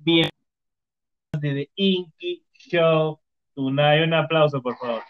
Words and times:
bien 0.00 0.30
de 1.32 1.54
The 1.54 1.70
Inky 1.76 2.44
Show 2.52 3.20
Tonight. 3.54 4.04
Un 4.06 4.14
aplauso, 4.14 4.62
por 4.62 4.76
favor. 4.76 5.02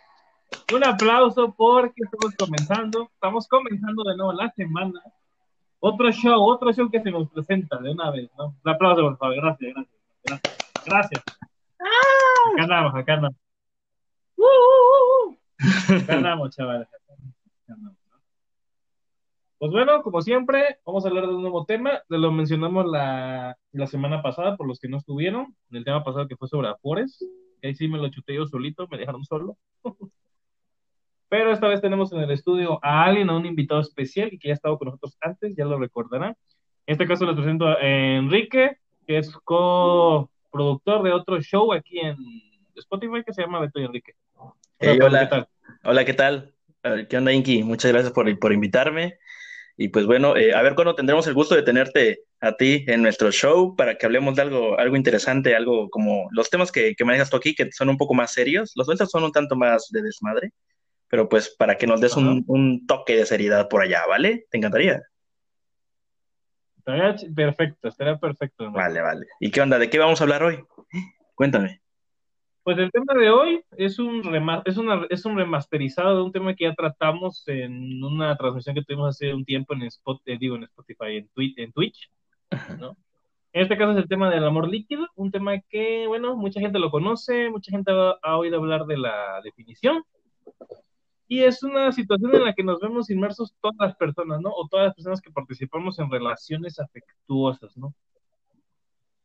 Un 0.74 0.84
aplauso 0.84 1.54
porque 1.56 2.02
estamos 2.04 2.34
comenzando, 2.36 3.10
estamos 3.14 3.48
comenzando 3.48 4.02
de 4.04 4.16
nuevo 4.16 4.32
la 4.32 4.50
semana. 4.50 5.00
Otro 5.80 6.10
show, 6.12 6.42
otro 6.42 6.72
show 6.72 6.90
que 6.90 7.00
se 7.00 7.10
nos 7.10 7.30
presenta 7.30 7.78
de 7.78 7.90
una 7.90 8.10
vez, 8.10 8.30
¿no? 8.36 8.54
Un 8.62 8.70
aplauso, 8.70 9.02
por 9.02 9.16
favor. 9.16 9.36
Gracias, 9.36 9.74
gracias. 9.74 10.00
Gracias. 10.24 10.58
gracias. 10.86 11.24
Acá 12.52 12.62
andamos, 12.62 12.94
acá 12.94 13.14
andamos. 13.14 13.36
Uh, 14.36 14.42
uh, 14.42 15.30
uh, 15.30 16.02
acá 16.02 16.14
andamos, 16.14 16.56
chavales. 16.56 16.88
Acá 16.88 17.74
andamos. 17.74 17.99
Pues 19.60 19.72
bueno, 19.72 20.02
como 20.02 20.22
siempre, 20.22 20.78
vamos 20.86 21.04
a 21.04 21.08
hablar 21.08 21.26
de 21.26 21.34
un 21.34 21.42
nuevo 21.42 21.66
tema. 21.66 22.00
Lo 22.08 22.32
mencionamos 22.32 22.86
la, 22.86 23.58
la 23.72 23.86
semana 23.86 24.22
pasada 24.22 24.56
por 24.56 24.66
los 24.66 24.80
que 24.80 24.88
no 24.88 24.96
estuvieron. 24.96 25.54
El 25.70 25.84
tema 25.84 26.02
pasado 26.02 26.26
que 26.26 26.36
fue 26.36 26.48
sobre 26.48 26.68
Afores. 26.68 27.22
Ahí 27.62 27.74
sí 27.74 27.86
me 27.86 27.98
lo 27.98 28.08
chuté 28.08 28.36
yo 28.36 28.46
solito, 28.46 28.88
me 28.88 28.96
dejaron 28.96 29.22
solo. 29.22 29.58
Pero 31.28 31.52
esta 31.52 31.68
vez 31.68 31.82
tenemos 31.82 32.10
en 32.14 32.20
el 32.20 32.30
estudio 32.30 32.78
a 32.82 33.04
alguien, 33.04 33.28
a 33.28 33.36
un 33.36 33.44
invitado 33.44 33.82
especial 33.82 34.32
y 34.32 34.38
que 34.38 34.48
ya 34.48 34.54
ha 34.54 34.56
estado 34.56 34.78
con 34.78 34.86
nosotros 34.86 35.18
antes, 35.20 35.54
ya 35.54 35.66
lo 35.66 35.78
recordarán. 35.78 36.34
En 36.86 36.92
este 36.92 37.06
caso 37.06 37.26
les 37.26 37.34
presento 37.34 37.66
a 37.66 37.76
Enrique, 37.82 38.78
que 39.06 39.18
es 39.18 39.30
co-productor 39.44 41.02
de 41.02 41.12
otro 41.12 41.38
show 41.42 41.70
aquí 41.74 41.98
en 41.98 42.16
Spotify 42.76 43.22
que 43.26 43.34
se 43.34 43.42
llama 43.42 43.60
Beto 43.60 43.78
y 43.78 43.84
Enrique. 43.84 44.14
Hola, 44.78 45.04
hola, 45.04 45.20
¿qué 45.20 45.26
tal? 45.26 45.48
Hola, 45.84 46.04
¿qué 46.06 46.14
tal? 46.14 46.54
¿Qué 47.10 47.18
onda, 47.18 47.30
Inky? 47.30 47.62
Muchas 47.62 47.92
gracias 47.92 48.14
por, 48.14 48.38
por 48.38 48.54
invitarme. 48.54 49.18
Y 49.76 49.88
pues 49.88 50.06
bueno, 50.06 50.36
eh, 50.36 50.54
a 50.54 50.62
ver 50.62 50.74
cuándo 50.74 50.94
tendremos 50.94 51.26
el 51.26 51.34
gusto 51.34 51.54
de 51.54 51.62
tenerte 51.62 52.20
a 52.40 52.56
ti 52.56 52.84
en 52.86 53.02
nuestro 53.02 53.30
show 53.30 53.74
para 53.76 53.96
que 53.96 54.06
hablemos 54.06 54.36
de 54.36 54.42
algo, 54.42 54.78
algo 54.78 54.96
interesante, 54.96 55.54
algo 55.54 55.88
como 55.90 56.28
los 56.32 56.50
temas 56.50 56.70
que, 56.70 56.94
que 56.94 57.04
manejas 57.04 57.30
tú 57.30 57.36
aquí, 57.36 57.54
que 57.54 57.70
son 57.72 57.88
un 57.88 57.96
poco 57.96 58.14
más 58.14 58.32
serios. 58.32 58.72
Los 58.76 58.86
nuestros 58.86 59.10
son 59.10 59.24
un 59.24 59.32
tanto 59.32 59.56
más 59.56 59.88
de 59.90 60.02
desmadre, 60.02 60.52
pero 61.08 61.28
pues 61.28 61.54
para 61.56 61.76
que 61.76 61.86
nos 61.86 62.00
des 62.00 62.16
un, 62.16 62.44
un, 62.46 62.86
toque 62.86 63.16
de 63.16 63.26
seriedad 63.26 63.68
por 63.68 63.82
allá, 63.82 64.02
¿vale? 64.08 64.46
¿Te 64.50 64.58
encantaría? 64.58 65.02
Perfecto, 67.34 67.88
estaría 67.88 68.18
perfecto. 68.18 68.70
Vale, 68.70 69.00
vale. 69.00 69.26
¿Y 69.38 69.50
qué 69.50 69.60
onda? 69.60 69.78
¿De 69.78 69.90
qué 69.90 69.98
vamos 69.98 70.20
a 70.20 70.24
hablar 70.24 70.42
hoy? 70.42 70.64
Cuéntame. 71.34 71.80
Pues 72.62 72.78
el 72.78 72.90
tema 72.90 73.14
de 73.14 73.30
hoy 73.30 73.62
es 73.76 73.98
un, 73.98 74.22
es, 74.64 74.76
una, 74.76 75.06
es 75.08 75.24
un 75.24 75.36
remasterizado 75.36 76.16
de 76.16 76.22
un 76.22 76.32
tema 76.32 76.54
que 76.54 76.64
ya 76.64 76.74
tratamos 76.74 77.42
en 77.48 78.04
una 78.04 78.36
transmisión 78.36 78.74
que 78.74 78.82
tuvimos 78.82 79.08
hace 79.16 79.32
un 79.32 79.44
tiempo 79.44 79.74
en, 79.74 79.82
Spot, 79.82 80.20
eh, 80.26 80.36
digo, 80.38 80.56
en 80.56 80.64
Spotify, 80.64 81.16
en, 81.16 81.28
Twitch, 81.28 81.58
en 81.58 81.72
Twitch 81.72 82.10
¿no? 82.78 82.96
En 83.52 83.62
este 83.62 83.76
caso 83.76 83.92
es 83.92 83.98
el 83.98 84.08
tema 84.08 84.30
del 84.30 84.44
amor 84.44 84.68
líquido, 84.68 85.08
un 85.16 85.30
tema 85.30 85.58
que, 85.68 86.06
bueno, 86.06 86.36
mucha 86.36 86.60
gente 86.60 86.78
lo 86.78 86.90
conoce, 86.90 87.50
mucha 87.50 87.72
gente 87.72 87.90
ha, 87.92 88.16
ha 88.22 88.36
oído 88.36 88.58
hablar 88.58 88.86
de 88.86 88.98
la 88.98 89.40
definición, 89.42 90.04
y 91.30 91.44
es 91.44 91.62
una 91.62 91.92
situación 91.92 92.34
en 92.34 92.44
la 92.44 92.54
que 92.54 92.64
nos 92.64 92.80
vemos 92.80 93.08
inmersos 93.08 93.54
todas 93.60 93.76
las 93.78 93.96
personas, 93.96 94.40
¿no? 94.40 94.50
O 94.50 94.66
todas 94.68 94.86
las 94.86 94.94
personas 94.96 95.20
que 95.20 95.30
participamos 95.30 95.96
en 96.00 96.10
relaciones 96.10 96.80
afectuosas, 96.80 97.76
¿no? 97.76 97.94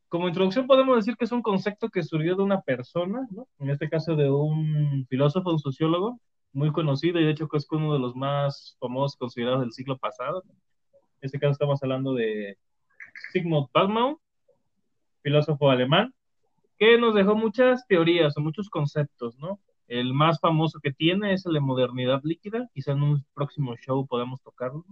Como 0.08 0.28
introducción 0.28 0.66
podemos 0.66 0.96
decir 0.96 1.16
que 1.16 1.24
es 1.24 1.32
un 1.32 1.42
concepto 1.42 1.88
que 1.88 2.02
surgió 2.02 2.36
de 2.36 2.42
una 2.42 2.60
persona, 2.60 3.26
¿no? 3.30 3.48
en 3.58 3.70
este 3.70 3.88
caso 3.88 4.14
de 4.16 4.30
un 4.30 5.06
filósofo, 5.08 5.50
un 5.50 5.58
sociólogo 5.58 6.20
muy 6.52 6.72
conocido 6.72 7.20
y 7.20 7.24
de 7.24 7.32
hecho 7.32 7.48
que 7.48 7.58
es 7.58 7.66
uno 7.70 7.92
de 7.92 7.98
los 7.98 8.14
más 8.16 8.76
famosos 8.80 9.16
considerados 9.16 9.60
del 9.60 9.72
siglo 9.72 9.98
pasado. 9.98 10.42
En 10.46 10.52
este 11.22 11.38
caso 11.38 11.52
estamos 11.52 11.82
hablando 11.82 12.14
de 12.14 12.56
Sigmund 13.32 13.68
Baumann, 13.72 14.16
filósofo 15.22 15.70
alemán, 15.70 16.14
que 16.78 16.98
nos 16.98 17.14
dejó 17.14 17.34
muchas 17.34 17.86
teorías 17.86 18.36
o 18.36 18.40
muchos 18.40 18.70
conceptos, 18.70 19.38
¿no? 19.38 19.60
El 19.88 20.14
más 20.14 20.40
famoso 20.40 20.80
que 20.80 20.92
tiene 20.92 21.32
es 21.32 21.46
el 21.46 21.54
de 21.54 21.60
modernidad 21.60 22.20
líquida, 22.24 22.68
quizá 22.72 22.92
en 22.92 23.02
un 23.02 23.24
próximo 23.34 23.76
show 23.76 24.06
podamos 24.06 24.40
tocarlo, 24.42 24.84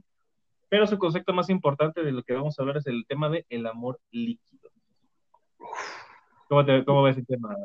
pero 0.69 0.87
su 0.87 0.99
concepto 0.99 1.33
más 1.33 1.51
importante 1.51 2.03
de 2.03 2.13
lo 2.13 2.23
que 2.23 2.33
vamos 2.33 2.59
a 2.59 2.63
hablar 2.63 2.79
es 2.79 2.87
el 2.87 3.07
tema 3.07 3.29
de 3.29 3.47
el 3.49 3.67
amor 3.67 4.01
líquido. 4.11 4.64
¿Cómo, 6.49 6.65
te, 6.65 6.85
cómo 6.85 7.03
ves 7.03 7.17
el 7.17 7.27
tema? 7.27 7.57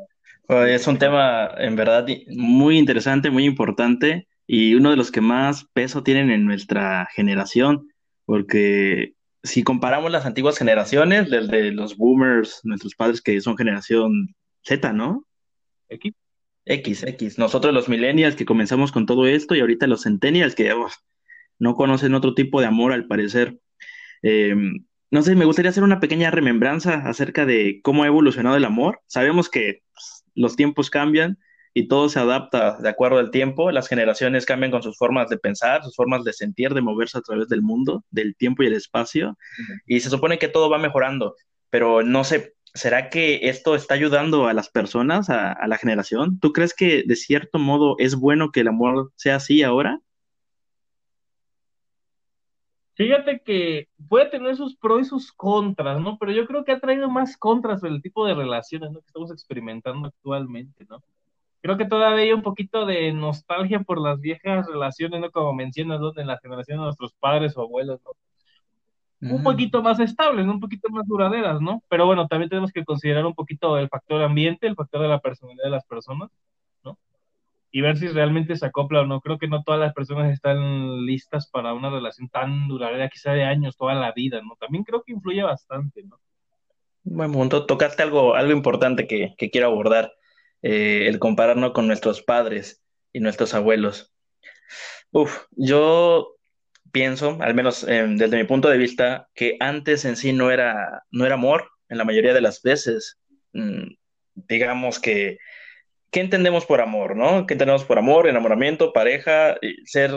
Es 0.66 0.86
un 0.86 0.98
tema 0.98 1.50
en 1.58 1.76
verdad 1.76 2.06
muy 2.28 2.78
interesante, 2.78 3.30
muy 3.30 3.44
importante 3.44 4.26
y 4.46 4.74
uno 4.74 4.90
de 4.90 4.96
los 4.96 5.12
que 5.12 5.20
más 5.20 5.64
peso 5.72 6.02
tienen 6.02 6.30
en 6.30 6.44
nuestra 6.44 7.06
generación, 7.14 7.88
porque 8.24 9.14
si 9.44 9.62
comparamos 9.62 10.10
las 10.10 10.26
antiguas 10.26 10.58
generaciones, 10.58 11.30
desde 11.30 11.70
los 11.70 11.96
boomers, 11.96 12.60
nuestros 12.64 12.96
padres 12.96 13.22
que 13.22 13.40
son 13.40 13.56
generación 13.56 14.34
Z, 14.62 14.92
¿no? 14.92 15.24
X. 15.88 16.14
X, 16.64 17.02
X. 17.04 17.38
Nosotros 17.38 17.72
los 17.72 17.88
millennials 17.88 18.36
que 18.36 18.44
comenzamos 18.44 18.92
con 18.92 19.06
todo 19.06 19.26
esto 19.26 19.54
y 19.54 19.60
ahorita 19.60 19.86
los 19.86 20.02
centennials 20.02 20.54
que 20.54 20.72
oh, 20.72 20.88
no 21.58 21.74
conocen 21.74 22.14
otro 22.14 22.34
tipo 22.34 22.60
de 22.60 22.66
amor 22.66 22.92
al 22.92 23.06
parecer. 23.06 23.60
Eh, 24.22 24.54
no 25.10 25.22
sé, 25.22 25.34
me 25.34 25.44
gustaría 25.44 25.70
hacer 25.70 25.82
una 25.82 26.00
pequeña 26.00 26.30
remembranza 26.30 27.02
acerca 27.06 27.44
de 27.44 27.80
cómo 27.82 28.04
ha 28.04 28.06
evolucionado 28.06 28.56
el 28.56 28.64
amor. 28.64 29.00
Sabemos 29.06 29.48
que 29.48 29.82
pues, 29.92 30.24
los 30.34 30.56
tiempos 30.56 30.88
cambian 30.88 31.38
y 31.74 31.88
todo 31.88 32.08
se 32.08 32.20
adapta 32.20 32.78
de 32.80 32.88
acuerdo 32.88 33.18
al 33.18 33.32
tiempo. 33.32 33.72
Las 33.72 33.88
generaciones 33.88 34.46
cambian 34.46 34.70
con 34.70 34.82
sus 34.82 34.96
formas 34.96 35.28
de 35.28 35.38
pensar, 35.38 35.82
sus 35.82 35.96
formas 35.96 36.22
de 36.24 36.32
sentir, 36.32 36.74
de 36.74 36.80
moverse 36.80 37.18
a 37.18 37.22
través 37.22 37.48
del 37.48 37.62
mundo, 37.62 38.04
del 38.10 38.36
tiempo 38.36 38.62
y 38.62 38.66
el 38.66 38.74
espacio. 38.74 39.36
Y 39.86 40.00
se 40.00 40.10
supone 40.10 40.38
que 40.38 40.48
todo 40.48 40.70
va 40.70 40.78
mejorando, 40.78 41.34
pero 41.70 42.02
no 42.02 42.22
sé, 42.22 42.54
¿será 42.74 43.10
que 43.10 43.40
esto 43.48 43.74
está 43.74 43.94
ayudando 43.94 44.46
a 44.46 44.54
las 44.54 44.68
personas, 44.68 45.28
a, 45.28 45.52
a 45.52 45.66
la 45.66 45.78
generación? 45.78 46.38
¿Tú 46.38 46.52
crees 46.52 46.72
que 46.72 47.02
de 47.04 47.16
cierto 47.16 47.58
modo 47.58 47.96
es 47.98 48.14
bueno 48.14 48.52
que 48.52 48.60
el 48.60 48.68
amor 48.68 49.12
sea 49.16 49.36
así 49.36 49.64
ahora? 49.64 50.00
Fíjate 53.00 53.40
que 53.40 53.88
puede 54.10 54.26
tener 54.26 54.56
sus 54.56 54.76
pros 54.76 55.00
y 55.00 55.04
sus 55.06 55.32
contras, 55.32 55.98
¿no? 56.02 56.18
Pero 56.18 56.32
yo 56.32 56.46
creo 56.46 56.66
que 56.66 56.72
ha 56.72 56.80
traído 56.80 57.08
más 57.08 57.38
contras 57.38 57.82
el 57.82 58.02
tipo 58.02 58.26
de 58.26 58.34
relaciones 58.34 58.92
¿no? 58.92 59.00
que 59.00 59.06
estamos 59.06 59.32
experimentando 59.32 60.08
actualmente, 60.08 60.84
¿no? 60.84 61.02
Creo 61.62 61.78
que 61.78 61.86
todavía 61.86 62.24
hay 62.24 62.32
un 62.34 62.42
poquito 62.42 62.84
de 62.84 63.10
nostalgia 63.14 63.80
por 63.80 63.98
las 63.98 64.20
viejas 64.20 64.66
relaciones, 64.66 65.18
¿no? 65.18 65.30
Como 65.30 65.54
mencionas, 65.54 65.98
¿no? 65.98 66.12
En 66.14 66.26
la 66.26 66.38
generación 66.40 66.76
de 66.76 66.84
nuestros 66.84 67.14
padres 67.14 67.56
o 67.56 67.62
abuelos, 67.62 68.02
¿no? 68.04 69.34
Un 69.34 69.42
poquito 69.42 69.82
más 69.82 69.98
estables, 69.98 70.44
¿no? 70.44 70.52
Un 70.52 70.60
poquito 70.60 70.90
más 70.90 71.06
duraderas, 71.06 71.58
¿no? 71.62 71.82
Pero 71.88 72.04
bueno, 72.04 72.28
también 72.28 72.50
tenemos 72.50 72.70
que 72.70 72.84
considerar 72.84 73.24
un 73.24 73.34
poquito 73.34 73.78
el 73.78 73.88
factor 73.88 74.20
ambiente, 74.22 74.66
el 74.66 74.76
factor 74.76 75.00
de 75.00 75.08
la 75.08 75.20
personalidad 75.20 75.64
de 75.64 75.70
las 75.70 75.86
personas 75.86 76.28
y 77.70 77.80
ver 77.80 77.96
si 77.96 78.08
realmente 78.08 78.56
se 78.56 78.66
acopla 78.66 79.02
o 79.02 79.06
no. 79.06 79.20
Creo 79.20 79.38
que 79.38 79.48
no 79.48 79.62
todas 79.62 79.80
las 79.80 79.94
personas 79.94 80.32
están 80.32 81.04
listas 81.06 81.48
para 81.48 81.72
una 81.72 81.90
relación 81.90 82.28
tan 82.28 82.68
duradera, 82.68 83.08
quizá 83.08 83.32
de 83.32 83.44
años, 83.44 83.76
toda 83.76 83.94
la 83.94 84.12
vida, 84.12 84.40
¿no? 84.42 84.56
También 84.58 84.84
creo 84.84 85.02
que 85.02 85.12
influye 85.12 85.42
bastante, 85.42 86.02
¿no? 86.02 86.20
Buen 87.04 87.32
punto. 87.32 87.66
Tocaste 87.66 88.02
algo, 88.02 88.34
algo 88.34 88.52
importante 88.52 89.06
que, 89.06 89.34
quiero 89.50 89.68
abordar, 89.68 90.12
eh, 90.62 91.06
el 91.06 91.18
compararnos 91.18 91.72
con 91.72 91.86
nuestros 91.86 92.22
padres 92.22 92.82
y 93.12 93.20
nuestros 93.20 93.54
abuelos. 93.54 94.12
Uf, 95.12 95.44
yo 95.52 96.36
pienso, 96.92 97.38
al 97.40 97.54
menos 97.54 97.84
eh, 97.88 98.04
desde 98.08 98.36
mi 98.36 98.44
punto 98.44 98.68
de 98.68 98.78
vista, 98.78 99.28
que 99.34 99.56
antes 99.60 100.04
en 100.04 100.16
sí 100.16 100.32
no 100.32 100.50
era, 100.50 101.04
no 101.10 101.24
era 101.24 101.34
amor, 101.34 101.68
en 101.88 101.98
la 101.98 102.04
mayoría 102.04 102.34
de 102.34 102.40
las 102.40 102.62
veces. 102.62 103.18
Mm, 103.52 103.94
digamos 104.34 104.98
que 104.98 105.38
¿qué 106.10 106.20
entendemos 106.20 106.66
por 106.66 106.80
amor, 106.80 107.16
no? 107.16 107.46
¿Qué 107.46 107.54
entendemos 107.54 107.84
por 107.84 107.98
amor, 107.98 108.28
enamoramiento, 108.28 108.92
pareja, 108.92 109.56
ser, 109.84 110.12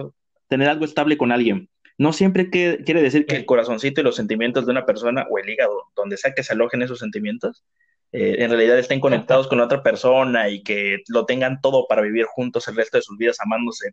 tener 0.48 0.70
algo 0.70 0.86
estable 0.86 1.18
con 1.18 1.32
alguien? 1.32 1.70
No 1.98 2.14
siempre 2.14 2.50
quiere 2.50 3.02
decir 3.02 3.26
que 3.26 3.36
el 3.36 3.46
corazoncito 3.46 4.02
y 4.02 4.04
los 4.04 4.16
sentimientos 4.16 4.66
de 4.66 4.72
una 4.72 4.86
persona 4.86 5.28
o 5.30 5.38
el 5.38 5.50
hígado, 5.50 5.92
donde 5.96 6.18
sea 6.18 6.34
que 6.34 6.44
se 6.44 6.54
alojen 6.54 6.82
esos 6.82 7.00
sentimientos, 7.00 7.64
eh, 8.12 8.44
en 8.44 8.50
realidad 8.50 8.78
estén 8.80 9.00
conectados 9.00 9.48
con 9.48 9.60
otra 9.60 9.84
persona 9.84 10.50
y 10.50 10.64
que 10.64 11.00
lo 11.08 11.26
tengan 11.26 11.62
todo 11.62 11.88
para 11.88 12.02
vivir 12.02 12.26
juntos 12.26 12.68
el 12.68 12.76
resto 12.76 12.98
de 12.98 13.04
sus 13.04 13.18
vidas 13.18 13.40
amándose. 13.40 13.92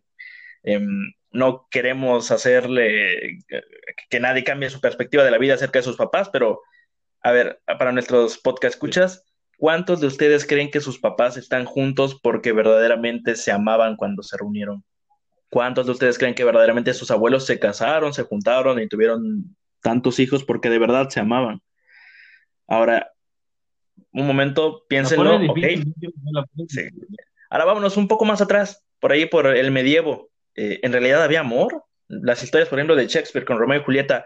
Em, 0.63 1.13
no 1.31 1.67
queremos 1.71 2.31
hacerle 2.31 3.39
que 4.09 4.19
nadie 4.19 4.43
cambie 4.43 4.69
su 4.69 4.79
perspectiva 4.81 5.23
de 5.23 5.31
la 5.31 5.37
vida 5.39 5.55
acerca 5.55 5.79
de 5.79 5.83
sus 5.83 5.97
papás, 5.97 6.29
pero 6.29 6.61
a 7.23 7.31
ver, 7.31 7.61
para 7.65 7.91
nuestros 7.91 8.37
podcast 8.39 8.75
escuchas, 8.75 9.25
¿Cuántos 9.61 10.01
de 10.01 10.07
ustedes 10.07 10.47
creen 10.47 10.71
que 10.71 10.81
sus 10.81 10.97
papás 10.97 11.37
están 11.37 11.65
juntos 11.65 12.19
porque 12.19 12.51
verdaderamente 12.51 13.35
se 13.35 13.51
amaban 13.51 13.95
cuando 13.95 14.23
se 14.23 14.35
reunieron? 14.35 14.83
¿Cuántos 15.51 15.85
de 15.85 15.91
ustedes 15.91 16.17
creen 16.17 16.33
que 16.33 16.43
verdaderamente 16.43 16.95
sus 16.95 17.11
abuelos 17.11 17.45
se 17.45 17.59
casaron, 17.59 18.11
se 18.11 18.23
juntaron 18.23 18.81
y 18.81 18.89
tuvieron 18.89 19.55
tantos 19.83 20.17
hijos 20.17 20.43
porque 20.43 20.71
de 20.71 20.79
verdad 20.79 21.09
se 21.09 21.19
amaban? 21.19 21.61
Ahora, 22.65 23.11
un 24.11 24.25
momento, 24.25 24.83
piénsenlo. 24.89 25.29
Ahora 27.51 27.65
vámonos 27.65 27.97
un 27.97 28.07
poco 28.07 28.25
más 28.25 28.41
atrás, 28.41 28.83
por 28.99 29.11
ahí 29.11 29.27
por 29.27 29.45
el 29.45 29.69
medievo. 29.69 30.31
Eh, 30.55 30.79
¿En 30.81 30.91
realidad 30.91 31.21
había 31.21 31.41
amor? 31.41 31.83
Las 32.07 32.41
historias, 32.41 32.67
por 32.67 32.79
ejemplo, 32.79 32.95
de 32.95 33.05
Shakespeare 33.05 33.45
con 33.45 33.59
Romeo 33.59 33.81
y 33.81 33.83
Julieta, 33.83 34.25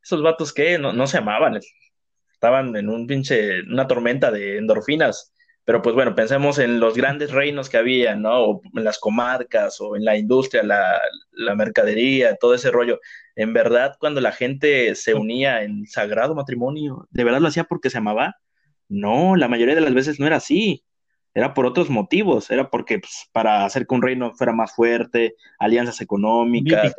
esos 0.00 0.22
vatos 0.22 0.52
que 0.52 0.78
no, 0.78 0.92
no 0.92 1.08
se 1.08 1.18
amaban, 1.18 1.58
estaban 2.36 2.76
en 2.76 2.88
un 2.88 3.06
pinche, 3.06 3.62
una 3.62 3.86
tormenta 3.86 4.30
de 4.30 4.58
endorfinas. 4.58 5.32
Pero 5.64 5.82
pues 5.82 5.96
bueno, 5.96 6.14
pensemos 6.14 6.60
en 6.60 6.78
los 6.78 6.94
grandes 6.94 7.32
reinos 7.32 7.68
que 7.68 7.76
había, 7.76 8.14
¿no? 8.14 8.44
O 8.44 8.60
en 8.74 8.84
las 8.84 8.98
comarcas, 9.00 9.80
o 9.80 9.96
en 9.96 10.04
la 10.04 10.16
industria, 10.16 10.62
la, 10.62 11.00
la 11.32 11.56
mercadería, 11.56 12.36
todo 12.36 12.54
ese 12.54 12.70
rollo. 12.70 13.00
En 13.34 13.52
verdad, 13.52 13.96
cuando 13.98 14.20
la 14.20 14.30
gente 14.30 14.94
se 14.94 15.14
unía 15.14 15.62
en 15.62 15.86
sagrado 15.86 16.36
matrimonio, 16.36 17.08
¿de 17.10 17.24
verdad 17.24 17.40
lo 17.40 17.48
hacía 17.48 17.64
porque 17.64 17.90
se 17.90 17.98
amaba? 17.98 18.36
No, 18.88 19.34
la 19.34 19.48
mayoría 19.48 19.74
de 19.74 19.80
las 19.80 19.94
veces 19.94 20.20
no 20.20 20.26
era 20.26 20.36
así 20.36 20.84
era 21.36 21.52
por 21.52 21.66
otros 21.66 21.90
motivos, 21.90 22.50
era 22.50 22.70
porque 22.70 22.98
pues, 22.98 23.28
para 23.30 23.66
hacer 23.66 23.86
que 23.86 23.94
un 23.94 24.00
reino 24.00 24.32
fuera 24.34 24.54
más 24.54 24.74
fuerte, 24.74 25.34
alianzas 25.58 26.00
económicas. 26.00 26.94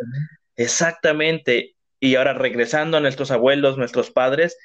Exactamente. 0.55 1.75
Y 1.99 2.13
ahora 2.13 2.33
regresando 2.33 2.97
a 2.97 2.99
nuestros 2.99 3.31
abuelos, 3.31 3.79
nuestros 3.79 4.11
padres, 4.11 4.55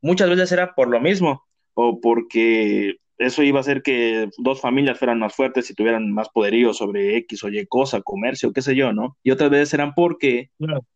muchas 0.00 0.28
veces 0.28 0.52
era 0.52 0.74
por 0.74 0.88
lo 0.88 1.00
mismo, 1.00 1.44
o 1.74 2.00
porque 2.00 2.96
eso 3.18 3.42
iba 3.42 3.58
a 3.58 3.60
hacer 3.60 3.82
que 3.82 4.28
dos 4.38 4.60
familias 4.60 4.98
fueran 4.98 5.18
más 5.18 5.34
fuertes 5.34 5.70
y 5.70 5.74
tuvieran 5.74 6.12
más 6.12 6.28
poderío 6.28 6.74
sobre 6.74 7.16
X 7.18 7.44
o 7.44 7.48
Y 7.48 7.66
cosa, 7.66 8.02
comercio, 8.02 8.52
qué 8.52 8.62
sé 8.62 8.74
yo, 8.74 8.92
¿no? 8.92 9.16
Y 9.22 9.30
otras 9.30 9.50
veces 9.50 9.74
eran 9.74 9.94
porque 9.94 10.50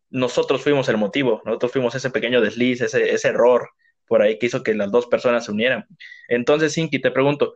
nosotros 0.09 0.61
fuimos 0.61 0.87
el 0.89 0.97
motivo, 0.97 1.41
nosotros 1.45 1.71
fuimos 1.71 1.95
ese 1.95 2.09
pequeño 2.09 2.41
desliz, 2.41 2.81
ese, 2.81 3.13
ese 3.13 3.27
error 3.29 3.69
por 4.07 4.21
ahí 4.21 4.37
que 4.37 4.47
hizo 4.47 4.61
que 4.61 4.75
las 4.75 4.91
dos 4.91 5.07
personas 5.07 5.45
se 5.45 5.51
unieran. 5.51 5.85
Entonces, 6.27 6.73
Sinki, 6.73 6.99
te 6.99 7.11
pregunto, 7.11 7.53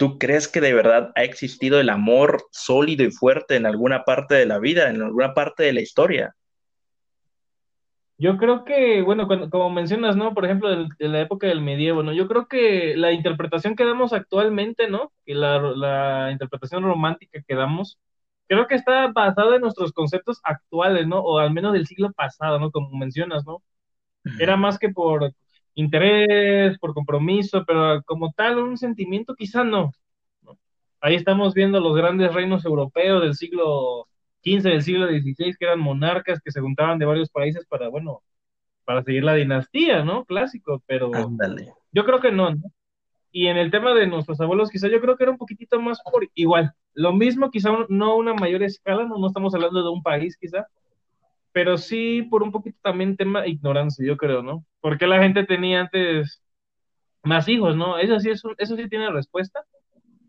¿Tú 0.00 0.18
crees 0.18 0.48
que 0.48 0.62
de 0.62 0.72
verdad 0.72 1.12
ha 1.14 1.24
existido 1.24 1.78
el 1.78 1.90
amor 1.90 2.46
sólido 2.52 3.04
y 3.04 3.10
fuerte 3.10 3.56
en 3.56 3.66
alguna 3.66 4.04
parte 4.04 4.34
de 4.34 4.46
la 4.46 4.58
vida, 4.58 4.88
en 4.88 5.02
alguna 5.02 5.34
parte 5.34 5.64
de 5.64 5.74
la 5.74 5.82
historia? 5.82 6.34
Yo 8.20 8.36
creo 8.36 8.64
que, 8.66 9.00
bueno, 9.02 9.26
como 9.50 9.70
mencionas, 9.70 10.14
¿no? 10.14 10.34
Por 10.34 10.44
ejemplo, 10.44 10.68
de, 10.68 11.08
la 11.08 11.20
época 11.22 11.46
del 11.46 11.62
medievo, 11.62 12.02
¿no? 12.02 12.12
Yo 12.12 12.28
creo 12.28 12.48
que 12.48 12.94
la 12.96 13.12
interpretación 13.12 13.74
que 13.76 13.84
damos 13.84 14.12
actualmente, 14.12 14.90
¿no? 14.90 15.10
Que 15.24 15.34
la, 15.34 16.28
interpretación 16.30 16.82
romántica 16.84 17.40
que 17.46 17.54
damos, 17.54 17.98
creo 18.46 18.66
que 18.66 18.74
está 18.74 19.08
basada 19.08 19.56
en 19.56 19.62
nuestros 19.62 19.92
conceptos 19.92 20.40
actuales, 20.44 21.06
¿no? 21.06 21.20
O 21.20 21.38
al 21.38 21.52
menos 21.52 21.72
del 21.72 21.86
siglo 21.86 22.12
pasado, 22.12 22.58
¿no? 22.60 22.70
Como 22.70 22.90
mencionas, 22.98 23.46
¿no? 23.46 23.62
Era 24.38 24.56
más 24.56 24.78
que 24.78 24.90
por 24.90 25.32
interés, 25.74 26.78
por 26.78 26.94
compromiso, 26.94 27.64
pero 27.66 28.02
como 28.04 28.32
tal 28.32 28.58
un 28.58 28.76
sentimiento 28.78 29.34
quizá 29.34 29.64
no. 29.64 29.92
Ahí 31.00 31.14
estamos 31.14 31.54
viendo 31.54 31.80
los 31.80 31.96
grandes 31.96 32.34
reinos 32.34 32.64
europeos 32.64 33.22
del 33.22 33.34
siglo 33.34 34.09
XV, 34.44 34.62
del 34.62 34.82
siglo 34.82 35.06
XVI, 35.06 35.54
que 35.58 35.64
eran 35.64 35.80
monarcas 35.80 36.40
que 36.40 36.50
se 36.50 36.60
juntaban 36.60 36.98
de 36.98 37.06
varios 37.06 37.30
países 37.30 37.66
para, 37.66 37.88
bueno, 37.88 38.22
para 38.84 39.02
seguir 39.02 39.24
la 39.24 39.34
dinastía, 39.34 40.04
¿no? 40.04 40.24
Clásico, 40.24 40.82
pero 40.86 41.10
yo 41.92 42.04
creo 42.04 42.20
que 42.20 42.32
no, 42.32 42.50
¿no? 42.54 42.72
Y 43.32 43.46
en 43.46 43.56
el 43.56 43.70
tema 43.70 43.94
de 43.94 44.08
nuestros 44.08 44.40
abuelos, 44.40 44.70
quizá 44.70 44.88
yo 44.88 45.00
creo 45.00 45.16
que 45.16 45.22
era 45.22 45.30
un 45.30 45.38
poquitito 45.38 45.80
más 45.80 46.00
por 46.10 46.28
igual. 46.34 46.72
Lo 46.94 47.12
mismo, 47.12 47.50
quizá 47.50 47.70
no 47.88 48.16
una 48.16 48.34
mayor 48.34 48.62
escala, 48.62 49.04
no, 49.04 49.18
no 49.18 49.28
estamos 49.28 49.54
hablando 49.54 49.82
de 49.82 49.90
un 49.90 50.02
país, 50.02 50.36
quizá, 50.36 50.66
pero 51.52 51.78
sí 51.78 52.22
por 52.22 52.42
un 52.42 52.50
poquito 52.50 52.78
también 52.82 53.16
tema 53.16 53.42
de 53.42 53.50
ignorancia, 53.50 54.04
yo 54.04 54.16
creo, 54.16 54.42
¿no? 54.42 54.64
Porque 54.80 55.06
la 55.06 55.22
gente 55.22 55.44
tenía 55.44 55.82
antes 55.82 56.42
más 57.22 57.48
hijos, 57.48 57.76
¿no? 57.76 57.98
Eso 57.98 58.18
sí, 58.18 58.30
eso, 58.30 58.50
eso 58.58 58.76
sí 58.76 58.88
tiene 58.88 59.10
respuesta 59.10 59.64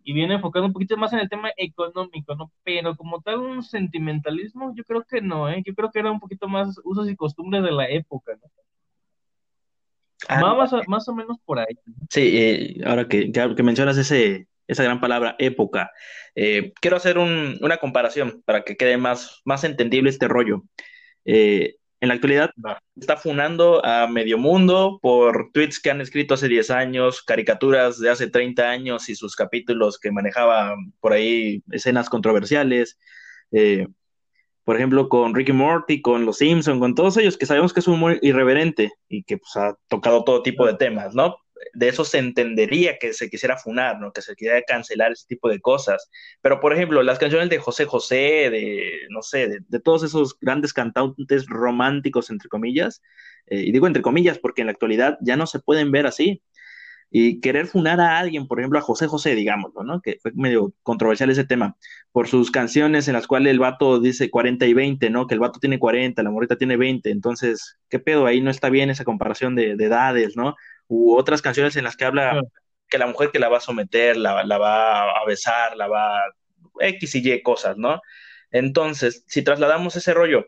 y 0.03 0.13
viene 0.13 0.35
enfocado 0.35 0.65
un 0.65 0.73
poquito 0.73 0.97
más 0.97 1.13
en 1.13 1.19
el 1.19 1.29
tema 1.29 1.51
económico, 1.57 2.35
¿no? 2.35 2.51
Pero 2.63 2.95
como 2.95 3.21
tal 3.21 3.39
un 3.39 3.63
sentimentalismo, 3.63 4.73
yo 4.75 4.83
creo 4.83 5.03
que 5.03 5.21
no, 5.21 5.49
¿eh? 5.49 5.61
Yo 5.65 5.73
creo 5.73 5.91
que 5.91 5.99
era 5.99 6.11
un 6.11 6.19
poquito 6.19 6.47
más 6.47 6.79
usos 6.83 7.09
y 7.09 7.15
costumbres 7.15 7.63
de 7.63 7.71
la 7.71 7.89
época, 7.89 8.33
¿no? 8.33 8.49
Ah, 10.27 10.55
más, 10.55 10.71
más, 10.87 11.07
o 11.09 11.15
menos 11.15 11.37
por 11.43 11.59
ahí. 11.59 11.75
Sí, 12.09 12.37
eh, 12.37 12.81
ahora 12.85 13.07
que, 13.07 13.31
que, 13.31 13.63
mencionas 13.63 13.97
ese, 13.97 14.47
esa 14.67 14.83
gran 14.83 15.01
palabra, 15.01 15.35
época, 15.39 15.91
eh, 16.35 16.73
quiero 16.79 16.97
hacer 16.97 17.17
un, 17.17 17.57
una 17.61 17.77
comparación 17.77 18.41
para 18.45 18.63
que 18.63 18.77
quede 18.77 18.97
más, 18.97 19.41
más 19.45 19.63
entendible 19.63 20.09
este 20.09 20.27
rollo. 20.27 20.63
Eh, 21.25 21.75
en 22.01 22.07
la 22.07 22.15
actualidad 22.15 22.49
está 22.99 23.15
funando 23.15 23.85
a 23.85 24.07
medio 24.07 24.39
mundo 24.39 24.97
por 25.03 25.51
tweets 25.53 25.79
que 25.79 25.91
han 25.91 26.01
escrito 26.01 26.33
hace 26.33 26.47
10 26.47 26.71
años, 26.71 27.21
caricaturas 27.21 27.99
de 27.99 28.09
hace 28.09 28.27
30 28.27 28.69
años 28.69 29.07
y 29.07 29.15
sus 29.15 29.35
capítulos 29.35 29.99
que 29.99 30.11
manejaba 30.11 30.75
por 30.99 31.13
ahí 31.13 31.63
escenas 31.71 32.09
controversiales. 32.09 32.97
Eh, 33.51 33.87
por 34.63 34.77
ejemplo, 34.77 35.09
con 35.09 35.35
Ricky 35.35 35.53
Morty, 35.53 36.01
con 36.01 36.25
Los 36.25 36.37
Simpson, 36.37 36.79
con 36.79 36.95
todos 36.95 37.17
ellos, 37.17 37.37
que 37.37 37.45
sabemos 37.45 37.71
que 37.71 37.81
es 37.81 37.87
un 37.87 37.95
humor 37.95 38.17
irreverente 38.23 38.91
y 39.07 39.23
que 39.23 39.37
pues, 39.37 39.55
ha 39.57 39.75
tocado 39.87 40.23
todo 40.23 40.41
tipo 40.41 40.65
de 40.65 40.73
temas, 40.73 41.13
¿no? 41.13 41.35
De 41.73 41.89
eso 41.89 42.05
se 42.05 42.17
entendería 42.17 42.97
que 42.99 43.13
se 43.13 43.29
quisiera 43.29 43.57
funar, 43.57 43.99
¿no? 43.99 44.11
Que 44.11 44.21
se 44.21 44.35
quisiera 44.35 44.61
cancelar 44.63 45.11
ese 45.11 45.27
tipo 45.27 45.49
de 45.49 45.59
cosas. 45.59 46.09
Pero, 46.41 46.59
por 46.59 46.73
ejemplo, 46.73 47.03
las 47.03 47.19
canciones 47.19 47.49
de 47.49 47.59
José 47.59 47.85
José, 47.85 48.49
de, 48.49 48.91
no 49.09 49.21
sé, 49.21 49.59
de, 49.67 49.79
todos 49.79 50.03
esos 50.03 50.37
grandes 50.39 50.73
cantantes 50.73 51.45
románticos, 51.47 52.29
entre 52.29 52.49
comillas, 52.49 53.01
eh, 53.47 53.61
y 53.61 53.71
digo 53.71 53.87
entre 53.87 54.01
comillas 54.01 54.39
porque 54.39 54.61
en 54.61 54.67
la 54.67 54.73
actualidad 54.73 55.17
ya 55.21 55.35
no 55.37 55.47
se 55.47 55.59
pueden 55.59 55.91
ver 55.91 56.07
así. 56.07 56.41
Y 57.13 57.41
querer 57.41 57.67
funar 57.67 57.99
a 57.99 58.19
alguien, 58.19 58.47
por 58.47 58.59
ejemplo, 58.59 58.79
a 58.79 58.81
José 58.81 59.05
José, 59.05 59.35
digámoslo, 59.35 59.83
¿no? 59.83 60.01
Que 60.01 60.17
fue 60.21 60.31
medio 60.33 60.73
controversial 60.81 61.29
ese 61.29 61.43
tema, 61.43 61.75
por 62.13 62.29
sus 62.29 62.51
canciones 62.51 63.09
en 63.09 63.15
las 63.15 63.27
cuales 63.27 63.51
el 63.51 63.59
vato 63.59 63.99
dice 63.99 64.29
40 64.29 64.65
y 64.65 64.73
20, 64.73 65.09
¿no? 65.09 65.27
Que 65.27 65.33
el 65.33 65.41
vato 65.41 65.59
tiene 65.59 65.77
40, 65.77 66.23
la 66.23 66.31
morrita 66.31 66.57
tiene 66.57 66.77
20, 66.77 67.11
entonces, 67.11 67.77
¿qué 67.89 67.99
pedo? 67.99 68.27
Ahí 68.27 68.39
no 68.39 68.49
está 68.49 68.69
bien 68.69 68.89
esa 68.89 69.03
comparación 69.03 69.55
de, 69.55 69.75
de 69.75 69.85
edades, 69.85 70.37
¿no? 70.37 70.55
U 70.91 71.15
otras 71.15 71.41
canciones 71.41 71.77
en 71.77 71.85
las 71.85 71.95
que 71.95 72.03
habla 72.03 72.41
que 72.89 72.97
la 72.97 73.07
mujer 73.07 73.31
que 73.31 73.39
la 73.39 73.47
va 73.47 73.57
a 73.57 73.61
someter, 73.61 74.17
la, 74.17 74.43
la 74.43 74.57
va 74.57 75.09
a 75.09 75.25
besar, 75.25 75.77
la 75.77 75.87
va 75.87 76.17
a 76.17 76.23
X 76.81 77.15
y 77.15 77.31
Y 77.31 77.41
cosas, 77.41 77.77
¿no? 77.77 78.01
Entonces, 78.51 79.23
si 79.25 79.41
trasladamos 79.41 79.95
ese 79.95 80.13
rollo 80.13 80.47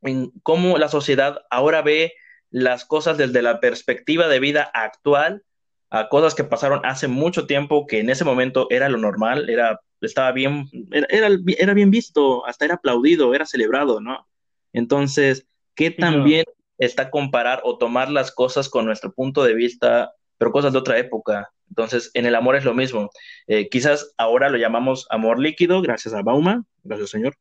en 0.00 0.30
cómo 0.42 0.78
la 0.78 0.88
sociedad 0.88 1.42
ahora 1.50 1.82
ve 1.82 2.14
las 2.50 2.86
cosas 2.86 3.18
desde 3.18 3.42
la 3.42 3.60
perspectiva 3.60 4.28
de 4.28 4.40
vida 4.40 4.62
actual 4.72 5.42
a 5.90 6.08
cosas 6.08 6.34
que 6.34 6.44
pasaron 6.44 6.80
hace 6.86 7.06
mucho 7.06 7.46
tiempo, 7.46 7.86
que 7.86 8.00
en 8.00 8.08
ese 8.08 8.24
momento 8.24 8.68
era 8.70 8.88
lo 8.88 8.96
normal, 8.96 9.50
era, 9.50 9.82
estaba 10.00 10.32
bien, 10.32 10.70
era, 10.90 11.28
era, 11.58 11.74
bien 11.74 11.90
visto, 11.90 12.46
hasta 12.46 12.64
era 12.64 12.76
aplaudido, 12.76 13.34
era 13.34 13.44
celebrado, 13.44 14.00
¿no? 14.00 14.26
Entonces, 14.72 15.46
¿qué 15.74 15.90
también 15.90 16.46
está 16.78 17.10
comparar 17.10 17.60
o 17.64 17.78
tomar 17.78 18.10
las 18.10 18.32
cosas 18.32 18.68
con 18.68 18.84
nuestro 18.86 19.12
punto 19.12 19.44
de 19.44 19.54
vista, 19.54 20.12
pero 20.38 20.52
cosas 20.52 20.72
de 20.72 20.78
otra 20.78 20.98
época. 20.98 21.50
Entonces, 21.68 22.10
en 22.14 22.26
el 22.26 22.34
amor 22.34 22.56
es 22.56 22.64
lo 22.64 22.74
mismo. 22.74 23.10
Eh, 23.46 23.68
quizás 23.68 24.14
ahora 24.18 24.48
lo 24.48 24.58
llamamos 24.58 25.06
amor 25.10 25.38
líquido, 25.40 25.82
gracias 25.82 26.14
a 26.14 26.22
Bauma, 26.22 26.64
gracias 26.84 27.10
señor, 27.10 27.34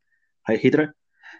Hi 0.47 0.59
Hitra. 0.61 0.93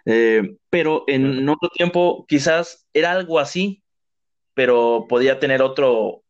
Eh, 0.04 0.56
pero 0.70 1.04
en 1.08 1.48
otro 1.48 1.68
tiempo 1.70 2.26
quizás 2.28 2.86
era 2.92 3.12
algo 3.12 3.40
así, 3.40 3.82
pero 4.54 5.06
podía 5.08 5.40
tener 5.40 5.62
otro, 5.62 6.22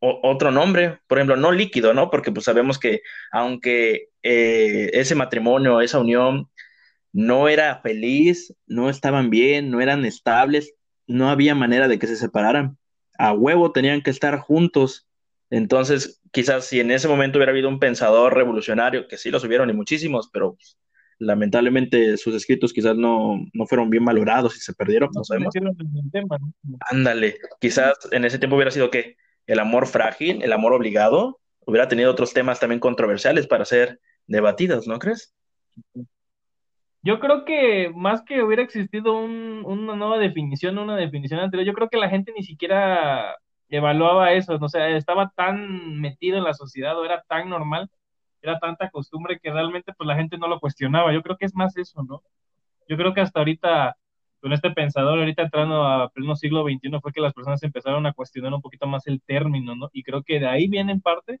otro 0.00 0.50
nombre, 0.50 1.00
por 1.06 1.18
ejemplo, 1.18 1.36
no 1.36 1.52
líquido, 1.52 1.94
¿no? 1.94 2.10
Porque 2.10 2.32
pues 2.32 2.44
sabemos 2.44 2.78
que 2.78 3.02
aunque 3.32 4.08
eh, 4.22 4.90
ese 4.92 5.14
matrimonio, 5.14 5.80
esa 5.80 5.98
unión 5.98 6.48
no 7.12 7.48
era 7.48 7.80
feliz, 7.80 8.54
no 8.66 8.90
estaban 8.90 9.30
bien, 9.30 9.70
no 9.70 9.80
eran 9.80 10.04
estables, 10.04 10.74
no 11.08 11.30
había 11.30 11.54
manera 11.54 11.88
de 11.88 11.98
que 11.98 12.06
se 12.06 12.16
separaran. 12.16 12.78
A 13.18 13.32
huevo 13.32 13.72
tenían 13.72 14.02
que 14.02 14.10
estar 14.10 14.38
juntos. 14.38 15.08
Entonces, 15.50 16.20
quizás 16.30 16.66
si 16.66 16.78
en 16.78 16.90
ese 16.90 17.08
momento 17.08 17.38
hubiera 17.38 17.50
habido 17.50 17.68
un 17.68 17.80
pensador 17.80 18.34
revolucionario, 18.34 19.08
que 19.08 19.16
sí 19.16 19.30
los 19.30 19.42
hubieron 19.42 19.70
y 19.70 19.72
muchísimos, 19.72 20.28
pero 20.32 20.56
lamentablemente 21.18 22.16
sus 22.16 22.34
escritos 22.34 22.72
quizás 22.72 22.96
no, 22.96 23.40
fueron 23.66 23.90
bien 23.90 24.04
valorados 24.04 24.56
y 24.56 24.60
se 24.60 24.74
perdieron, 24.74 25.10
no, 25.12 25.24
sabemos. 25.24 25.52
Ándale, 26.80 27.38
quizás 27.60 27.94
en 28.12 28.24
ese 28.24 28.38
tiempo 28.38 28.56
hubiera 28.56 28.70
sido 28.70 28.90
que 28.90 29.16
el 29.46 29.58
amor 29.58 29.86
frágil, 29.86 30.42
el 30.42 30.52
amor 30.52 30.74
obligado, 30.74 31.40
hubiera 31.60 31.88
tenido 31.88 32.10
otros 32.10 32.34
temas 32.34 32.60
también 32.60 32.80
controversiales 32.80 33.46
para 33.46 33.64
ser 33.64 34.00
debatidos, 34.26 34.86
¿no 34.86 34.98
crees? 34.98 35.34
Yo 37.08 37.20
creo 37.20 37.46
que 37.46 37.90
más 37.96 38.20
que 38.22 38.42
hubiera 38.42 38.62
existido 38.62 39.16
una 39.16 39.96
nueva 39.96 40.18
definición, 40.18 40.76
una 40.76 40.94
definición 40.94 41.40
anterior, 41.40 41.66
yo 41.66 41.72
creo 41.72 41.88
que 41.88 41.96
la 41.96 42.10
gente 42.10 42.34
ni 42.36 42.42
siquiera 42.42 43.34
evaluaba 43.70 44.32
eso, 44.34 44.58
no 44.58 44.68
sé, 44.68 44.94
estaba 44.94 45.32
tan 45.34 45.98
metido 45.98 46.36
en 46.36 46.44
la 46.44 46.52
sociedad 46.52 46.98
o 46.98 47.06
era 47.06 47.22
tan 47.26 47.48
normal, 47.48 47.88
era 48.42 48.58
tanta 48.58 48.90
costumbre 48.90 49.38
que 49.42 49.50
realmente 49.50 49.94
pues 49.96 50.06
la 50.06 50.16
gente 50.16 50.36
no 50.36 50.48
lo 50.48 50.60
cuestionaba. 50.60 51.14
Yo 51.14 51.22
creo 51.22 51.38
que 51.38 51.46
es 51.46 51.54
más 51.54 51.74
eso, 51.78 52.02
¿no? 52.02 52.22
Yo 52.88 52.98
creo 52.98 53.14
que 53.14 53.22
hasta 53.22 53.38
ahorita, 53.40 53.96
con 54.42 54.52
este 54.52 54.70
pensador, 54.72 55.18
ahorita 55.18 55.44
entrando 55.44 55.84
a 55.86 56.10
pleno 56.10 56.36
siglo 56.36 56.62
XXI, 56.64 57.00
fue 57.00 57.12
que 57.14 57.22
las 57.22 57.32
personas 57.32 57.62
empezaron 57.62 58.04
a 58.04 58.12
cuestionar 58.12 58.52
un 58.52 58.60
poquito 58.60 58.86
más 58.86 59.06
el 59.06 59.22
término, 59.22 59.74
¿no? 59.74 59.88
Y 59.94 60.02
creo 60.02 60.22
que 60.22 60.40
de 60.40 60.48
ahí 60.48 60.68
viene 60.68 60.92
en 60.92 61.00
parte 61.00 61.40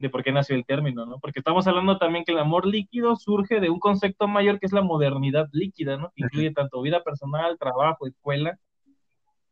de 0.00 0.08
por 0.08 0.24
qué 0.24 0.32
nació 0.32 0.56
el 0.56 0.64
término, 0.64 1.04
¿no? 1.04 1.18
Porque 1.20 1.40
estamos 1.40 1.66
hablando 1.66 1.98
también 1.98 2.24
que 2.24 2.32
el 2.32 2.38
amor 2.38 2.66
líquido 2.66 3.16
surge 3.16 3.60
de 3.60 3.68
un 3.68 3.78
concepto 3.78 4.26
mayor 4.26 4.58
que 4.58 4.66
es 4.66 4.72
la 4.72 4.80
modernidad 4.80 5.48
líquida, 5.52 5.98
¿no? 5.98 6.10
Que 6.16 6.24
incluye 6.24 6.52
tanto 6.52 6.80
vida 6.80 7.04
personal, 7.04 7.58
trabajo, 7.58 8.06
escuela. 8.06 8.58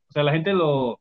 O 0.09 0.13
sea, 0.13 0.23
la 0.23 0.33
gente 0.33 0.55
lo, 0.55 1.01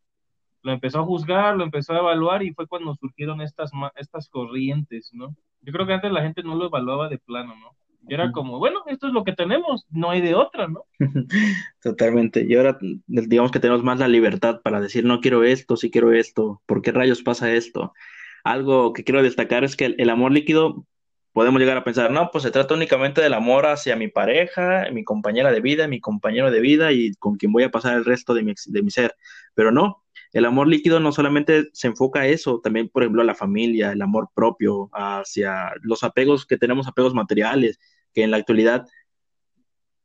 lo 0.64 0.74
empezó 0.74 1.00
a 1.00 1.06
juzgar, 1.06 1.56
lo 1.56 1.64
empezó 1.64 1.94
a 1.94 2.00
evaluar 2.00 2.44
y 2.44 2.54
fue 2.54 2.68
cuando 2.68 2.94
surgieron 2.96 3.40
estas, 3.40 3.72
estas 3.96 4.28
corrientes, 4.28 5.12
¿no? 5.14 5.34
Yo 5.62 5.72
creo 5.72 5.88
que 5.88 5.94
antes 5.94 6.12
la 6.12 6.24
gente 6.24 6.44
no 6.44 6.56
lo 6.56 6.66
evaluaba 6.66 7.08
de 7.08 7.18
plano, 7.18 7.56
¿no? 7.56 7.72
Y 8.10 8.14
era 8.14 8.32
como, 8.32 8.60
bueno, 8.60 8.84
esto 8.88 9.08
es 9.08 9.14
lo 9.14 9.24
que 9.24 9.34
tenemos, 9.34 9.86
no 9.90 10.10
hay 10.10 10.22
de 10.22 10.36
otra, 10.36 10.68
¿no? 10.68 10.84
Totalmente. 11.82 12.46
Y 12.48 12.56
ahora, 12.56 12.78
digamos 13.08 13.52
que 13.52 13.60
tenemos 13.60 13.84
más 13.84 14.00
la 14.00 14.08
libertad 14.08 14.62
para 14.62 14.80
decir, 14.82 15.06
no 15.06 15.20
quiero 15.20 15.44
esto, 15.44 15.76
sí 15.78 15.90
quiero 15.90 16.12
esto, 16.12 16.62
¿por 16.66 16.82
qué 16.82 16.92
rayos 16.92 17.22
pasa 17.22 17.52
esto? 17.52 17.94
Algo 18.52 18.94
que 18.94 19.04
quiero 19.04 19.22
destacar 19.22 19.64
es 19.64 19.76
que 19.76 19.96
el, 19.98 20.10
amor 20.10 20.32
líquido, 20.32 20.86
podemos 21.34 21.60
llegar 21.60 21.78
a 21.78 21.84
pensar, 21.84 22.12
no, 22.12 22.30
pues 22.32 22.44
se 22.44 22.52
trata 22.52 22.74
únicamente 22.74 23.22
del 23.22 23.34
amor 23.34 23.66
hacia 23.66 23.96
mi 23.96 24.08
pareja, 24.08 24.86
mi 24.92 25.04
compañera 25.04 25.52
de 25.52 25.60
vida, 25.60 25.88
mi 25.88 26.00
compañero 26.00 26.50
de 26.50 26.62
vida 26.62 26.92
y 26.94 27.14
con 27.16 27.36
quien 27.36 27.52
voy 27.52 27.64
a 27.64 27.72
pasar 27.72 27.96
el 27.96 28.06
resto 28.06 28.34
de 28.34 28.44
mi, 28.44 28.54
de 28.68 28.82
mi 28.82 28.90
ser. 28.90 29.16
Pero 29.54 29.72
no, 29.72 30.04
el 30.32 30.46
amor 30.46 30.68
líquido 30.68 31.00
no 31.00 31.12
solamente 31.12 31.68
se 31.74 31.88
enfoca 31.88 32.22
a 32.22 32.28
eso, 32.28 32.62
también, 32.62 32.90
por 32.90 33.04
ejemplo, 33.04 33.22
a 33.22 33.26
la 33.26 33.36
familia, 33.36 33.92
el 33.92 34.02
amor 34.02 34.30
propio, 34.34 34.90
hacia 34.94 35.74
los 35.82 36.04
apegos 36.04 36.46
que 36.46 36.58
tenemos, 36.58 36.88
apegos 36.88 37.14
materiales, 37.14 37.80
que 38.14 38.24
en 38.24 38.32
la 38.32 38.38
actualidad 38.38 38.86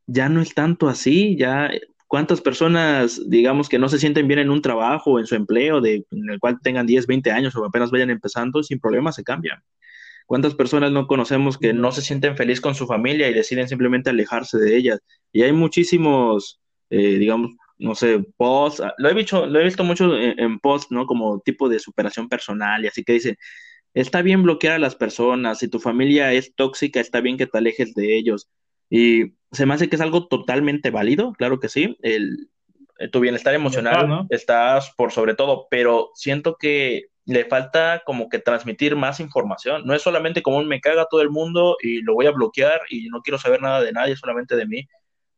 ya 0.07 0.29
no 0.29 0.41
es 0.41 0.55
tanto 0.55 0.89
así, 0.89 1.37
ya 1.37 1.71
cuántas 2.13 2.43
personas, 2.43 3.23
digamos, 3.27 3.71
que 3.71 3.79
no 3.79 3.89
se 3.89 3.99
sienten 3.99 4.29
bien 4.29 4.39
en 4.39 4.51
un 4.51 4.61
trabajo, 4.61 5.19
en 5.19 5.25
su 5.25 5.35
empleo, 5.35 5.81
de, 5.81 6.05
en 6.11 6.29
el 6.29 6.39
cual 6.41 6.59
tengan 6.63 6.87
10, 6.87 7.07
20 7.07 7.31
años 7.31 7.57
o 7.57 7.65
apenas 7.65 7.91
vayan 7.91 8.11
empezando, 8.11 8.63
sin 8.63 8.79
problema 8.79 9.13
se 9.13 9.25
cambian. 9.25 9.63
¿Cuántas 10.27 10.55
personas 10.55 10.93
no 10.93 11.07
conocemos 11.07 11.57
que 11.57 11.73
no 11.73 11.91
se 11.91 12.03
sienten 12.03 12.37
feliz 12.37 12.61
con 12.61 12.75
su 12.75 12.87
familia 12.87 13.31
y 13.31 13.33
deciden 13.33 13.67
simplemente 13.67 14.11
alejarse 14.11 14.59
de 14.59 14.77
ellas? 14.77 15.01
Y 15.33 15.41
hay 15.41 15.53
muchísimos, 15.53 16.61
eh, 16.91 17.17
digamos, 17.17 17.53
no 17.79 17.95
sé, 17.95 18.23
posts, 18.37 18.83
ah, 18.83 18.93
lo 18.99 19.09
he 19.09 19.15
visto, 19.15 19.47
lo 19.47 19.59
he 19.59 19.65
visto 19.65 19.83
mucho 19.83 20.15
en, 20.15 20.39
en 20.39 20.59
posts, 20.59 20.93
¿no? 20.93 21.07
Como 21.07 21.41
tipo 21.41 21.71
de 21.71 21.79
superación 21.79 22.29
personal 22.29 22.85
y 22.85 22.89
así 22.89 23.05
que 23.05 23.15
dice, 23.15 23.39
está 23.95 24.21
bien 24.21 24.43
bloquear 24.43 24.75
a 24.75 24.79
las 24.79 24.97
personas, 24.97 25.61
si 25.61 25.69
tu 25.69 25.81
familia 25.81 26.31
es 26.35 26.55
tóxica, 26.55 27.01
está 27.01 27.23
bien 27.23 27.39
que 27.39 27.47
te 27.47 27.57
alejes 27.57 27.95
de 27.95 28.19
ellos. 28.19 28.51
Y 28.95 29.37
se 29.51 29.65
me 29.65 29.73
hace 29.73 29.89
que 29.89 29.97
es 29.97 30.03
algo 30.03 30.29
totalmente 30.29 30.91
válido, 30.91 31.33
claro 31.33 31.59
que 31.59 31.71
sí. 31.71 31.97
El, 32.03 32.51
eh, 32.99 33.09
tu 33.09 33.21
bienestar 33.21 33.55
emocional 33.55 34.27
estás 34.29 34.91
por 34.91 35.13
sobre 35.13 35.35
todo, 35.35 35.67
pero 35.71 36.11
siento 36.15 36.57
que 36.59 37.07
le 37.25 37.47
falta 37.47 38.03
como 38.05 38.29
que 38.29 38.39
transmitir 38.39 38.95
más 38.95 39.19
información. 39.19 39.87
No 39.87 39.95
es 39.95 40.03
solamente 40.03 40.43
como 40.43 40.59
un 40.59 40.69
me 40.69 40.83
caga 40.83 41.07
todo 41.11 41.23
el 41.23 41.31
mundo 41.31 41.79
y 41.81 42.03
lo 42.03 42.13
voy 42.13 42.27
a 42.27 42.33
bloquear 42.33 42.83
y 42.91 43.09
no 43.09 43.23
quiero 43.23 43.39
saber 43.39 43.63
nada 43.63 43.81
de 43.81 43.93
nadie, 43.93 44.15
solamente 44.15 44.57
de 44.57 44.67
mí, 44.67 44.87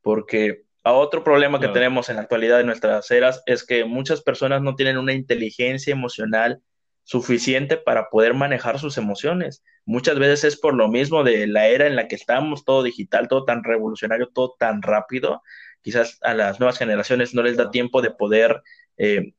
porque 0.03 0.65
a 0.83 0.93
otro 0.93 1.23
problema 1.23 1.61
que 1.61 1.69
tenemos 1.69 2.09
en 2.09 2.17
la 2.17 2.23
actualidad 2.23 2.59
de 2.59 2.65
nuestras 2.65 3.09
eras 3.13 3.41
es 3.47 3.65
que 3.65 3.85
muchas 3.85 4.21
personas 4.21 4.63
no 4.63 4.75
tienen 4.75 4.99
una 4.99 5.13
inteligencia 5.13 5.93
emocional 5.93 6.61
suficiente 7.05 7.77
para 7.77 8.09
poder 8.11 8.35
manejar 8.35 8.79
sus 8.79 8.99
emociones. 8.99 9.63
Muchas 9.85 10.19
veces 10.19 10.45
es 10.45 10.57
por 10.59 10.75
lo 10.75 10.89
mismo 10.89 11.23
de 11.23 11.47
la 11.47 11.69
era 11.69 11.87
en 11.87 11.97
la 11.97 12.09
que 12.09 12.17
estamos, 12.17 12.65
todo 12.65 12.83
digital, 12.83 13.29
todo 13.29 13.45
tan 13.45 13.63
revolucionario, 13.63 14.29
todo 14.29 14.57
tan 14.59 14.83
rápido. 14.83 15.43
Quizás 15.83 16.19
a 16.23 16.35
las 16.35 16.59
nuevas 16.61 16.79
generaciones 16.79 17.35
no 17.35 17.43
les 17.43 17.57
da 17.57 17.71
tiempo 17.71 18.01
de 18.01 18.11
poder 18.11 18.63
eh, 18.97 19.35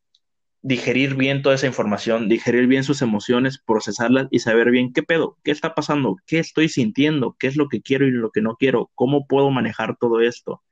digerir 0.61 1.15
bien 1.15 1.41
toda 1.41 1.55
esa 1.55 1.67
información, 1.67 2.29
digerir 2.29 2.67
bien 2.67 2.83
sus 2.83 3.01
emociones, 3.01 3.59
procesarlas 3.59 4.27
y 4.29 4.39
saber 4.39 4.69
bien 4.71 4.93
qué 4.93 5.03
pedo, 5.03 5.37
qué 5.43 5.51
está 5.51 5.75
pasando, 5.75 6.17
qué 6.27 6.39
estoy 6.39 6.69
sintiendo, 6.69 7.35
qué 7.39 7.47
es 7.47 7.55
lo 7.55 7.67
que 7.67 7.81
quiero 7.81 8.07
y 8.07 8.11
lo 8.11 8.31
que 8.31 8.41
no 8.41 8.55
quiero, 8.55 8.91
cómo 8.95 9.27
puedo 9.27 9.49
manejar 9.49 9.97
todo 9.97 10.21
esto. 10.21 10.63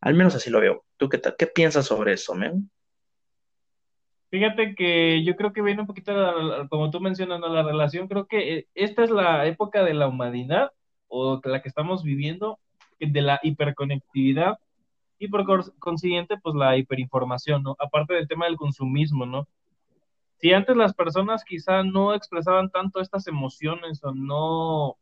Al 0.00 0.14
menos 0.14 0.34
así 0.34 0.50
lo 0.50 0.60
veo. 0.60 0.84
¿Tú 0.96 1.08
qué, 1.08 1.20
qué 1.38 1.46
piensas 1.46 1.86
sobre 1.86 2.14
eso, 2.14 2.34
men? 2.34 2.70
Fíjate 4.34 4.74
que 4.74 5.22
yo 5.22 5.36
creo 5.36 5.52
que 5.52 5.62
viene 5.62 5.82
un 5.82 5.86
poquito, 5.86 6.12
como 6.68 6.90
tú 6.90 6.98
mencionas, 7.00 7.38
la 7.38 7.62
relación, 7.62 8.08
creo 8.08 8.26
que 8.26 8.58
eh, 8.58 8.66
esta 8.74 9.04
es 9.04 9.10
la 9.10 9.46
época 9.46 9.84
de 9.84 9.94
la 9.94 10.08
humanidad 10.08 10.72
o 11.06 11.40
la 11.44 11.62
que 11.62 11.68
estamos 11.68 12.02
viviendo, 12.02 12.58
de 12.98 13.22
la 13.22 13.38
hiperconectividad 13.44 14.58
y 15.20 15.28
por 15.28 15.44
consiguiente, 15.78 16.36
pues 16.42 16.56
la 16.56 16.76
hiperinformación, 16.76 17.62
¿no? 17.62 17.76
Aparte 17.78 18.14
del 18.14 18.26
tema 18.26 18.46
del 18.46 18.56
consumismo, 18.56 19.24
¿no? 19.24 19.46
Si 20.40 20.52
antes 20.52 20.76
las 20.76 20.94
personas 20.94 21.44
quizá 21.44 21.84
no 21.84 22.12
expresaban 22.12 22.70
tanto 22.70 23.00
estas 23.00 23.28
emociones 23.28 24.02
o 24.02 24.12
no, 24.12 24.96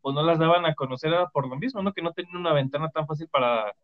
o 0.00 0.12
no 0.12 0.22
las 0.24 0.40
daban 0.40 0.66
a 0.66 0.74
conocer, 0.74 1.12
era 1.12 1.28
por 1.28 1.46
lo 1.46 1.54
mismo, 1.54 1.82
¿no? 1.82 1.92
Que 1.92 2.02
no 2.02 2.14
tenían 2.14 2.36
una 2.36 2.52
ventana 2.52 2.88
tan 2.88 3.06
fácil 3.06 3.28
para, 3.28 3.76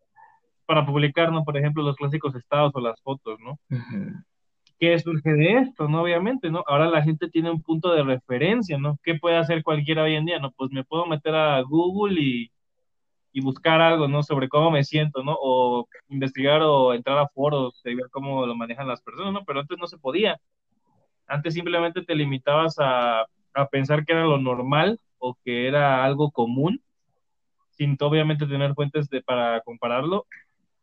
para 0.65 0.85
publicar, 0.85 1.31
¿no? 1.31 1.45
Por 1.45 1.55
ejemplo, 1.55 1.83
los 1.83 1.95
clásicos 1.95 2.35
estados 2.35 2.73
o 2.75 2.81
las 2.81 3.01
fotos, 3.01 3.39
¿no? 3.39 3.57
¿Qué 4.79 4.97
surge 4.99 5.33
de 5.33 5.53
esto, 5.59 5.89
no? 5.89 6.01
Obviamente, 6.03 6.49
¿no? 6.49 6.63
Ahora 6.67 6.89
la 6.89 7.03
gente 7.03 7.29
tiene 7.29 7.51
un 7.51 7.61
punto 7.61 7.91
de 7.93 8.03
referencia, 8.03 8.77
¿no? 8.77 8.97
¿Qué 9.03 9.15
puede 9.15 9.35
hacer 9.37 9.61
cualquiera 9.63 10.03
hoy 10.03 10.15
en 10.15 10.25
día? 10.25 10.39
No, 10.39 10.51
pues 10.51 10.71
me 10.71 10.85
puedo 10.85 11.05
meter 11.05 11.35
a 11.35 11.61
Google 11.61 12.19
y, 12.21 12.51
y 13.33 13.41
buscar 13.41 13.81
algo, 13.81 14.07
¿no? 14.07 14.23
Sobre 14.23 14.49
cómo 14.49 14.71
me 14.71 14.83
siento, 14.85 15.23
¿no? 15.23 15.37
O 15.41 15.87
investigar 16.09 16.61
o 16.63 16.93
entrar 16.93 17.17
a 17.19 17.27
foros 17.29 17.81
y 17.85 17.95
ver 17.95 18.07
cómo 18.11 18.45
lo 18.45 18.55
manejan 18.55 18.87
las 18.87 19.01
personas, 19.01 19.33
¿no? 19.33 19.45
Pero 19.45 19.61
antes 19.61 19.77
no 19.79 19.87
se 19.87 19.97
podía. 19.97 20.39
Antes 21.27 21.53
simplemente 21.55 22.03
te 22.03 22.15
limitabas 22.15 22.75
a, 22.79 23.21
a 23.53 23.67
pensar 23.71 24.05
que 24.05 24.13
era 24.13 24.25
lo 24.25 24.37
normal 24.39 24.99
o 25.19 25.35
que 25.43 25.67
era 25.67 26.03
algo 26.05 26.31
común, 26.31 26.81
sin 27.71 27.97
obviamente 28.01 28.47
tener 28.47 28.73
fuentes 28.75 29.09
de, 29.09 29.21
para 29.21 29.61
compararlo 29.61 30.25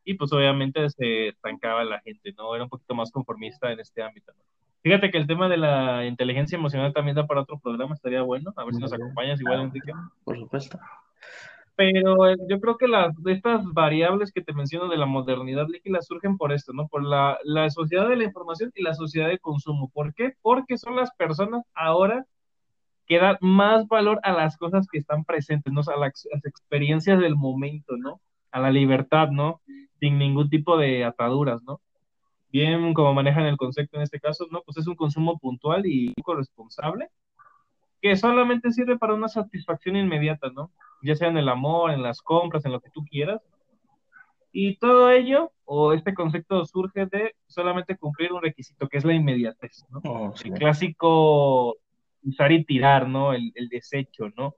y 0.06 0.14
pues 0.14 0.32
obviamente 0.32 0.88
se 0.88 1.28
estancaba 1.28 1.84
la 1.84 2.00
gente, 2.00 2.32
¿no? 2.38 2.54
Era 2.54 2.64
un 2.64 2.70
poquito 2.70 2.94
más 2.94 3.10
conformista 3.10 3.72
en 3.72 3.80
este 3.80 4.02
ámbito. 4.02 4.32
¿no? 4.32 4.42
Fíjate 4.82 5.10
que 5.10 5.18
el 5.18 5.26
tema 5.26 5.48
de 5.48 5.56
la 5.56 6.06
inteligencia 6.06 6.56
emocional 6.56 6.92
también 6.92 7.16
da 7.16 7.26
para 7.26 7.40
otro 7.40 7.58
programa, 7.58 7.96
estaría 7.96 8.22
bueno, 8.22 8.52
a 8.56 8.64
ver 8.64 8.72
si 8.72 8.80
nos 8.80 8.92
acompañas 8.92 9.40
igual, 9.40 9.62
Enrique. 9.62 9.92
Por 10.22 10.38
supuesto. 10.38 10.78
Pero 11.74 12.28
eh, 12.28 12.36
yo 12.48 12.60
creo 12.60 12.76
que 12.76 12.86
las, 12.86 13.12
estas 13.26 13.64
variables 13.72 14.30
que 14.30 14.42
te 14.42 14.52
menciono 14.52 14.88
de 14.88 14.96
la 14.96 15.06
modernidad 15.06 15.66
líquida 15.66 16.00
surgen 16.02 16.36
por 16.36 16.52
esto, 16.52 16.72
¿no? 16.72 16.86
Por 16.86 17.04
la, 17.04 17.36
la 17.42 17.68
sociedad 17.68 18.08
de 18.08 18.14
la 18.14 18.24
información 18.24 18.70
y 18.76 18.82
la 18.84 18.94
sociedad 18.94 19.26
de 19.26 19.40
consumo. 19.40 19.90
¿Por 19.92 20.14
qué? 20.14 20.34
Porque 20.40 20.78
son 20.78 20.94
las 20.94 21.10
personas 21.16 21.64
ahora 21.74 22.24
que 23.08 23.18
dan 23.18 23.38
más 23.40 23.88
valor 23.88 24.20
a 24.22 24.30
las 24.30 24.56
cosas 24.56 24.86
que 24.86 24.98
están 24.98 25.24
presentes, 25.24 25.72
¿no? 25.72 25.80
A 25.80 25.98
las, 25.98 26.28
las 26.32 26.44
experiencias 26.44 27.18
del 27.18 27.34
momento, 27.34 27.96
¿no? 27.96 28.20
A 28.52 28.60
la 28.60 28.70
libertad, 28.70 29.30
¿no? 29.30 29.60
Sin 30.00 30.18
ningún 30.18 30.50
tipo 30.50 30.76
de 30.76 31.04
ataduras, 31.04 31.62
¿no? 31.62 31.80
Bien 32.50 32.94
como 32.94 33.12
manejan 33.14 33.46
el 33.46 33.56
concepto 33.56 33.96
en 33.96 34.02
este 34.02 34.20
caso, 34.20 34.46
¿no? 34.50 34.62
Pues 34.62 34.76
es 34.78 34.86
un 34.86 34.94
consumo 34.94 35.38
puntual 35.38 35.86
y 35.86 36.14
corresponsable 36.22 37.10
que 38.00 38.16
solamente 38.16 38.72
sirve 38.72 38.98
para 38.98 39.14
una 39.14 39.28
satisfacción 39.28 39.96
inmediata, 39.96 40.50
¿no? 40.50 40.70
Ya 41.02 41.16
sea 41.16 41.28
en 41.28 41.38
el 41.38 41.48
amor, 41.48 41.90
en 41.90 42.02
las 42.02 42.22
compras, 42.22 42.64
en 42.64 42.72
lo 42.72 42.80
que 42.80 42.90
tú 42.90 43.04
quieras. 43.04 43.42
Y 44.52 44.76
todo 44.76 45.10
ello, 45.10 45.52
o 45.64 45.92
este 45.92 46.14
concepto 46.14 46.64
surge 46.64 47.06
de 47.06 47.34
solamente 47.46 47.96
cumplir 47.96 48.32
un 48.32 48.42
requisito, 48.42 48.88
que 48.88 48.98
es 48.98 49.04
la 49.04 49.12
inmediatez, 49.12 49.84
¿no? 49.90 50.00
Oh, 50.04 50.32
el 50.42 50.52
clásico 50.52 51.76
usar 52.24 52.52
y 52.52 52.64
tirar, 52.64 53.08
¿no? 53.08 53.32
El, 53.32 53.52
el 53.54 53.68
desecho, 53.68 54.30
¿no? 54.36 54.54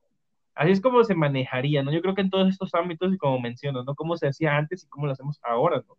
Así 0.59 0.73
es 0.73 0.81
como 0.81 1.05
se 1.05 1.15
manejaría, 1.15 1.85
¿no? 1.85 1.93
Yo 1.93 2.03
creo 2.03 2.17
que 2.17 2.21
en 2.21 2.31
todos 2.31 2.49
estos 2.49 2.75
ámbitos, 2.75 3.15
y 3.15 3.17
como 3.17 3.39
menciono, 3.39 3.85
¿no? 3.85 3.95
Cómo 3.95 4.17
se 4.17 4.27
hacía 4.27 4.57
antes 4.57 4.83
y 4.83 4.89
cómo 4.89 5.07
lo 5.07 5.13
hacemos 5.13 5.39
ahora, 5.43 5.85
¿no? 5.87 5.97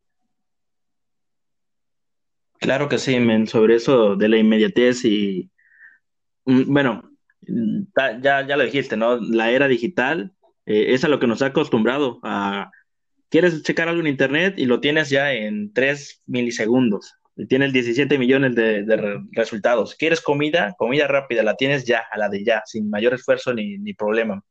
Claro 2.59 2.89
que 2.89 2.97
sí, 2.97 3.17
men, 3.21 3.47
sobre 3.47 3.75
eso 3.75 4.17
de 4.17 4.27
la 4.27 4.37
inmediatez 4.37 5.05
y, 5.05 5.49
mm, 6.43 6.73
bueno, 6.73 7.09
ya, 8.21 8.45
ya 8.45 8.57
lo 8.57 8.63
dijiste, 8.65 8.97
¿no? 8.97 9.15
La 9.15 9.49
era 9.49 9.69
digital 9.69 10.33
eh, 10.65 10.93
es 10.93 11.05
a 11.05 11.07
lo 11.07 11.19
que 11.19 11.27
nos 11.27 11.41
ha 11.41 11.47
acostumbrado 11.47 12.19
quieres 13.29 13.63
checar 13.63 13.87
algo 13.87 14.01
en 14.01 14.07
internet 14.07 14.55
y 14.57 14.65
lo 14.65 14.79
tienes 14.79 15.09
ya 15.09 15.33
en 15.33 15.71
3 15.71 16.21
milisegundos 16.25 17.13
tienes 17.47 17.73
17 17.73 18.17
millones 18.17 18.55
de, 18.55 19.21
resultados. 19.31 19.95
¿Quieres 19.95 20.21
comida? 20.21 20.75
Comida 20.77 21.07
rápida, 21.07 21.43
la 21.43 21.55
tienes 21.55 21.85
ya, 21.85 22.03
a 22.11 22.17
la 22.17 22.29
de 22.29 22.43
ya, 22.43 22.63
sin 22.65 22.89
mayor 22.89 23.13
esfuerzo 23.13 23.53
ni, 23.53 23.77
ni 23.77 23.93
problema. 23.93 24.43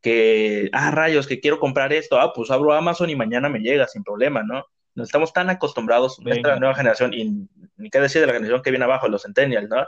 Que, 0.00 0.68
ah, 0.72 0.90
rayos, 0.90 1.26
que 1.26 1.40
quiero 1.40 1.58
comprar 1.58 1.92
esto, 1.92 2.20
ah, 2.20 2.32
pues 2.34 2.50
abro 2.50 2.72
Amazon 2.72 3.10
y 3.10 3.16
mañana 3.16 3.48
me 3.48 3.60
llega 3.60 3.88
sin 3.88 4.04
problema, 4.04 4.42
¿no? 4.42 4.64
No 4.94 5.02
estamos 5.02 5.32
tan 5.32 5.50
acostumbrados, 5.50 6.18
esta 6.24 6.58
nueva 6.58 6.74
generación, 6.74 7.12
y 7.12 7.46
ni 7.76 7.90
qué 7.90 8.00
decir 8.00 8.20
de 8.20 8.26
la 8.26 8.32
generación 8.32 8.62
que 8.62 8.70
viene 8.70 8.84
abajo, 8.84 9.08
los 9.08 9.22
centennials, 9.22 9.68
¿no? 9.68 9.86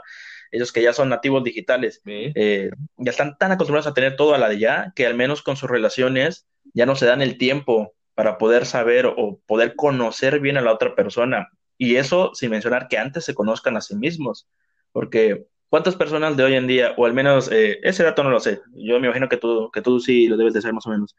Ellos 0.51 0.71
que 0.71 0.81
ya 0.81 0.93
son 0.93 1.09
nativos 1.09 1.43
digitales, 1.43 2.01
eh, 2.05 2.69
ya 2.97 3.11
están 3.11 3.37
tan 3.37 3.51
acostumbrados 3.51 3.87
a 3.87 3.93
tener 3.93 4.15
todo 4.15 4.35
a 4.35 4.37
la 4.37 4.49
de 4.49 4.59
ya, 4.59 4.93
que 4.95 5.05
al 5.05 5.15
menos 5.15 5.41
con 5.41 5.55
sus 5.55 5.69
relaciones 5.69 6.47
ya 6.73 6.85
no 6.85 6.95
se 6.95 7.05
dan 7.05 7.21
el 7.21 7.37
tiempo 7.37 7.93
para 8.13 8.37
poder 8.37 8.65
saber 8.65 9.05
o 9.05 9.39
poder 9.47 9.75
conocer 9.75 10.39
bien 10.39 10.57
a 10.57 10.61
la 10.61 10.73
otra 10.73 10.95
persona. 10.95 11.49
Y 11.81 11.95
eso 11.95 12.31
sin 12.35 12.51
mencionar 12.51 12.89
que 12.89 12.97
antes 12.97 13.23
se 13.23 13.33
conozcan 13.33 13.77
a 13.77 13.81
sí 13.81 13.95
mismos, 13.95 14.47
porque 14.91 15.47
¿cuántas 15.69 15.95
personas 15.95 16.35
de 16.35 16.43
hoy 16.43 16.55
en 16.55 16.67
día, 16.67 16.93
o 16.97 17.05
al 17.05 17.13
menos 17.13 17.49
eh, 17.49 17.79
ese 17.83 18.03
dato 18.03 18.21
no 18.21 18.29
lo 18.29 18.41
sé, 18.41 18.61
yo 18.75 18.99
me 18.99 19.07
imagino 19.07 19.29
que 19.29 19.37
tú, 19.37 19.71
que 19.71 19.81
tú 19.81 20.01
sí 20.01 20.27
lo 20.27 20.35
debes 20.35 20.53
de 20.53 20.61
saber 20.61 20.75
más 20.75 20.85
o 20.87 20.89
menos. 20.89 21.15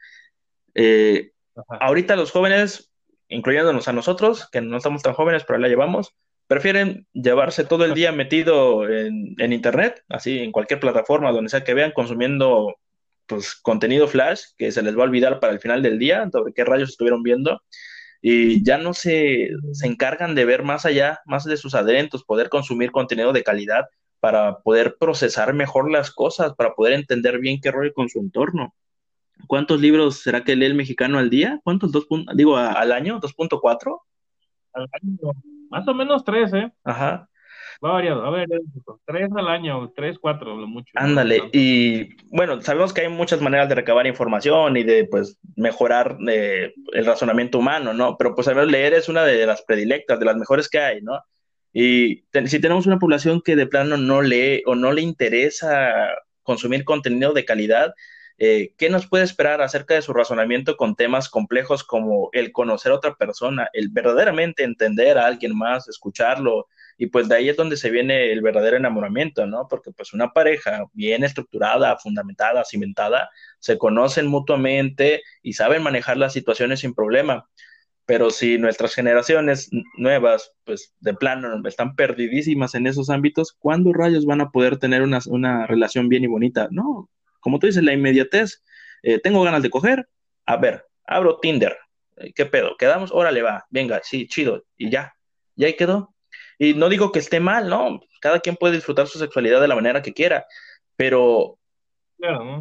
Eh, 0.74 1.32
ahorita 1.80 2.14
los 2.14 2.30
jóvenes, 2.30 2.92
incluyéndonos 3.28 3.88
a 3.88 3.94
nosotros, 3.94 4.50
que 4.52 4.60
no 4.60 4.76
estamos 4.76 5.02
tan 5.02 5.14
jóvenes, 5.14 5.44
pero 5.46 5.58
la 5.58 5.68
llevamos, 5.68 6.14
prefieren 6.46 7.06
llevarse 7.14 7.64
todo 7.64 7.86
el 7.86 7.94
día 7.94 8.12
metido 8.12 8.86
en, 8.86 9.36
en, 9.38 9.52
internet, 9.54 10.04
así 10.10 10.40
en 10.40 10.52
cualquier 10.52 10.78
plataforma 10.78 11.32
donde 11.32 11.48
sea 11.48 11.64
que 11.64 11.72
vean, 11.72 11.92
consumiendo 11.92 12.76
pues 13.24 13.54
contenido 13.54 14.08
flash 14.08 14.42
que 14.58 14.72
se 14.72 14.82
les 14.82 14.94
va 14.94 15.02
a 15.02 15.04
olvidar 15.04 15.40
para 15.40 15.54
el 15.54 15.60
final 15.60 15.82
del 15.82 15.98
día 15.98 16.28
sobre 16.30 16.52
qué 16.52 16.64
rayos 16.64 16.90
estuvieron 16.90 17.22
viendo 17.22 17.62
y 18.22 18.62
ya 18.64 18.78
no 18.78 18.92
se, 18.92 19.50
se 19.72 19.86
encargan 19.86 20.34
de 20.34 20.44
ver 20.44 20.62
más 20.62 20.84
allá, 20.84 21.20
más 21.24 21.44
de 21.44 21.56
sus 21.56 21.74
adentros, 21.74 22.24
poder 22.24 22.48
consumir 22.48 22.90
contenido 22.90 23.32
de 23.32 23.42
calidad 23.42 23.86
para 24.20 24.58
poder 24.58 24.96
procesar 24.98 25.54
mejor 25.54 25.90
las 25.90 26.10
cosas, 26.10 26.54
para 26.54 26.74
poder 26.74 26.92
entender 26.92 27.38
bien 27.38 27.60
qué 27.60 27.70
rollo 27.70 27.92
con 27.94 28.08
su 28.08 28.20
entorno. 28.20 28.74
¿Cuántos 29.46 29.80
libros 29.80 30.18
será 30.18 30.44
que 30.44 30.54
lee 30.54 30.66
el 30.66 30.74
mexicano 30.74 31.18
al 31.18 31.30
día? 31.30 31.60
¿Cuántos? 31.64 31.90
Dos 31.90 32.06
digo, 32.34 32.56
al 32.56 32.92
año, 32.92 33.20
2.4. 33.20 34.00
Al 34.74 34.86
año, 34.92 35.32
más 35.70 35.88
o 35.88 35.94
menos 35.94 36.24
tres, 36.24 36.52
¿eh? 36.52 36.70
Ajá. 36.84 37.28
Va 37.82 37.92
variado, 37.92 38.24
a 38.24 38.30
ver, 38.30 38.46
tres 39.06 39.30
al 39.34 39.48
año, 39.48 39.90
tres, 39.96 40.18
cuatro, 40.20 40.54
lo 40.54 40.66
mucho. 40.66 40.92
Ándale, 40.96 41.48
y 41.52 42.14
bueno, 42.30 42.60
sabemos 42.60 42.92
que 42.92 43.00
hay 43.02 43.08
muchas 43.08 43.40
maneras 43.40 43.70
de 43.70 43.74
recabar 43.74 44.06
información 44.06 44.76
y 44.76 44.82
de, 44.82 45.04
pues, 45.04 45.38
mejorar 45.56 46.18
eh, 46.28 46.74
el 46.92 47.06
razonamiento 47.06 47.58
humano, 47.58 47.94
¿no? 47.94 48.18
Pero, 48.18 48.34
pues, 48.34 48.48
a 48.48 48.52
ver, 48.52 48.66
leer 48.66 48.92
es 48.92 49.08
una 49.08 49.24
de 49.24 49.46
las 49.46 49.62
predilectas, 49.62 50.18
de 50.18 50.26
las 50.26 50.36
mejores 50.36 50.68
que 50.68 50.78
hay, 50.78 51.00
¿no? 51.00 51.22
Y 51.72 52.24
si 52.46 52.60
tenemos 52.60 52.86
una 52.86 52.98
población 52.98 53.40
que 53.40 53.56
de 53.56 53.66
plano 53.66 53.96
no 53.96 54.20
lee 54.20 54.62
o 54.66 54.74
no 54.74 54.92
le 54.92 55.00
interesa 55.00 55.94
consumir 56.42 56.84
contenido 56.84 57.32
de 57.32 57.44
calidad, 57.46 57.94
eh, 58.38 58.74
¿qué 58.76 58.90
nos 58.90 59.06
puede 59.06 59.24
esperar 59.24 59.62
acerca 59.62 59.94
de 59.94 60.02
su 60.02 60.12
razonamiento 60.12 60.76
con 60.76 60.96
temas 60.96 61.28
complejos 61.28 61.84
como 61.84 62.30
el 62.32 62.52
conocer 62.52 62.92
a 62.92 62.96
otra 62.96 63.14
persona, 63.14 63.68
el 63.72 63.88
verdaderamente 63.90 64.64
entender 64.64 65.16
a 65.16 65.26
alguien 65.26 65.56
más, 65.56 65.88
escucharlo? 65.88 66.66
Y 67.00 67.06
pues 67.06 67.30
de 67.30 67.34
ahí 67.34 67.48
es 67.48 67.56
donde 67.56 67.78
se 67.78 67.88
viene 67.88 68.30
el 68.30 68.42
verdadero 68.42 68.76
enamoramiento, 68.76 69.46
¿no? 69.46 69.66
Porque 69.70 69.90
pues 69.90 70.12
una 70.12 70.34
pareja 70.34 70.84
bien 70.92 71.24
estructurada, 71.24 71.96
fundamentada, 71.96 72.62
cimentada, 72.62 73.30
se 73.58 73.78
conocen 73.78 74.26
mutuamente 74.26 75.22
y 75.40 75.54
saben 75.54 75.82
manejar 75.82 76.18
las 76.18 76.34
situaciones 76.34 76.80
sin 76.80 76.92
problema. 76.92 77.48
Pero 78.04 78.28
si 78.28 78.58
nuestras 78.58 78.94
generaciones 78.94 79.70
nuevas, 79.96 80.52
pues 80.64 80.92
de 81.00 81.14
plano, 81.14 81.66
están 81.66 81.96
perdidísimas 81.96 82.74
en 82.74 82.86
esos 82.86 83.08
ámbitos, 83.08 83.56
¿cuándo 83.58 83.94
rayos 83.94 84.26
van 84.26 84.42
a 84.42 84.50
poder 84.50 84.76
tener 84.76 85.00
una, 85.00 85.20
una 85.28 85.66
relación 85.66 86.10
bien 86.10 86.24
y 86.24 86.26
bonita? 86.26 86.68
No, 86.70 87.08
como 87.40 87.58
tú 87.58 87.66
dices, 87.66 87.82
la 87.82 87.94
inmediatez. 87.94 88.62
Eh, 89.02 89.18
tengo 89.20 89.42
ganas 89.42 89.62
de 89.62 89.70
coger, 89.70 90.06
a 90.44 90.58
ver, 90.58 90.84
abro 91.06 91.38
Tinder, 91.40 91.78
eh, 92.18 92.34
¿qué 92.34 92.44
pedo? 92.44 92.76
¿Quedamos? 92.78 93.10
Órale, 93.10 93.40
va, 93.40 93.64
venga, 93.70 94.02
sí, 94.04 94.26
chido, 94.28 94.66
y 94.76 94.90
ya, 94.90 95.14
ya 95.56 95.66
ahí 95.66 95.76
quedó. 95.76 96.14
Y 96.60 96.74
no 96.74 96.88
digo 96.88 97.10
que 97.10 97.18
esté 97.18 97.40
mal, 97.40 97.68
¿no? 97.68 98.00
Cada 98.20 98.38
quien 98.38 98.54
puede 98.54 98.74
disfrutar 98.74 99.08
su 99.08 99.18
sexualidad 99.18 99.60
de 99.60 99.68
la 99.68 99.74
manera 99.74 100.02
que 100.02 100.12
quiera, 100.12 100.46
pero 100.94 101.58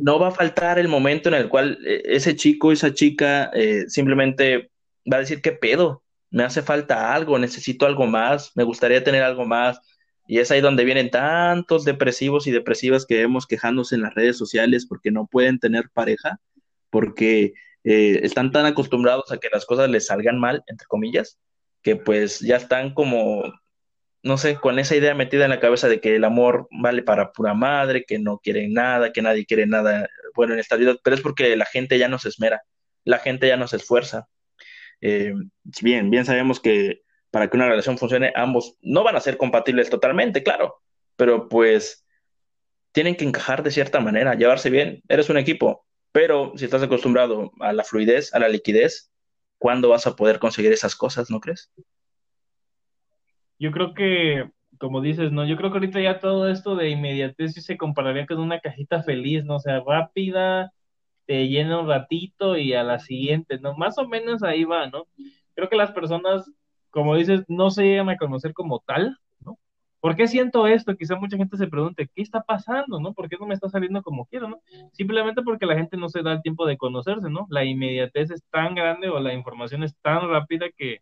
¿no? 0.02 0.20
va 0.20 0.30
a 0.30 0.32
faltar 0.32 0.80
el 0.80 0.88
momento 0.88 1.30
en 1.30 1.36
el 1.36 1.50
cual 1.50 1.78
eh, 1.86 2.02
ese 2.06 2.36
chico, 2.36 2.72
esa 2.72 2.94
chica, 2.94 3.52
simplemente 3.88 4.72
va 5.12 5.18
a 5.18 5.20
decir, 5.20 5.42
¿qué 5.42 5.52
pedo? 5.52 6.02
Me 6.32 6.44
hace 6.44 6.62
falta 6.62 7.14
algo, 7.14 7.38
necesito 7.38 7.86
algo 7.86 8.08
más, 8.08 8.52
me 8.56 8.64
gustaría 8.64 9.04
tener 9.04 9.22
algo 9.22 9.46
más, 9.46 9.82
y 10.30 10.38
es 10.38 10.52
ahí 10.52 10.62
donde 10.62 10.86
vienen 10.86 11.10
tantos 11.10 11.86
depresivos 11.86 12.46
y 12.46 12.52
depresivas 12.52 13.06
que 13.06 13.18
vemos 13.18 13.48
quejándose 13.48 13.96
en 13.96 14.04
las 14.04 14.14
redes 14.14 14.38
sociales 14.38 14.86
porque 14.88 15.12
no 15.12 15.26
pueden 15.26 15.60
tener 15.60 15.90
pareja, 15.92 16.40
porque 16.92 17.54
eh, 17.84 18.20
están 18.22 18.52
tan 18.52 18.68
acostumbrados 18.68 19.32
a 19.32 19.40
que 19.40 19.50
las 19.52 19.66
cosas 19.66 19.90
les 19.90 20.06
salgan 20.06 20.40
mal, 20.40 20.64
entre 20.68 20.86
comillas, 20.86 21.40
que 21.82 21.96
pues 21.96 22.42
ya 22.42 22.58
están 22.58 22.94
como, 22.94 23.42
no 24.24 24.38
sé, 24.38 24.56
con 24.56 24.80
esa 24.80 24.96
idea 24.96 25.16
metida 25.16 25.46
en 25.46 25.52
la 25.52 25.60
cabeza 25.60 25.88
de 25.88 26.02
que 26.02 26.16
el 26.16 26.24
amor 26.24 26.68
vale 26.72 27.04
para 27.04 27.32
pura 27.32 27.54
madre, 27.54 28.04
que 28.06 28.20
no 28.20 28.40
quieren 28.40 28.74
nada, 28.74 29.12
que 29.12 29.22
nadie 29.22 29.46
quiere 29.46 29.66
nada 29.66 30.10
bueno 30.36 30.54
en 30.54 30.60
esta 30.60 30.76
vida, 30.76 30.96
pero 31.04 31.16
es 31.16 31.22
porque 31.22 31.56
la 31.56 31.66
gente 31.66 31.98
ya 31.98 32.08
no 32.10 32.20
se 32.20 32.30
esmera, 32.30 32.64
la 33.06 33.20
gente 33.20 33.48
ya 33.48 33.58
no 33.58 33.68
se 33.68 33.78
esfuerza. 33.78 34.28
Eh, 35.02 35.34
bien, 35.82 36.10
bien 36.10 36.26
sabemos 36.26 36.60
que 36.60 37.02
para 37.32 37.50
que 37.50 37.58
una 37.58 37.70
relación 37.70 37.98
funcione, 37.98 38.34
ambos 38.36 38.76
no 38.82 39.04
van 39.04 39.16
a 39.16 39.22
ser 39.22 39.38
compatibles 39.38 39.90
totalmente, 39.90 40.44
claro, 40.44 40.82
pero 41.16 41.48
pues 41.48 42.06
tienen 42.92 43.16
que 43.16 43.26
encajar 43.26 43.64
de 43.64 43.72
cierta 43.72 44.00
manera, 44.00 44.36
llevarse 44.36 44.70
bien, 44.70 45.02
eres 45.08 45.30
un 45.30 45.38
equipo, 45.38 45.86
pero 46.12 46.54
si 46.58 46.66
estás 46.66 46.84
acostumbrado 46.84 47.52
a 47.60 47.72
la 47.72 47.84
fluidez, 47.84 48.34
a 48.34 48.40
la 48.40 48.50
liquidez, 48.50 49.12
¿cuándo 49.58 49.90
vas 49.90 50.08
a 50.08 50.16
poder 50.16 50.40
conseguir 50.40 50.74
esas 50.74 50.96
cosas, 50.96 51.30
no 51.30 51.40
crees? 51.40 51.72
Yo 53.60 53.72
creo 53.72 53.94
que, 53.94 54.50
como 54.80 55.02
dices, 55.02 55.32
no, 55.32 55.46
yo 55.46 55.58
creo 55.58 55.72
que 55.72 55.78
ahorita 55.78 56.02
ya 56.02 56.20
todo 56.20 56.50
esto 56.50 56.76
de 56.76 56.90
inmediatez 56.90 57.54
se 57.54 57.78
compararía 57.78 58.26
con 58.26 58.40
una 58.40 58.60
cajita 58.60 59.04
feliz, 59.04 59.46
¿no? 59.46 59.56
O 59.58 59.60
sea, 59.60 59.82
rápida, 59.86 60.72
te 61.26 61.48
llena 61.48 61.80
un 61.82 61.88
ratito 61.88 62.58
y 62.58 62.74
a 62.74 62.84
la 62.84 63.00
siguiente, 63.00 63.60
¿no? 63.60 63.76
Más 63.76 63.98
o 63.98 64.08
menos 64.08 64.44
ahí 64.44 64.64
va, 64.66 64.88
¿no? 64.88 65.08
Creo 65.56 65.70
que 65.70 65.78
las 65.78 65.92
personas 65.92 66.52
como 66.92 67.16
dices, 67.16 67.44
no 67.48 67.70
se 67.72 67.84
llegan 67.84 68.10
a 68.10 68.18
conocer 68.18 68.54
como 68.54 68.80
tal, 68.80 69.18
¿no? 69.42 69.60
¿Por 70.00 70.16
qué 70.16 70.28
siento 70.28 70.68
esto? 70.68 70.96
Quizá 70.96 71.16
mucha 71.16 71.38
gente 71.38 71.58
se 71.58 71.68
pregunte, 71.68 72.10
¿qué 72.14 72.22
está 72.22 72.42
pasando, 72.42 73.00
no? 73.00 73.14
¿Por 73.14 73.30
qué 73.30 73.38
no 73.40 73.48
me 73.48 73.54
está 73.54 73.70
saliendo 73.70 74.02
como 74.02 74.26
quiero, 74.26 74.50
no? 74.50 74.62
Simplemente 74.94 75.42
porque 75.42 75.66
la 75.66 75.76
gente 75.76 75.98
no 75.98 76.10
se 76.10 76.22
da 76.24 76.34
el 76.34 76.42
tiempo 76.42 76.66
de 76.66 76.78
conocerse, 76.78 77.30
¿no? 77.30 77.48
La 77.50 77.66
inmediatez 77.66 78.32
es 78.32 78.44
tan 78.52 78.76
grande 78.76 79.10
o 79.10 79.20
la 79.20 79.34
información 79.34 79.84
es 79.84 79.96
tan 80.02 80.30
rápida 80.30 80.68
que 80.76 81.00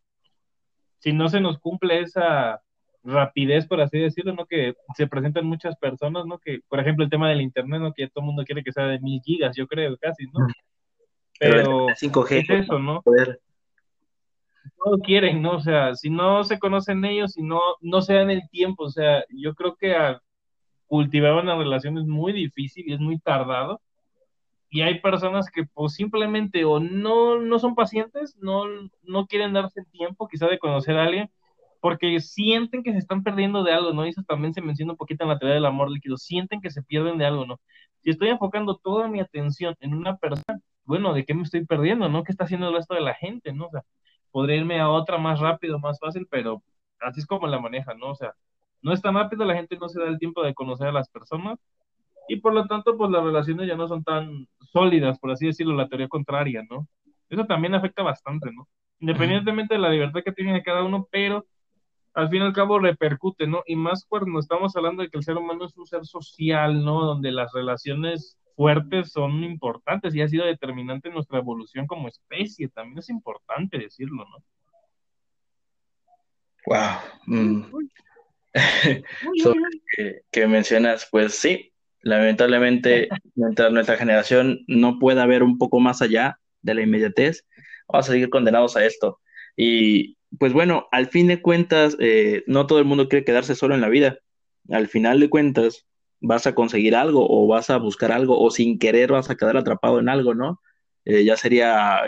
si 1.08 1.14
no 1.14 1.30
se 1.30 1.40
nos 1.40 1.58
cumple 1.60 2.02
esa 2.02 2.62
rapidez, 3.02 3.66
por 3.66 3.80
así 3.80 3.98
decirlo, 3.98 4.34
¿no? 4.34 4.46
Que 4.46 4.74
se 4.94 5.08
presentan 5.08 5.46
muchas 5.46 5.78
personas, 5.78 6.26
¿no? 6.26 6.38
Que, 6.38 6.60
por 6.68 6.82
ejemplo, 6.82 7.06
el 7.06 7.10
tema 7.10 7.30
del 7.30 7.40
internet, 7.40 7.80
¿no? 7.80 7.94
Que 7.94 8.10
todo 8.10 8.24
el 8.24 8.26
mundo 8.26 8.44
quiere 8.44 8.62
que 8.62 8.74
sea 8.74 8.88
de 8.88 9.00
mil 9.00 9.22
gigas, 9.22 9.56
yo 9.56 9.68
creo, 9.68 9.96
casi, 9.96 10.26
¿no? 10.26 10.46
Pero, 11.40 11.88
5G, 11.88 12.42
es 12.42 12.50
eso, 12.50 12.78
¿no? 12.78 13.02
no 14.86 14.98
quieren, 15.02 15.42
¿no? 15.42 15.52
O 15.56 15.62
sea, 15.62 15.96
si 15.96 16.10
no 16.10 16.44
se 16.44 16.60
conocen 16.60 17.06
ellos, 17.06 17.32
si 17.32 17.42
no, 17.42 17.62
no 17.80 18.02
se 18.02 18.16
dan 18.16 18.30
el 18.30 18.42
tiempo, 18.50 18.84
o 18.84 18.90
sea, 18.90 19.24
yo 19.30 19.56
creo 19.56 19.78
que 19.78 19.96
a 19.96 20.22
cultivar 20.88 21.42
una 21.42 21.58
relación 21.58 21.98
es 22.00 22.06
muy 22.06 22.34
difícil 22.34 22.84
y 22.86 22.94
es 22.94 23.00
muy 23.00 23.18
tardado. 23.18 23.80
Y 24.70 24.82
hay 24.82 25.00
personas 25.02 25.50
que 25.50 25.64
pues 25.74 25.94
simplemente 25.94 26.66
o 26.66 26.80
no, 26.80 27.40
no 27.40 27.60
son 27.60 27.76
pacientes, 27.76 28.36
no, 28.40 28.66
no 29.04 29.28
quieren 29.28 29.54
darse 29.54 29.80
el 29.82 29.88
tiempo 29.88 30.28
quizá 30.28 30.48
de 30.48 30.60
conocer 30.60 30.98
a 30.98 31.06
alguien, 31.06 31.30
porque 31.82 32.20
sienten 32.20 32.84
que 32.84 32.92
se 32.92 32.98
están 33.00 33.24
perdiendo 33.24 33.64
de 33.64 33.74
algo, 33.74 33.94
¿no? 33.94 34.06
Y 34.06 34.10
eso 34.10 34.24
también 34.24 34.54
se 34.54 34.62
menciona 34.62 34.94
un 34.94 34.98
poquito 34.98 35.24
en 35.24 35.30
la 35.30 35.40
teoría 35.40 35.56
del 35.56 35.66
amor 35.66 35.90
líquido, 35.92 36.18
sienten 36.18 36.62
que 36.62 36.70
se 36.72 36.84
pierden 36.84 37.18
de 37.18 37.26
algo, 37.26 37.46
¿no? 37.46 37.60
Si 38.04 38.10
estoy 38.10 38.30
enfocando 38.30 38.78
toda 38.78 39.08
mi 39.08 39.20
atención 39.22 39.76
en 39.80 39.94
una 39.94 40.18
persona, 40.18 40.60
bueno, 40.86 41.14
¿de 41.14 41.26
qué 41.26 41.34
me 41.34 41.44
estoy 41.44 41.66
perdiendo, 41.66 42.10
no? 42.10 42.24
¿Qué 42.24 42.32
está 42.32 42.46
haciendo 42.46 42.70
el 42.70 42.76
resto 42.76 42.94
de 42.96 43.02
la 43.02 43.14
gente, 43.16 43.54
no? 43.54 43.68
O 43.68 43.70
sea, 43.72 43.84
podría 44.32 44.58
irme 44.58 44.80
a 44.80 44.90
otra 44.90 45.18
más 45.18 45.40
rápido, 45.40 45.80
más 45.80 46.00
fácil, 46.00 46.28
pero 46.30 46.64
así 47.02 47.20
es 47.22 47.26
como 47.28 47.48
la 47.48 47.60
maneja, 47.60 47.94
¿no? 47.94 48.10
O 48.12 48.16
sea, 48.16 48.34
no 48.82 48.94
es 48.94 49.02
tan 49.02 49.16
rápido, 49.16 49.46
la 49.46 49.56
gente 49.56 49.78
no 49.78 49.90
se 49.90 50.00
da 50.00 50.08
el 50.08 50.20
tiempo 50.20 50.44
de 50.44 50.54
conocer 50.54 50.88
a 50.88 50.92
las 50.92 51.10
personas 51.10 51.60
y 52.28 52.38
por 52.38 52.54
lo 52.54 52.66
tanto, 52.68 52.98
pues 52.98 53.12
las 53.12 53.24
relaciones 53.24 53.68
ya 53.68 53.76
no 53.76 53.88
son 53.88 54.04
tan 54.04 54.48
sólidas, 54.72 55.20
por 55.20 55.32
así 55.32 55.48
decirlo, 55.48 55.76
la 55.76 55.88
teoría 55.88 56.08
contraria, 56.08 56.64
¿no? 56.70 56.88
Eso 57.30 57.46
también 57.46 57.76
afecta 57.76 58.04
bastante, 58.04 58.52
¿no? 58.52 58.68
Independientemente 59.00 59.76
de 59.76 59.80
la 59.80 59.90
libertad 59.90 60.22
que 60.24 60.32
tiene 60.32 60.64
cada 60.64 60.84
uno, 60.84 61.08
pero 61.12 61.46
al 62.14 62.30
fin 62.30 62.42
y 62.42 62.46
al 62.46 62.54
cabo 62.54 62.80
repercute, 62.80 63.46
¿no? 63.46 63.64
Y 63.68 63.76
más 63.76 64.06
cuando 64.08 64.40
estamos 64.40 64.76
hablando 64.76 65.04
de 65.04 65.10
que 65.10 65.18
el 65.18 65.24
ser 65.24 65.38
humano 65.38 65.66
es 65.66 65.78
un 65.78 65.86
ser 65.86 66.06
social, 66.06 66.84
¿no? 66.84 67.06
Donde 67.06 67.32
las 67.32 67.54
relaciones 67.54 68.40
fuertes 68.56 69.12
son 69.12 69.44
importantes 69.44 70.16
y 70.16 70.22
ha 70.22 70.28
sido 70.28 70.46
determinante 70.46 71.10
en 71.10 71.14
nuestra 71.14 71.38
evolución 71.38 71.86
como 71.86 72.08
especie. 72.08 72.70
También 72.70 72.98
es 72.98 73.10
importante 73.10 73.78
decirlo, 73.78 74.26
¿no? 74.26 74.44
Wow. 76.66 76.98
Mm. 77.28 77.64
que, 80.32 80.48
mencionas, 80.48 81.08
pues 81.12 81.36
sí, 81.36 81.72
lamentablemente, 82.02 83.10
mientras 83.36 83.72
nuestra 83.72 83.98
generación 83.98 84.62
no 84.68 85.00
pueda 85.00 85.26
ver 85.26 85.44
un 85.44 85.58
poco 85.58 85.80
más 85.80 86.02
allá 86.02 86.40
de 86.62 86.74
la 86.74 86.82
inmediatez, 86.82 87.46
vamos 87.88 88.10
a 88.10 88.12
seguir 88.12 88.30
condenados 88.30 88.76
a 88.78 88.86
esto. 88.86 89.20
Y 89.56 90.18
pues 90.40 90.54
bueno, 90.54 90.88
al 90.92 91.08
fin 91.08 91.28
de 91.28 91.42
cuentas, 91.42 91.98
eh, 92.00 92.44
no 92.48 92.68
todo 92.68 92.80
el 92.80 92.86
mundo 92.86 93.10
quiere 93.10 93.26
quedarse 93.26 93.56
solo 93.56 93.76
en 93.76 93.82
la 93.82 93.90
vida. 93.90 94.20
Al 94.70 94.88
final 94.88 95.20
de 95.20 95.30
cuentas, 95.30 95.88
vas 96.20 96.48
a 96.48 96.56
conseguir 96.56 96.96
algo 96.96 97.28
o 97.30 97.48
vas 97.48 97.70
a 97.70 97.78
buscar 97.78 98.12
algo 98.12 98.40
o 98.40 98.50
sin 98.52 98.80
querer 98.80 99.12
vas 99.12 99.30
a 99.30 99.36
quedar 99.36 99.58
atrapado 99.58 100.00
en 100.00 100.10
algo, 100.10 100.34
¿no? 100.34 100.62
Eh, 101.06 101.24
ya 101.24 101.38
sería 101.38 102.02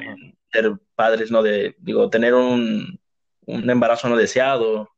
ser 0.52 0.74
padres, 0.96 1.32
¿no? 1.32 1.44
De, 1.44 1.76
digo, 1.80 2.10
tener 2.10 2.34
un, 2.34 3.00
un, 3.46 3.70
embarazo 3.70 4.10
no 4.10 4.18
deseado 4.18 4.90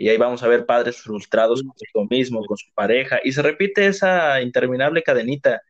y 0.00 0.08
ahí 0.08 0.16
vamos 0.16 0.42
a 0.42 0.48
ver 0.48 0.64
padres 0.64 1.02
frustrados 1.02 1.62
con 1.92 2.08
mismo, 2.08 2.42
con 2.46 2.56
su 2.56 2.72
pareja 2.72 3.20
y 3.22 3.32
se 3.32 3.42
repite 3.42 3.86
esa 3.86 4.40
interminable 4.40 5.02
cadenita 5.02 5.60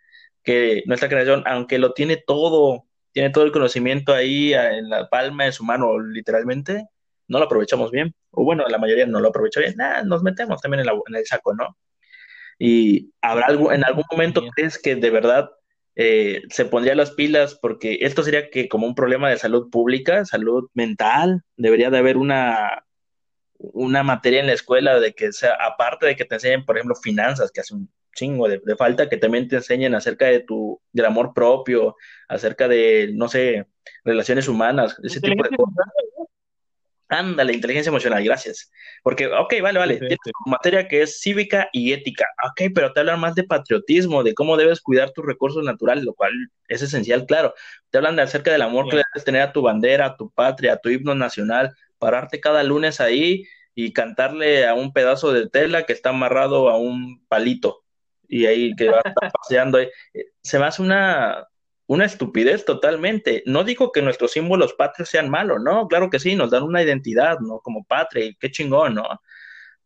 que 0.45 0.85
nuestra 0.87 1.09
generación, 1.09 1.43
aunque 1.47 1.81
lo 1.81 1.95
tiene 1.95 2.17
todo, 2.17 2.85
tiene 3.11 3.31
todo 3.31 3.43
el 3.43 3.51
conocimiento 3.51 4.15
ahí 4.15 4.55
en 4.55 4.89
la 4.89 5.09
palma 5.09 5.47
de 5.47 5.53
su 5.53 5.65
mano, 5.65 5.99
literalmente, 5.99 6.87
no 7.27 7.41
lo 7.41 7.47
aprovechamos 7.47 7.91
bien, 7.91 8.15
o 8.31 8.45
bueno, 8.45 8.65
la 8.69 8.79
mayoría 8.79 9.05
no 9.05 9.19
lo 9.19 9.31
aprovecha 9.31 9.59
bien, 9.59 9.75
nada, 9.77 10.05
nos 10.05 10.23
metemos 10.23 10.61
también 10.61 10.87
en, 10.87 11.17
el 11.17 11.27
saco, 11.27 11.53
¿no? 11.53 11.77
Y 12.57 13.13
habrá 13.23 13.47
algo, 13.47 13.73
en 13.73 13.85
algún 13.85 14.05
momento 14.13 14.45
crees 14.55 14.79
que 14.79 14.95
de 14.95 15.11
verdad 15.11 15.51
eh, 15.97 16.43
se 16.51 16.67
pondría 16.67 16.95
las 16.95 17.11
pilas 17.11 17.59
porque 17.61 17.99
esto 18.03 18.23
sería 18.23 18.49
que 18.49 18.69
como 18.69 18.87
un 18.87 18.95
problema 18.95 19.29
de 19.29 19.39
salud 19.39 19.71
pública, 19.71 20.25
salud 20.25 20.69
mental, 20.73 21.43
debería 21.57 21.91
de 21.91 21.99
haber 21.99 22.17
una, 22.17 22.85
una 23.61 24.03
materia 24.03 24.41
en 24.41 24.47
la 24.47 24.55
escuela 24.55 24.99
de 24.99 25.13
que 25.13 25.33
sea, 25.33 25.55
aparte 25.55 26.07
de 26.07 26.17
que 26.17 26.25
te 26.25 26.37
enseñen, 26.37 26.65
por 26.65 26.77
ejemplo, 26.77 26.97
finanzas, 26.97 27.51
que 27.53 27.61
hace 27.61 27.75
un 27.75 27.91
chingo 28.15 28.49
de, 28.49 28.61
falta, 28.77 29.09
que 29.09 29.17
también 29.17 29.49
te 29.49 29.57
enseñen 29.57 29.95
acerca 29.95 30.27
de 30.27 30.41
tu, 30.41 30.81
del 30.93 31.07
amor 31.07 31.33
propio, 31.35 31.97
acerca 32.29 32.69
de, 32.69 33.11
no 33.15 33.29
sé, 33.29 33.67
relaciones 34.05 34.49
humanas, 34.49 34.97
ese 35.03 35.21
tipo 35.21 35.43
de 35.43 35.51
cosas. 35.51 35.87
Ándale, 37.13 37.53
inteligencia 37.53 37.91
emocional, 37.91 38.23
gracias. 38.23 38.71
Porque, 39.03 39.27
ok, 39.27 39.55
vale, 39.63 39.81
vale, 39.81 39.99
tienes 39.99 40.19
materia 40.47 40.87
que 40.87 41.03
es 41.03 41.21
cívica 41.21 41.69
y 41.73 41.93
ética, 41.93 42.27
ok, 42.51 42.71
pero 42.73 42.93
te 42.93 43.01
hablan 43.01 43.19
más 43.19 43.35
de 43.35 43.43
patriotismo, 43.43 44.23
de 44.23 44.33
cómo 44.33 44.57
debes 44.57 44.81
cuidar 44.81 45.11
tus 45.11 45.27
recursos 45.27 45.65
naturales, 45.65 46.05
lo 46.05 46.15
cual 46.15 46.33
es 46.69 46.83
esencial, 46.83 47.27
claro. 47.27 47.53
Te 47.91 47.99
hablan 47.99 48.15
de 48.15 48.23
acerca 48.23 48.53
del 48.53 48.63
amor 48.63 48.89
que 48.89 48.97
debes 48.97 49.25
tener 49.25 49.43
a 49.43 49.53
tu 49.53 49.61
bandera, 49.61 50.07
a 50.07 50.17
tu 50.17 50.31
patria, 50.31 50.75
a 50.75 50.77
tu 50.77 50.89
himno 50.89 51.17
nacional, 51.17 51.75
pararte 52.01 52.41
cada 52.41 52.65
lunes 52.65 53.01
ahí 53.01 53.45
y 53.77 53.93
cantarle 53.93 54.67
a 54.67 54.75
un 54.75 54.93
pedazo 54.93 55.33
de 55.33 55.49
tela 55.49 55.85
que 55.85 55.93
está 55.93 56.11
amarrado 56.11 56.69
a 56.69 56.77
un 56.77 57.25
palito 57.29 57.85
y 58.31 58.47
ahí 58.47 58.75
que 58.75 58.89
va 58.89 59.03
a 59.05 59.09
estar 59.09 59.31
paseando. 59.33 59.79
Ahí. 59.79 59.89
Se 60.43 60.59
me 60.59 60.65
hace 60.65 60.83
una, 60.83 61.47
una 61.87 62.05
estupidez 62.05 62.65
totalmente. 62.65 63.43
No 63.47 63.65
digo 63.65 63.93
que 63.93 64.03
nuestros 64.03 64.33
símbolos 64.33 64.73
patrios 64.75 65.09
sean 65.09 65.29
malos, 65.29 65.61
¿no? 65.63 65.89
Claro 65.89 66.09
que 66.09 66.21
sí, 66.21 66.37
nos 66.37 66.51
dan 66.51 66.63
una 66.63 66.83
identidad, 66.83 67.41
¿no? 67.41 67.59
Como 67.61 67.85
patria, 67.85 68.25
y 68.25 68.35
qué 68.37 68.51
chingón, 68.51 68.95
¿no? 68.95 69.21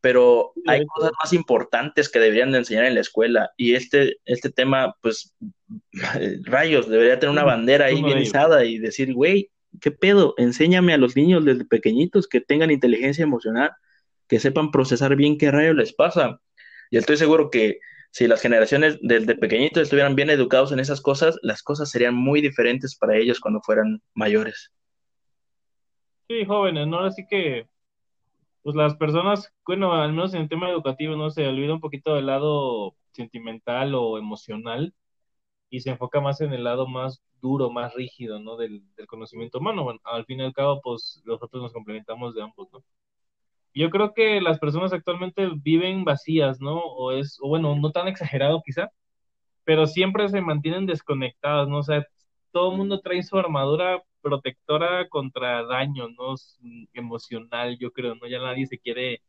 Pero 0.01 0.53
hay 0.67 0.85
cosas 0.85 1.13
más 1.19 1.33
importantes 1.33 2.11
que 2.11 2.21
deberían 2.21 2.53
de 2.53 2.59
enseñar 2.59 2.85
en 2.85 2.95
la 2.95 3.01
escuela 3.01 3.53
y 3.57 3.75
este, 3.75 4.19
este 4.27 4.51
tema, 4.51 4.95
pues, 5.01 5.35
rayos, 6.45 6.91
debería 6.91 7.19
tener 7.19 7.33
una 7.33 7.45
bandera 7.45 7.87
ahí 7.87 8.03
bien 8.03 8.19
izada 8.19 8.67
y 8.67 8.79
decir, 8.79 9.15
güey, 9.15 9.51
¿qué 9.81 9.91
pedo? 9.91 10.35
Enséñame 10.37 10.95
a 10.95 10.99
los 10.99 11.17
niños 11.17 11.45
desde 11.45 11.65
pequeñitos 11.65 12.29
que 12.29 12.41
tengan 12.41 12.71
inteligencia 12.71 13.23
emocional, 13.23 13.73
que 14.29 14.41
sepan 14.41 14.71
procesar 14.71 15.17
bien 15.17 15.39
qué 15.39 15.51
rayos 15.51 15.77
les 15.77 15.93
pasa. 15.93 16.41
Y 16.91 16.97
estoy 16.97 17.17
seguro 17.17 17.51
que 17.51 17.79
si 18.11 18.29
las 18.29 18.41
generaciones 18.41 18.99
desde 19.03 19.35
pequeñitos 19.35 19.83
estuvieran 19.83 20.15
bien 20.15 20.31
educados 20.31 20.71
en 20.73 20.79
esas 20.79 21.01
cosas, 21.01 21.37
las 21.43 21.63
cosas 21.63 21.91
serían 21.91 22.15
muy 22.15 22.41
diferentes 22.41 22.97
para 22.97 23.17
ellos 23.17 23.41
cuando 23.41 23.61
fueran 23.61 24.01
mayores. 24.15 24.73
Sí, 26.29 26.45
jóvenes, 26.45 26.87
¿no? 26.87 27.01
Así 27.01 27.27
que, 27.29 27.67
pues 28.63 28.77
las 28.77 28.95
personas, 28.97 29.53
bueno, 29.67 29.93
al 29.93 30.13
menos 30.13 30.33
en 30.33 30.43
el 30.43 30.49
tema 30.49 30.71
educativo, 30.71 31.17
¿no? 31.17 31.31
Se 31.31 31.47
olvida 31.47 31.75
un 31.75 31.81
poquito 31.81 32.15
del 32.15 32.27
lado 32.27 32.95
sentimental 33.13 33.95
o 33.95 34.17
emocional 34.17 34.95
y 35.69 35.81
se 35.81 35.91
enfoca 35.91 36.21
más 36.21 36.41
en 36.41 36.53
el 36.53 36.65
lado 36.65 36.87
más 36.87 37.21
duro, 37.45 37.71
más 37.71 37.95
rígido, 37.95 38.41
¿no? 38.41 38.57
Del, 38.57 38.83
del 38.97 39.07
conocimiento 39.07 39.59
humano. 39.59 39.85
Bueno, 39.85 40.01
al 40.05 40.25
fin 40.27 40.41
y 40.41 40.45
al 40.45 40.55
cabo, 40.55 40.81
pues 40.83 41.23
nosotros 41.27 41.63
nos 41.63 41.73
complementamos 41.73 42.35
de 42.35 42.43
ambos, 42.43 42.69
¿no? 42.73 42.83
yo 43.75 43.91
creo 43.91 44.15
que 44.15 44.41
las 44.41 44.59
personas 44.59 44.93
actualmente 44.93 45.49
viven 45.63 46.05
vacías, 46.05 46.61
¿no? 46.61 46.79
O 46.79 47.13
es, 47.13 47.39
o 47.41 47.49
bueno, 47.49 47.75
no 47.77 47.91
tan 47.93 48.09
exagerado 48.09 48.63
quizá, 48.65 48.91
pero 49.65 49.87
siempre 49.87 50.29
se 50.29 50.41
mantienen 50.43 50.87
desconectadas, 50.87 51.69
¿no? 51.69 51.79
O 51.79 51.83
sea, 51.83 52.07
todo 52.53 52.73
el 52.73 52.79
mundo 52.79 53.01
trae 53.01 53.23
su 53.23 53.39
armadura 53.39 54.03
protectora 54.23 55.09
contra 55.09 55.65
daño, 55.67 56.09
¿no? 56.11 56.35
Emocional, 56.95 57.79
yo 57.79 57.93
creo, 57.93 58.15
¿no? 58.17 58.27
Ya 58.29 58.39
nadie 58.41 58.67
se 58.67 58.79
quiere 58.79 59.23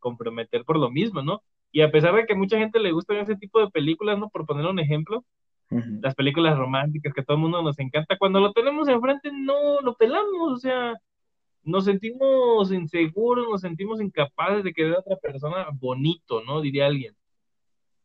comprometer 0.00 0.64
por 0.64 0.78
lo 0.78 0.90
mismo, 0.90 1.22
¿no? 1.22 1.42
Y 1.72 1.82
a 1.82 1.90
pesar 1.92 2.14
de 2.14 2.26
que 2.26 2.34
mucha 2.34 2.58
gente 2.58 2.80
le 2.80 2.92
gusta 2.92 3.18
ese 3.20 3.36
tipo 3.36 3.60
de 3.60 3.70
películas, 3.70 4.18
¿no? 4.18 4.30
Por 4.30 4.46
poner 4.46 4.66
un 4.66 4.78
ejemplo, 4.80 5.24
las 5.70 6.14
películas 6.14 6.56
románticas 6.56 7.12
que 7.12 7.20
a 7.20 7.24
todo 7.24 7.36
el 7.36 7.42
mundo 7.42 7.62
nos 7.62 7.78
encanta, 7.78 8.16
cuando 8.18 8.40
lo 8.40 8.52
tenemos 8.52 8.88
enfrente 8.88 9.30
no 9.32 9.80
lo 9.80 9.94
pelamos, 9.94 10.52
o 10.52 10.56
sea, 10.56 10.94
nos 11.62 11.84
sentimos 11.84 12.70
inseguros, 12.72 13.48
nos 13.50 13.60
sentimos 13.60 14.00
incapaces 14.00 14.64
de 14.64 14.72
que 14.72 14.84
vea 14.84 15.00
otra 15.00 15.16
persona 15.16 15.66
bonito, 15.72 16.42
¿no? 16.44 16.60
Diría 16.60 16.86
alguien. 16.86 17.14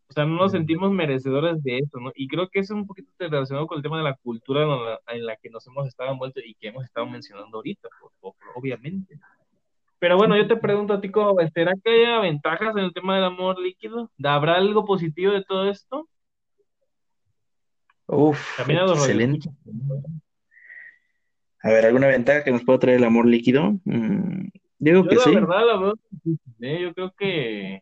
O 0.10 0.14
sea, 0.14 0.26
no 0.26 0.36
nos 0.36 0.52
sentimos 0.52 0.92
merecedores 0.92 1.64
de 1.64 1.78
eso, 1.78 2.00
¿no? 2.00 2.12
Y 2.16 2.28
creo 2.28 2.50
que 2.50 2.60
eso 2.60 2.74
es 2.74 2.82
un 2.82 2.88
poquito 2.88 3.10
relacionado 3.18 3.66
con 3.68 3.78
el 3.78 3.84
tema 3.84 3.98
de 3.98 4.04
la 4.04 4.16
cultura 4.16 4.64
en 5.08 5.26
la, 5.26 5.38
que 5.38 5.50
nos 5.50 5.66
hemos 5.68 5.88
estado 5.88 6.12
envueltos 6.12 6.44
y 6.46 6.54
que 6.56 6.68
hemos 6.68 6.84
estado 6.84 7.06
mencionando 7.06 7.58
ahorita, 7.58 7.88
obviamente. 8.56 9.18
Pero 10.00 10.18
bueno, 10.18 10.36
yo 10.36 10.48
te 10.48 10.58
pregunto 10.58 10.94
a 10.94 11.00
ti, 11.00 11.12
¿cómo 11.12 11.36
¿será 11.54 11.74
que 11.82 11.92
haya 11.92 12.20
ventajas 12.20 12.76
en 12.76 12.86
el 12.86 12.94
tema 12.94 13.16
del 13.16 13.26
amor 13.26 13.60
líquido? 13.60 14.12
¿Habrá 14.22 14.56
algo 14.56 14.84
positivo 14.84 15.32
de 15.32 15.46
todo 15.46 15.70
esto? 15.70 16.10
Uf, 18.12 18.60
excelente. 18.60 19.50
A 21.64 21.70
ver, 21.70 21.86
¿alguna 21.86 22.08
ventaja 22.08 22.44
que 22.44 22.52
nos 22.52 22.64
pueda 22.66 22.80
traer 22.80 22.98
el 22.98 23.06
amor 23.06 23.26
líquido? 23.26 23.80
Mm, 23.86 24.50
digo 24.80 25.08
que 25.08 25.16
la 25.16 25.22
sí. 25.22 25.34
verdad, 25.34 25.66
la 25.66 25.78
verdad, 25.78 25.94
¿eh? 26.60 26.82
yo 26.82 26.94
creo 26.94 27.14
que 27.18 27.82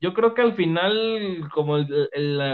yo 0.00 0.14
creo 0.14 0.32
que 0.32 0.42
al 0.42 0.54
final, 0.54 1.42
como 1.52 1.76
el, 1.76 2.08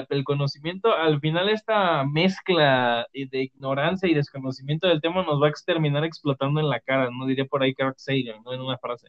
el, 0.08 0.24
conocimiento, 0.24 0.92
al 0.92 1.20
final 1.20 1.48
esta 1.48 2.04
mezcla 2.04 3.06
de 3.12 3.42
ignorancia 3.42 4.08
y 4.08 4.14
desconocimiento 4.14 4.88
del 4.88 5.00
tema 5.00 5.24
nos 5.24 5.40
va 5.40 5.46
a 5.46 5.50
exterminar 5.50 6.04
explotando 6.04 6.58
en 6.58 6.68
la 6.70 6.80
cara, 6.80 7.10
¿no? 7.10 7.26
Diría 7.26 7.44
por 7.44 7.62
ahí 7.62 7.74
Carl 7.74 7.94
Sagan, 7.98 8.42
¿no? 8.44 8.52
En 8.54 8.62
una 8.62 8.78
frase 8.78 9.08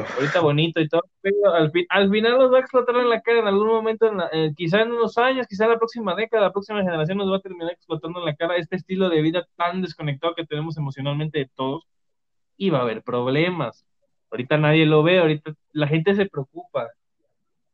ahorita 0.00 0.40
bonito 0.40 0.80
y 0.80 0.88
todo, 0.88 1.02
pero 1.20 1.36
al, 1.54 1.72
al, 1.88 2.10
final 2.10 2.38
nos 2.38 2.52
va 2.52 2.58
a 2.58 2.60
explotar 2.60 2.96
en 2.96 3.08
la 3.08 3.20
cara 3.20 3.40
en 3.40 3.46
algún 3.46 3.68
momento, 3.68 4.10
en 4.32 4.54
quizá 4.54 4.82
en 4.82 4.92
unos 4.92 5.18
años, 5.18 5.46
quizá 5.46 5.64
en 5.64 5.70
la 5.70 5.78
próxima 5.78 6.14
década, 6.14 6.44
la 6.44 6.52
próxima 6.52 6.82
generación 6.82 7.18
nos 7.18 7.30
va 7.30 7.36
a 7.36 7.40
terminar 7.40 7.72
explotando 7.72 8.20
en 8.20 8.26
la 8.26 8.36
cara 8.36 8.56
este 8.56 8.76
estilo 8.76 9.08
de 9.08 9.22
vida 9.22 9.46
tan 9.56 9.82
desconectado 9.82 10.34
que 10.34 10.46
tenemos 10.46 10.76
emocionalmente 10.76 11.38
de 11.40 11.50
todos 11.54 11.84
y 12.56 12.70
va 12.70 12.78
a 12.78 12.82
haber 12.82 13.02
problemas. 13.02 13.86
Ahorita 14.30 14.56
nadie 14.58 14.86
lo 14.86 15.02
ve, 15.02 15.18
ahorita 15.18 15.52
la 15.72 15.88
gente 15.88 16.14
se 16.14 16.26
preocupa. 16.26 16.88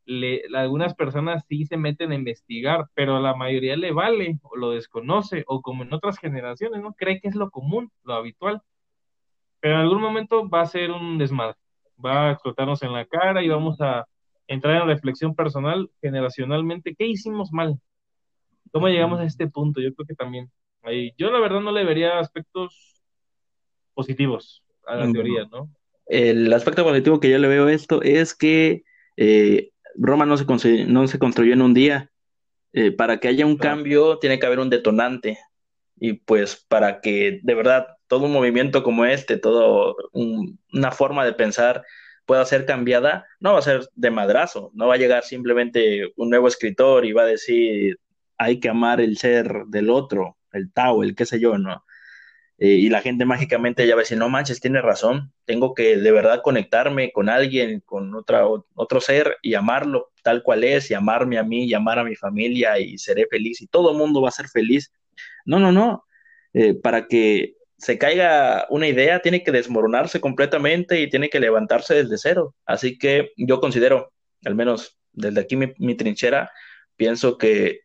Le, 0.05 0.43
algunas 0.55 0.95
personas 0.95 1.45
sí 1.47 1.65
se 1.65 1.77
meten 1.77 2.11
a 2.11 2.15
investigar, 2.15 2.87
pero 2.95 3.17
a 3.17 3.19
la 3.19 3.35
mayoría 3.35 3.77
le 3.77 3.91
vale 3.91 4.39
o 4.41 4.57
lo 4.57 4.71
desconoce 4.71 5.43
o 5.47 5.61
como 5.61 5.83
en 5.83 5.93
otras 5.93 6.17
generaciones, 6.17 6.81
¿no? 6.81 6.93
Cree 6.93 7.21
que 7.21 7.27
es 7.27 7.35
lo 7.35 7.51
común, 7.51 7.91
lo 8.03 8.15
habitual. 8.15 8.61
Pero 9.59 9.75
en 9.75 9.81
algún 9.81 10.01
momento 10.01 10.49
va 10.49 10.61
a 10.61 10.65
ser 10.65 10.91
un 10.91 11.17
desmadre 11.17 11.55
va 12.03 12.29
a 12.29 12.31
explotarnos 12.31 12.81
en 12.83 12.93
la 12.93 13.05
cara 13.05 13.43
y 13.43 13.49
vamos 13.49 13.79
a 13.81 14.07
entrar 14.47 14.81
en 14.81 14.87
reflexión 14.87 15.35
personal 15.35 15.89
generacionalmente. 16.01 16.95
¿Qué 16.95 17.05
hicimos 17.05 17.51
mal? 17.51 17.79
¿Cómo 18.71 18.87
llegamos 18.87 19.19
a 19.19 19.25
este 19.25 19.47
punto? 19.47 19.81
Yo 19.81 19.93
creo 19.93 20.07
que 20.07 20.15
también. 20.15 20.49
Ahí, 20.81 21.13
yo 21.17 21.31
la 21.31 21.39
verdad 21.39 21.61
no 21.61 21.71
le 21.71 21.83
vería 21.83 22.19
aspectos 22.19 23.01
positivos 23.93 24.63
a 24.85 24.95
la 24.95 25.11
teoría, 25.11 25.45
¿no? 25.51 25.69
El 26.05 26.51
aspecto 26.53 26.83
positivo 26.83 27.19
que 27.19 27.29
yo 27.29 27.37
le 27.37 27.47
veo 27.47 27.67
a 27.67 27.71
esto 27.71 28.01
es 28.01 28.33
que 28.33 28.83
eh, 29.17 29.69
Roma 29.95 30.25
no 30.25 30.37
se, 30.37 30.85
no 30.85 31.07
se 31.07 31.19
construyó 31.19 31.53
en 31.53 31.61
un 31.61 31.73
día. 31.73 32.11
Eh, 32.71 32.91
para 32.91 33.19
que 33.19 33.27
haya 33.27 33.47
un 33.47 33.57
cambio 33.57 34.19
tiene 34.19 34.39
que 34.39 34.45
haber 34.45 34.59
un 34.59 34.69
detonante. 34.69 35.37
Y 35.99 36.13
pues 36.13 36.65
para 36.67 37.01
que 37.01 37.39
de 37.43 37.53
verdad 37.53 37.98
todo 38.09 38.25
un 38.25 38.33
movimiento 38.33 38.83
como 38.83 39.05
este, 39.05 39.37
todo 39.37 39.95
una 40.13 40.91
forma 40.91 41.23
de 41.23 41.33
pensar 41.33 41.85
pueda 42.25 42.45
ser 42.45 42.65
cambiada, 42.65 43.25
no 43.39 43.53
va 43.53 43.59
a 43.59 43.63
ser 43.63 43.87
de 43.95 44.11
madrazo, 44.11 44.71
no 44.73 44.87
va 44.87 44.95
a 44.95 44.97
llegar 44.97 45.23
simplemente 45.23 46.11
un 46.17 46.29
nuevo 46.29 46.47
escritor 46.47 47.05
y 47.05 47.13
va 47.13 47.23
a 47.23 47.27
decir 47.27 47.97
hay 48.37 48.59
que 48.59 48.69
amar 48.69 49.01
el 49.01 49.17
ser 49.17 49.65
del 49.67 49.89
otro, 49.89 50.37
el 50.53 50.71
Tao, 50.71 51.03
el 51.03 51.15
qué 51.15 51.25
sé 51.25 51.39
yo, 51.39 51.57
¿no? 51.57 51.83
Eh, 52.57 52.73
y 52.73 52.89
la 52.89 53.01
gente 53.01 53.25
mágicamente 53.25 53.87
ya 53.87 53.95
va 53.95 54.01
a 54.01 54.03
decir, 54.03 54.17
no 54.17 54.27
manches, 54.27 54.59
tiene 54.59 54.81
razón, 54.81 55.31
tengo 55.45 55.73
que 55.73 55.97
de 55.97 56.11
verdad 56.11 56.41
conectarme 56.43 57.11
con 57.11 57.29
alguien, 57.29 57.81
con 57.85 58.13
otra, 58.15 58.45
otro 58.47 59.01
ser 59.01 59.37
y 59.41 59.53
amarlo 59.53 60.11
tal 60.23 60.43
cual 60.43 60.63
es, 60.65 60.91
y 60.91 60.93
amarme 60.93 61.37
a 61.37 61.43
mí, 61.43 61.65
y 61.65 61.73
amar 61.73 61.99
a 61.99 62.03
mi 62.03 62.15
familia 62.15 62.77
y 62.79 62.97
seré 62.97 63.27
feliz 63.29 63.61
y 63.61 63.67
todo 63.67 63.91
el 63.91 63.97
mundo 63.97 64.21
va 64.21 64.29
a 64.29 64.31
ser 64.33 64.49
feliz. 64.49 64.91
No, 65.45 65.59
no, 65.59 65.71
no. 65.71 66.05
Eh, 66.53 66.73
para 66.73 67.07
que 67.07 67.55
se 67.79 67.97
caiga 67.97 68.67
una 68.69 68.87
idea, 68.87 69.21
tiene 69.21 69.43
que 69.43 69.51
desmoronarse 69.51 70.19
completamente 70.19 70.99
y 70.99 71.09
tiene 71.09 71.29
que 71.29 71.39
levantarse 71.39 71.95
desde 71.95 72.17
cero. 72.17 72.53
Así 72.65 72.97
que 72.97 73.31
yo 73.37 73.61
considero, 73.61 74.11
al 74.45 74.55
menos 74.55 74.99
desde 75.13 75.39
aquí 75.39 75.55
mi, 75.55 75.95
trinchera, 75.95 76.51
pienso 76.97 77.37
que 77.37 77.81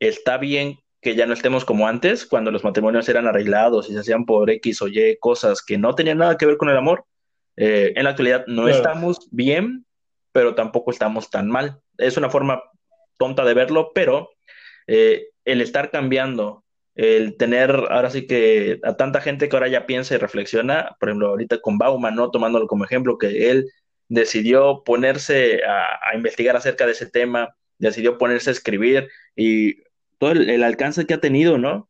está 0.00 0.38
bien 0.38 0.78
que 1.00 1.14
ya 1.14 1.26
no 1.26 1.34
estemos 1.34 1.64
como 1.64 1.86
antes, 1.86 2.26
cuando 2.26 2.50
los 2.50 2.64
matrimonios 2.64 3.08
eran 3.08 3.28
arreglados 3.28 3.88
y 3.88 3.92
se 3.92 4.00
hacían 4.00 4.24
por 4.26 4.50
X 4.50 4.82
o 4.82 4.88
Y 4.88 5.16
cosas 5.20 5.62
que 5.64 5.78
no 5.78 5.94
tenían 5.94 6.18
nada 6.18 6.36
que 6.36 6.46
ver 6.46 6.56
con 6.56 6.68
el 6.68 6.76
amor. 6.76 7.04
Eh, 7.56 7.92
en 7.94 8.04
la 8.04 8.10
actualidad 8.10 8.44
no 8.48 8.68
estamos 8.68 9.28
bien, 9.30 9.86
pero 10.32 10.56
tampoco 10.56 10.90
estamos 10.90 11.30
tan 11.30 11.48
mal. 11.48 11.80
Es 11.96 12.16
una 12.16 12.30
forma 12.30 12.60
tonta 13.16 13.44
de 13.44 13.54
verlo, 13.54 13.92
pero 13.94 14.30
eh, 14.88 15.28
el 15.44 15.60
estar 15.60 15.92
cambiando 15.92 16.64
el 16.98 17.36
tener 17.36 17.70
ahora 17.90 18.10
sí 18.10 18.26
que 18.26 18.80
a 18.82 18.96
tanta 18.96 19.20
gente 19.20 19.48
que 19.48 19.56
ahora 19.56 19.68
ya 19.68 19.86
piensa 19.86 20.16
y 20.16 20.18
reflexiona, 20.18 20.96
por 20.98 21.08
ejemplo, 21.08 21.28
ahorita 21.28 21.60
con 21.60 21.78
Bauman, 21.78 22.16
¿no? 22.16 22.32
Tomándolo 22.32 22.66
como 22.66 22.84
ejemplo, 22.84 23.18
que 23.18 23.50
él 23.52 23.70
decidió 24.08 24.82
ponerse 24.84 25.60
a, 25.64 26.16
investigar 26.16 26.56
acerca 26.56 26.86
de 26.86 26.92
ese 26.92 27.06
tema, 27.06 27.54
decidió 27.78 28.18
ponerse 28.18 28.50
a 28.50 28.52
escribir 28.52 29.08
y 29.36 29.76
todo 30.18 30.32
el, 30.32 30.62
alcance 30.64 31.06
que 31.06 31.14
ha 31.14 31.20
tenido, 31.20 31.56
¿no? 31.56 31.88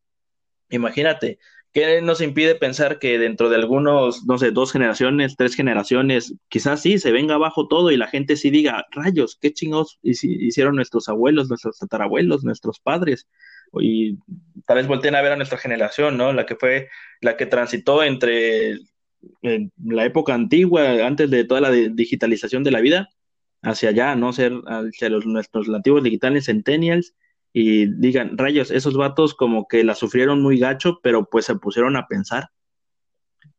Imagínate, 0.69 1.39
¿qué 1.73 2.03
nos 2.03 2.21
impide 2.21 2.55
pensar 2.55 2.99
que 2.99 3.19
dentro 3.19 3.49
de 3.49 3.57
algunos, 3.57 4.27
no 4.27 4.37
sé, 4.37 4.51
dos 4.51 4.73
generaciones, 4.73 5.37
tres 5.37 5.55
generaciones, 5.55 6.35
quizás 6.49 6.83
sí 6.83 6.99
se 6.99 7.13
venga 7.13 7.37
abajo 7.37 7.67
todo 7.67 7.91
y 7.91 7.97
la 7.97 8.09
gente 8.09 8.37
sí 8.37 8.51
diga, 8.51 8.85
rayos, 8.91 9.39
qué 9.41 9.55
chingados 9.55 9.99
hicieron 10.03 10.77
nuestros 10.77 11.09
abuelos, 11.09 11.49
nuestros 11.49 11.79
tatarabuelos, 11.79 12.45
nuestros 12.45 12.79
padres? 12.79 13.27
Y 13.81 14.19
tal 14.67 14.77
vez 14.77 14.87
volteen 14.87 15.15
a 15.15 15.23
ver 15.23 15.33
a 15.33 15.37
nuestra 15.37 15.59
generación, 15.59 16.17
¿no? 16.17 16.33
La 16.33 16.47
que 16.47 16.57
fue, 16.57 16.89
la 17.21 17.37
que 17.37 17.47
transitó 17.47 18.03
entre 18.03 18.79
la 19.43 20.05
época 20.05 20.35
antigua, 20.35 21.07
antes 21.07 21.31
de 21.31 21.45
toda 21.45 21.61
la 21.61 21.71
digitalización 21.71 22.65
de 22.65 22.71
la 22.71 22.81
vida, 22.81 23.09
hacia 23.63 23.91
allá, 23.91 24.15
¿no? 24.15 24.33
Ser 24.33 24.53
hacia 24.67 25.09
los, 25.09 25.27
nuestros 25.27 25.69
nativos 25.69 26.03
digitales 26.03 26.47
centennials 26.47 27.15
y 27.53 27.87
digan, 27.87 28.37
rayos, 28.39 28.71
esos 28.71 28.97
vatos 28.97 29.35
como 29.35 29.67
que 29.67 29.85
la 29.85 29.95
sufrieron 29.95 30.43
muy 30.43 30.59
gacho, 30.59 31.01
pero 31.03 31.29
pues 31.29 31.47
se 31.47 31.57
pusieron 31.57 31.97
a 31.97 32.07
pensar. 32.07 32.51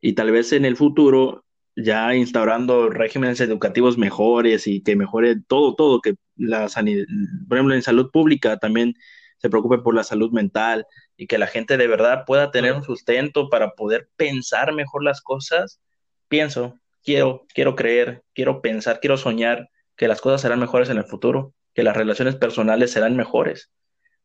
Y 0.01 0.13
tal 0.13 0.31
vez 0.31 0.53
en 0.53 0.65
el 0.65 0.77
futuro, 0.77 1.45
ya 1.75 2.15
instaurando 2.15 2.89
regímenes 2.89 3.41
educativos 3.41 3.97
mejores 3.97 4.67
y 4.67 4.81
que 4.81 4.95
mejore 4.95 5.37
todo, 5.47 5.75
todo, 5.75 6.01
que 6.01 6.15
la 6.35 6.69
sanidad, 6.69 7.05
por 7.47 7.57
ejemplo, 7.57 7.75
en 7.75 7.81
salud 7.81 8.11
pública 8.11 8.57
también 8.57 8.95
se 9.39 9.49
preocupe 9.49 9.79
por 9.79 9.95
la 9.95 10.03
salud 10.03 10.31
mental 10.31 10.85
y 11.17 11.27
que 11.27 11.37
la 11.37 11.47
gente 11.47 11.77
de 11.77 11.87
verdad 11.87 12.23
pueda 12.25 12.51
tener 12.51 12.73
un 12.73 12.83
sustento 12.83 13.49
para 13.49 13.71
poder 13.71 14.09
pensar 14.15 14.73
mejor 14.73 15.03
las 15.03 15.21
cosas, 15.21 15.81
pienso, 16.27 16.75
quiero, 17.03 17.45
quiero 17.53 17.75
creer, 17.75 18.23
quiero 18.33 18.61
pensar, 18.61 18.99
quiero 18.99 19.17
soñar 19.17 19.69
que 19.95 20.07
las 20.07 20.21
cosas 20.21 20.41
serán 20.41 20.59
mejores 20.59 20.89
en 20.89 20.97
el 20.97 21.05
futuro, 21.05 21.53
que 21.73 21.83
las 21.83 21.95
relaciones 21.95 22.35
personales 22.35 22.91
serán 22.91 23.15
mejores, 23.15 23.71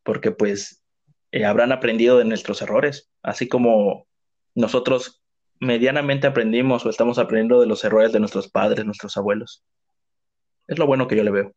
porque 0.03 0.31
pues 0.31 0.83
eh, 1.33 1.45
habrán 1.45 1.73
aprendido 1.73 2.19
de 2.19 2.25
nuestros 2.25 2.63
errores, 2.63 3.11
así 3.23 3.49
como 3.49 4.07
nosotros 4.55 5.23
medianamente 5.61 6.27
aprendimos 6.27 6.85
o 6.85 6.91
estamos 6.91 7.19
aprendiendo 7.19 7.61
de 7.61 7.67
los 7.67 7.85
errores 7.85 8.13
de 8.13 8.21
nuestros 8.21 8.49
padres, 8.49 8.85
nuestros 8.85 9.17
abuelos. 9.17 9.65
Es 10.67 10.79
lo 10.79 10.87
bueno 10.87 11.07
que 11.09 11.17
yo 11.17 11.25
le 11.25 11.31
veo. 11.31 11.55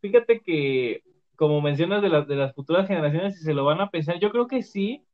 fíjate 0.00 0.40
que 0.40 1.02
como 1.36 1.60
mencionas 1.60 2.02
de, 2.02 2.08
de 2.10 2.36
las 2.36 2.54
futuras 2.54 2.86
generaciones, 2.88 3.38
si 3.38 3.44
se 3.44 3.54
lo 3.54 3.64
van 3.64 3.80
a 3.80 3.90
pensar, 3.90 4.18
yo 4.20 4.30
creo 4.30 4.46
que 4.46 4.62
sí. 4.62 5.04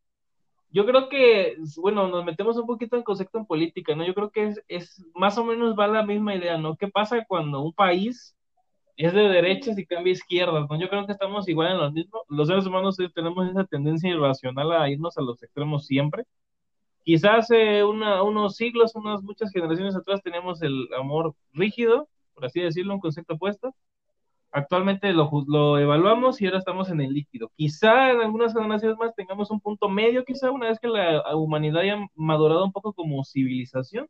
Yo 0.71 0.87
creo 0.87 1.09
que, 1.09 1.57
bueno, 1.79 2.09
nos 2.09 2.25
metemos 2.25 2.57
un 2.57 2.67
poquito 2.67 2.97
en 2.97 3.03
concepto 3.03 3.39
en 3.39 3.47
política, 3.47 3.95
¿no? 3.95 4.07
Yo 4.07 4.15
creo 4.15 4.31
que 4.31 4.47
es, 4.49 4.65
es 4.69 5.05
más 5.15 5.37
o 5.39 5.45
menos 5.45 5.77
va 5.79 5.87
la 5.87 6.03
misma 6.05 6.35
idea, 6.35 6.57
¿no? 6.59 6.77
¿Qué 6.77 6.89
pasa 6.89 7.25
cuando 7.27 7.61
un 7.63 7.73
país 7.75 8.37
es 8.97 9.13
de 9.15 9.23
derechas 9.29 9.79
y 9.79 9.87
cambia 9.87 10.13
izquierdas, 10.13 10.67
¿no? 10.71 10.81
Yo 10.81 10.89
creo 10.89 11.07
que 11.07 11.13
estamos 11.13 11.49
igual 11.49 11.73
en 11.73 11.79
los 11.79 11.93
mismos. 11.93 12.23
Los 12.29 12.49
seres 12.49 12.67
humanos 12.67 12.97
tenemos 13.15 13.49
esa 13.51 13.65
tendencia 13.65 14.11
irracional 14.11 14.73
a 14.73 14.89
irnos 14.91 15.19
a 15.19 15.23
los 15.23 15.43
extremos 15.43 15.87
siempre. 15.87 16.25
Quizás 17.05 17.51
hace 17.51 17.85
unos 17.85 18.57
siglos, 18.57 18.95
unas 18.95 19.23
muchas 19.23 19.53
generaciones 19.53 19.97
atrás, 19.97 20.23
teníamos 20.23 20.63
el 20.63 20.89
amor 20.99 21.35
rígido, 21.53 22.09
por 22.35 22.47
así 22.47 22.61
decirlo, 22.61 22.95
un 22.95 23.01
concepto 23.01 23.35
opuesto 23.35 23.75
actualmente 24.53 25.13
lo, 25.13 25.31
lo, 25.49 25.79
evaluamos 25.79 26.41
y 26.41 26.47
ahora 26.47 26.59
estamos 26.59 26.91
en 26.91 27.01
el 27.01 27.13
líquido. 27.13 27.51
Quizá 27.57 28.11
en 28.13 28.21
algunas 28.21 28.53
generaciones 28.55 28.99
más 28.99 29.15
tengamos 29.15 29.51
un 29.51 29.61
punto 29.61 29.89
medio, 29.89 30.25
quizá 30.25 30.51
una 30.51 30.69
vez 30.69 30.79
que 30.79 30.89
la 30.89 31.35
humanidad 31.37 31.83
haya 31.83 32.07
madurado 32.15 32.65
un 32.65 32.73
poco 32.73 32.93
como 32.93 33.25
civilización, 33.25 34.09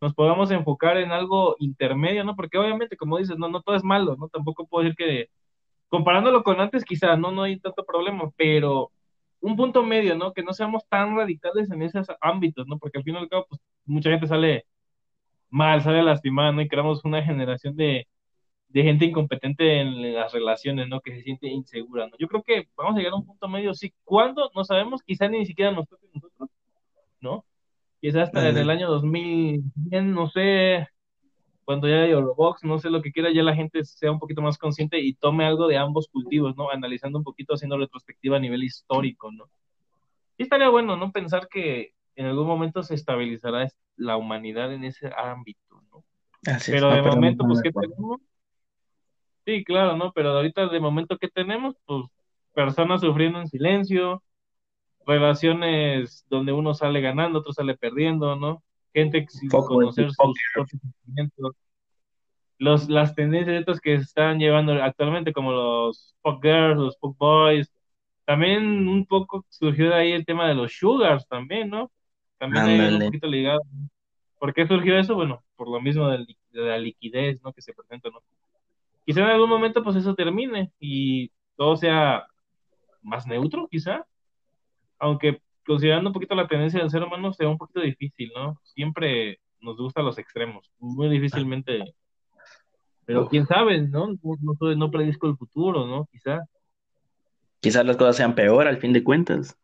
nos 0.00 0.14
podamos 0.14 0.50
enfocar 0.50 0.96
en 0.98 1.12
algo 1.12 1.56
intermedio, 1.60 2.24
¿no? 2.24 2.36
Porque 2.36 2.58
obviamente, 2.58 2.96
como 2.96 3.18
dices, 3.18 3.38
no, 3.38 3.48
no 3.48 3.62
todo 3.62 3.76
es 3.76 3.84
malo, 3.84 4.16
¿no? 4.16 4.28
Tampoco 4.28 4.66
puedo 4.66 4.84
decir 4.84 4.96
que, 4.96 5.28
comparándolo 5.88 6.42
con 6.44 6.60
antes, 6.60 6.84
quizá 6.84 7.16
no, 7.16 7.32
no 7.32 7.44
hay 7.44 7.60
tanto 7.60 7.84
problema, 7.84 8.30
pero 8.36 8.90
un 9.40 9.56
punto 9.56 9.82
medio, 9.84 10.16
¿no? 10.16 10.32
Que 10.32 10.42
no 10.42 10.52
seamos 10.54 10.84
tan 10.88 11.16
radicales 11.16 11.70
en 11.70 11.82
esos 11.82 12.08
ámbitos, 12.20 12.66
¿no? 12.68 12.78
Porque 12.78 12.98
al 12.98 13.04
fin 13.04 13.14
y 13.14 13.18
al 13.18 13.28
cabo, 13.28 13.46
pues 13.48 13.60
mucha 13.86 14.10
gente 14.10 14.26
sale 14.26 14.66
mal, 15.50 15.82
sale 15.82 16.02
lastimada, 16.02 16.52
¿no? 16.52 16.62
Y 16.62 16.68
creamos 16.68 17.04
una 17.04 17.22
generación 17.22 17.76
de, 17.76 18.06
de 18.72 18.82
gente 18.82 19.04
incompetente 19.04 19.80
en 19.80 20.14
las 20.14 20.32
relaciones, 20.32 20.88
¿no? 20.88 21.00
Que 21.00 21.14
se 21.14 21.22
siente 21.22 21.46
insegura, 21.48 22.06
¿no? 22.06 22.16
Yo 22.18 22.26
creo 22.26 22.42
que 22.42 22.68
vamos 22.74 22.94
a 22.94 22.98
llegar 22.98 23.12
a 23.12 23.16
un 23.16 23.26
punto 23.26 23.48
medio, 23.48 23.74
sí. 23.74 23.92
¿Cuándo? 24.04 24.50
No 24.54 24.64
sabemos, 24.64 25.02
quizá 25.02 25.28
ni 25.28 25.44
siquiera 25.44 25.72
nos 25.72 25.86
toque 25.88 26.06
a 26.06 26.10
nosotros, 26.14 26.50
¿no? 27.20 27.44
Quizá 28.00 28.22
hasta 28.22 28.48
en 28.48 28.56
el 28.56 28.70
año 28.70 28.88
2000, 28.88 29.62
no 30.14 30.28
sé, 30.28 30.88
cuando 31.64 31.86
ya 31.88 32.02
hay 32.02 32.10
Eurobox, 32.10 32.64
no 32.64 32.78
sé 32.78 32.90
lo 32.90 33.02
que 33.02 33.12
quiera, 33.12 33.30
ya 33.30 33.42
la 33.42 33.54
gente 33.54 33.84
sea 33.84 34.10
un 34.10 34.18
poquito 34.18 34.42
más 34.42 34.58
consciente 34.58 34.98
y 34.98 35.14
tome 35.14 35.44
algo 35.44 35.68
de 35.68 35.76
ambos 35.76 36.08
cultivos, 36.08 36.56
¿no? 36.56 36.70
Analizando 36.70 37.18
un 37.18 37.24
poquito, 37.24 37.54
haciendo 37.54 37.78
retrospectiva 37.78 38.38
a 38.38 38.40
nivel 38.40 38.64
histórico, 38.64 39.30
¿no? 39.30 39.48
Y 40.38 40.44
estaría 40.44 40.70
bueno, 40.70 40.96
¿no? 40.96 41.12
Pensar 41.12 41.46
que 41.48 41.92
en 42.16 42.26
algún 42.26 42.46
momento 42.46 42.82
se 42.82 42.94
estabilizará 42.94 43.68
la 43.96 44.16
humanidad 44.16 44.72
en 44.72 44.84
ese 44.84 45.12
ámbito, 45.16 45.82
¿no? 45.92 46.04
Pero 46.66 46.90
de 46.90 47.02
momento, 47.02 47.44
pues, 47.46 47.62
¿qué 47.62 47.70
tenemos? 47.70 48.20
Sí, 49.44 49.64
claro, 49.64 49.96
¿no? 49.96 50.12
Pero 50.12 50.30
ahorita 50.30 50.68
de 50.68 50.80
momento 50.80 51.18
que 51.18 51.28
tenemos, 51.28 51.74
pues 51.84 52.04
personas 52.54 53.00
sufriendo 53.00 53.40
en 53.40 53.48
silencio, 53.48 54.22
relaciones 55.06 56.24
donde 56.28 56.52
uno 56.52 56.74
sale 56.74 57.00
ganando, 57.00 57.40
otro 57.40 57.52
sale 57.52 57.76
perdiendo, 57.76 58.36
¿no? 58.36 58.62
Gente 58.94 59.26
sin 59.28 59.48
conocer 59.48 60.06
sus 60.12 60.16
propios 60.52 60.80
sentimientos. 60.80 61.56
Los, 62.58 62.88
las 62.88 63.14
tendencias 63.14 63.58
estas 63.58 63.80
que 63.80 63.96
se 63.96 64.04
están 64.04 64.38
llevando 64.38 64.72
actualmente, 64.82 65.32
como 65.32 65.50
los 65.50 66.14
fuck 66.22 66.40
girls, 66.42 66.78
los 66.78 66.98
fuck 66.98 67.16
boys, 67.18 67.72
también 68.24 68.86
un 68.88 69.04
poco 69.06 69.44
surgió 69.48 69.88
de 69.88 69.94
ahí 69.94 70.12
el 70.12 70.24
tema 70.24 70.46
de 70.46 70.54
los 70.54 70.72
sugars 70.72 71.26
también, 71.26 71.70
¿no? 71.70 71.90
También 72.38 72.64
hay 72.64 72.94
un 72.94 73.00
poquito 73.00 73.26
ligado. 73.26 73.60
¿Por 74.38 74.54
qué 74.54 74.66
surgió 74.66 74.96
eso? 74.98 75.14
Bueno, 75.16 75.42
por 75.56 75.68
lo 75.68 75.80
mismo 75.80 76.08
de 76.08 76.24
la 76.52 76.78
liquidez, 76.78 77.40
¿no? 77.42 77.52
Que 77.52 77.62
se 77.62 77.72
presenta, 77.72 78.10
¿no? 78.10 78.22
Quizá 79.04 79.20
en 79.20 79.26
algún 79.26 79.48
momento 79.48 79.82
pues 79.82 79.96
eso 79.96 80.14
termine 80.14 80.72
y 80.78 81.30
todo 81.56 81.76
sea 81.76 82.26
más 83.02 83.26
neutro, 83.26 83.68
quizá, 83.70 84.06
aunque 84.98 85.40
considerando 85.66 86.10
un 86.10 86.14
poquito 86.14 86.34
la 86.34 86.48
tendencia 86.48 86.80
del 86.80 86.90
ser 86.90 87.02
humano 87.02 87.32
sea 87.32 87.48
un 87.48 87.58
poquito 87.58 87.80
difícil, 87.80 88.30
¿no? 88.34 88.58
Siempre 88.62 89.40
nos 89.60 89.76
gustan 89.76 90.04
los 90.04 90.18
extremos, 90.18 90.70
muy 90.78 91.08
difícilmente, 91.08 91.94
pero 93.04 93.28
quién 93.28 93.46
sabe, 93.46 93.80
¿no? 93.82 94.16
No, 94.22 94.74
no, 94.76 94.90
predisco 94.90 95.26
el 95.26 95.36
futuro, 95.36 95.86
¿no? 95.86 96.06
Quizá. 96.10 96.40
Quizás 97.60 97.84
las 97.84 97.96
cosas 97.96 98.16
sean 98.16 98.34
peor 98.34 98.66
al 98.66 98.78
fin 98.78 98.92
de 98.92 99.04
cuentas. 99.04 99.58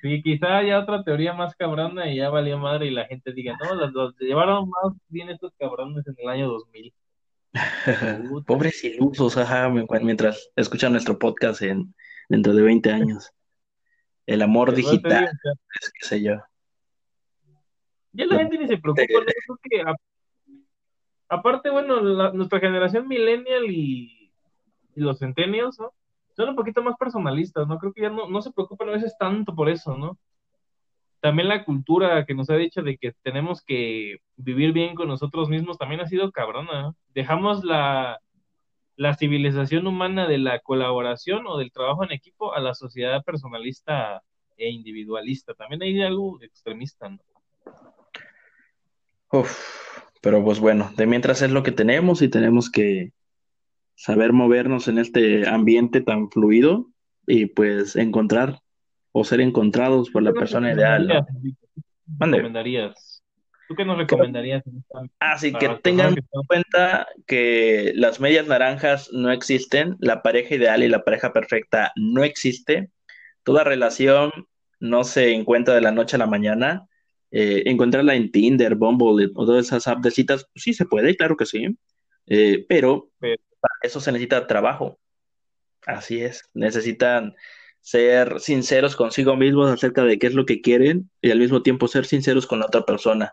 Sí, 0.00 0.22
quizá 0.22 0.58
haya 0.58 0.80
otra 0.80 1.04
teoría 1.04 1.32
más 1.32 1.54
cabrona 1.54 2.10
y 2.10 2.16
ya 2.16 2.28
valía 2.28 2.56
madre 2.56 2.86
y 2.86 2.90
la 2.90 3.06
gente 3.06 3.32
diga, 3.32 3.56
no, 3.62 3.74
los, 3.86 4.16
llevaron 4.18 4.68
más 4.68 4.94
bien 5.08 5.30
estos 5.30 5.52
cabrones 5.58 6.04
en 6.06 6.16
el 6.18 6.28
año 6.28 6.48
2000. 6.48 6.92
Pobres 8.46 8.82
ilusos, 8.84 9.36
ajá, 9.36 9.68
mientras 9.68 10.50
escuchan 10.56 10.92
nuestro 10.92 11.18
podcast 11.18 11.62
en, 11.62 11.94
dentro 12.28 12.54
de 12.54 12.62
20 12.62 12.90
años. 12.90 13.30
El 14.26 14.42
amor 14.42 14.74
digital, 14.74 15.30
es 15.80 15.92
qué 15.92 16.06
sé 16.06 16.22
yo. 16.22 16.36
Ya 18.12 18.26
la 18.26 18.38
gente 18.38 18.58
ni 18.58 18.68
se 18.68 18.78
preocupa, 18.78 19.04
aparte, 21.28 21.70
bueno, 21.70 22.00
nuestra 22.32 22.60
generación 22.60 23.08
millennial 23.08 23.64
y, 23.70 24.30
los 24.94 25.18
centennials, 25.18 25.78
¿no? 25.78 25.94
Son 26.36 26.50
un 26.50 26.56
poquito 26.56 26.82
más 26.82 26.96
personalistas, 26.98 27.66
¿no? 27.66 27.78
Creo 27.78 27.92
que 27.92 28.02
ya 28.02 28.10
no, 28.10 28.28
no 28.28 28.42
se 28.42 28.52
preocupan 28.52 28.90
a 28.90 28.92
veces 28.92 29.16
tanto 29.18 29.54
por 29.54 29.70
eso, 29.70 29.96
¿no? 29.96 30.18
también 31.22 31.48
la 31.48 31.64
cultura 31.64 32.26
que 32.26 32.34
nos 32.34 32.50
ha 32.50 32.56
dicho 32.56 32.82
de 32.82 32.98
que 32.98 33.12
tenemos 33.22 33.62
que 33.62 34.16
vivir 34.36 34.72
bien 34.72 34.96
con 34.96 35.06
nosotros 35.06 35.48
mismos 35.48 35.78
también 35.78 36.00
ha 36.00 36.06
sido 36.08 36.32
cabrona. 36.32 36.94
Dejamos 37.14 37.64
la, 37.64 38.20
la 38.96 39.14
civilización 39.14 39.86
humana 39.86 40.26
de 40.26 40.38
la 40.38 40.60
colaboración 40.60 41.46
o 41.46 41.58
del 41.58 41.72
trabajo 41.72 42.04
en 42.04 42.12
equipo 42.12 42.54
a 42.54 42.60
la 42.60 42.74
sociedad 42.74 43.22
personalista 43.24 44.22
e 44.56 44.70
individualista. 44.70 45.54
También 45.54 45.82
hay 45.82 46.02
algo 46.02 46.40
extremista, 46.42 47.08
¿no? 47.08 47.18
Uf, 49.32 49.56
pero 50.20 50.44
pues 50.44 50.60
bueno, 50.60 50.90
de 50.96 51.06
mientras 51.06 51.42
es 51.42 51.50
lo 51.50 51.62
que 51.62 51.72
tenemos 51.72 52.20
y 52.20 52.28
tenemos 52.28 52.70
que 52.70 53.12
saber 53.94 54.32
movernos 54.32 54.88
en 54.88 54.98
este 54.98 55.48
ambiente 55.48 56.00
tan 56.00 56.30
fluido 56.30 56.88
y 57.26 57.46
pues 57.46 57.96
encontrar 57.96 58.60
o 59.12 59.24
ser 59.24 59.40
encontrados 59.40 60.10
por 60.10 60.22
la 60.22 60.32
persona 60.32 60.72
ideal. 60.72 61.06
¿no? 61.06 61.26
recomendarías? 62.18 63.11
¿Tú 63.68 63.74
qué 63.74 63.84
nos 63.84 63.98
recomendarías? 63.98 64.62
Así 65.18 65.52
ah, 65.54 65.58
que 65.58 65.68
tengan 65.82 66.14
en 66.14 66.42
cuenta 66.46 67.06
que 67.26 67.92
las 67.94 68.20
medias 68.20 68.46
naranjas 68.46 69.10
no 69.12 69.30
existen, 69.30 69.96
la 70.00 70.22
pareja 70.22 70.54
ideal 70.54 70.82
y 70.82 70.88
la 70.88 71.04
pareja 71.04 71.32
perfecta 71.32 71.92
no 71.96 72.24
existe. 72.24 72.90
toda 73.44 73.64
relación 73.64 74.30
no 74.78 75.04
se 75.04 75.32
encuentra 75.32 75.74
de 75.74 75.80
la 75.80 75.92
noche 75.92 76.16
a 76.16 76.18
la 76.18 76.26
mañana. 76.26 76.86
Eh, 77.30 77.62
encontrarla 77.66 78.14
en 78.14 78.30
Tinder, 78.30 78.74
Bumble 78.74 79.30
o 79.34 79.46
todas 79.46 79.66
esas 79.66 79.88
apps 79.88 80.02
de 80.02 80.10
citas, 80.10 80.46
sí 80.54 80.74
se 80.74 80.84
puede, 80.84 81.16
claro 81.16 81.34
que 81.36 81.46
sí, 81.46 81.78
eh, 82.26 82.66
pero 82.68 83.10
para 83.18 83.74
eso 83.82 84.00
se 84.00 84.12
necesita 84.12 84.46
trabajo. 84.46 84.98
Así 85.86 86.20
es, 86.20 86.50
necesitan 86.52 87.34
ser 87.80 88.38
sinceros 88.38 88.96
consigo 88.96 89.34
mismos 89.36 89.70
acerca 89.70 90.04
de 90.04 90.18
qué 90.18 90.26
es 90.26 90.34
lo 90.34 90.44
que 90.44 90.60
quieren 90.60 91.10
y 91.22 91.30
al 91.30 91.38
mismo 91.38 91.62
tiempo 91.62 91.88
ser 91.88 92.04
sinceros 92.04 92.46
con 92.46 92.60
la 92.60 92.66
otra 92.66 92.84
persona 92.84 93.32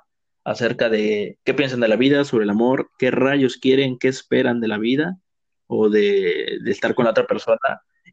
acerca 0.50 0.90
de 0.90 1.38
qué 1.44 1.54
piensan 1.54 1.80
de 1.80 1.88
la 1.88 1.96
vida, 1.96 2.24
sobre 2.24 2.44
el 2.44 2.50
amor, 2.50 2.90
qué 2.98 3.12
rayos 3.12 3.58
quieren, 3.58 4.00
qué 4.00 4.08
esperan 4.08 4.60
de 4.60 4.68
la 4.68 4.80
vida 4.80 5.20
o 5.68 5.90
de, 5.90 6.58
estar 6.66 6.96
con 6.96 7.06
la 7.06 7.12
otra 7.12 7.28
persona. 7.28 7.60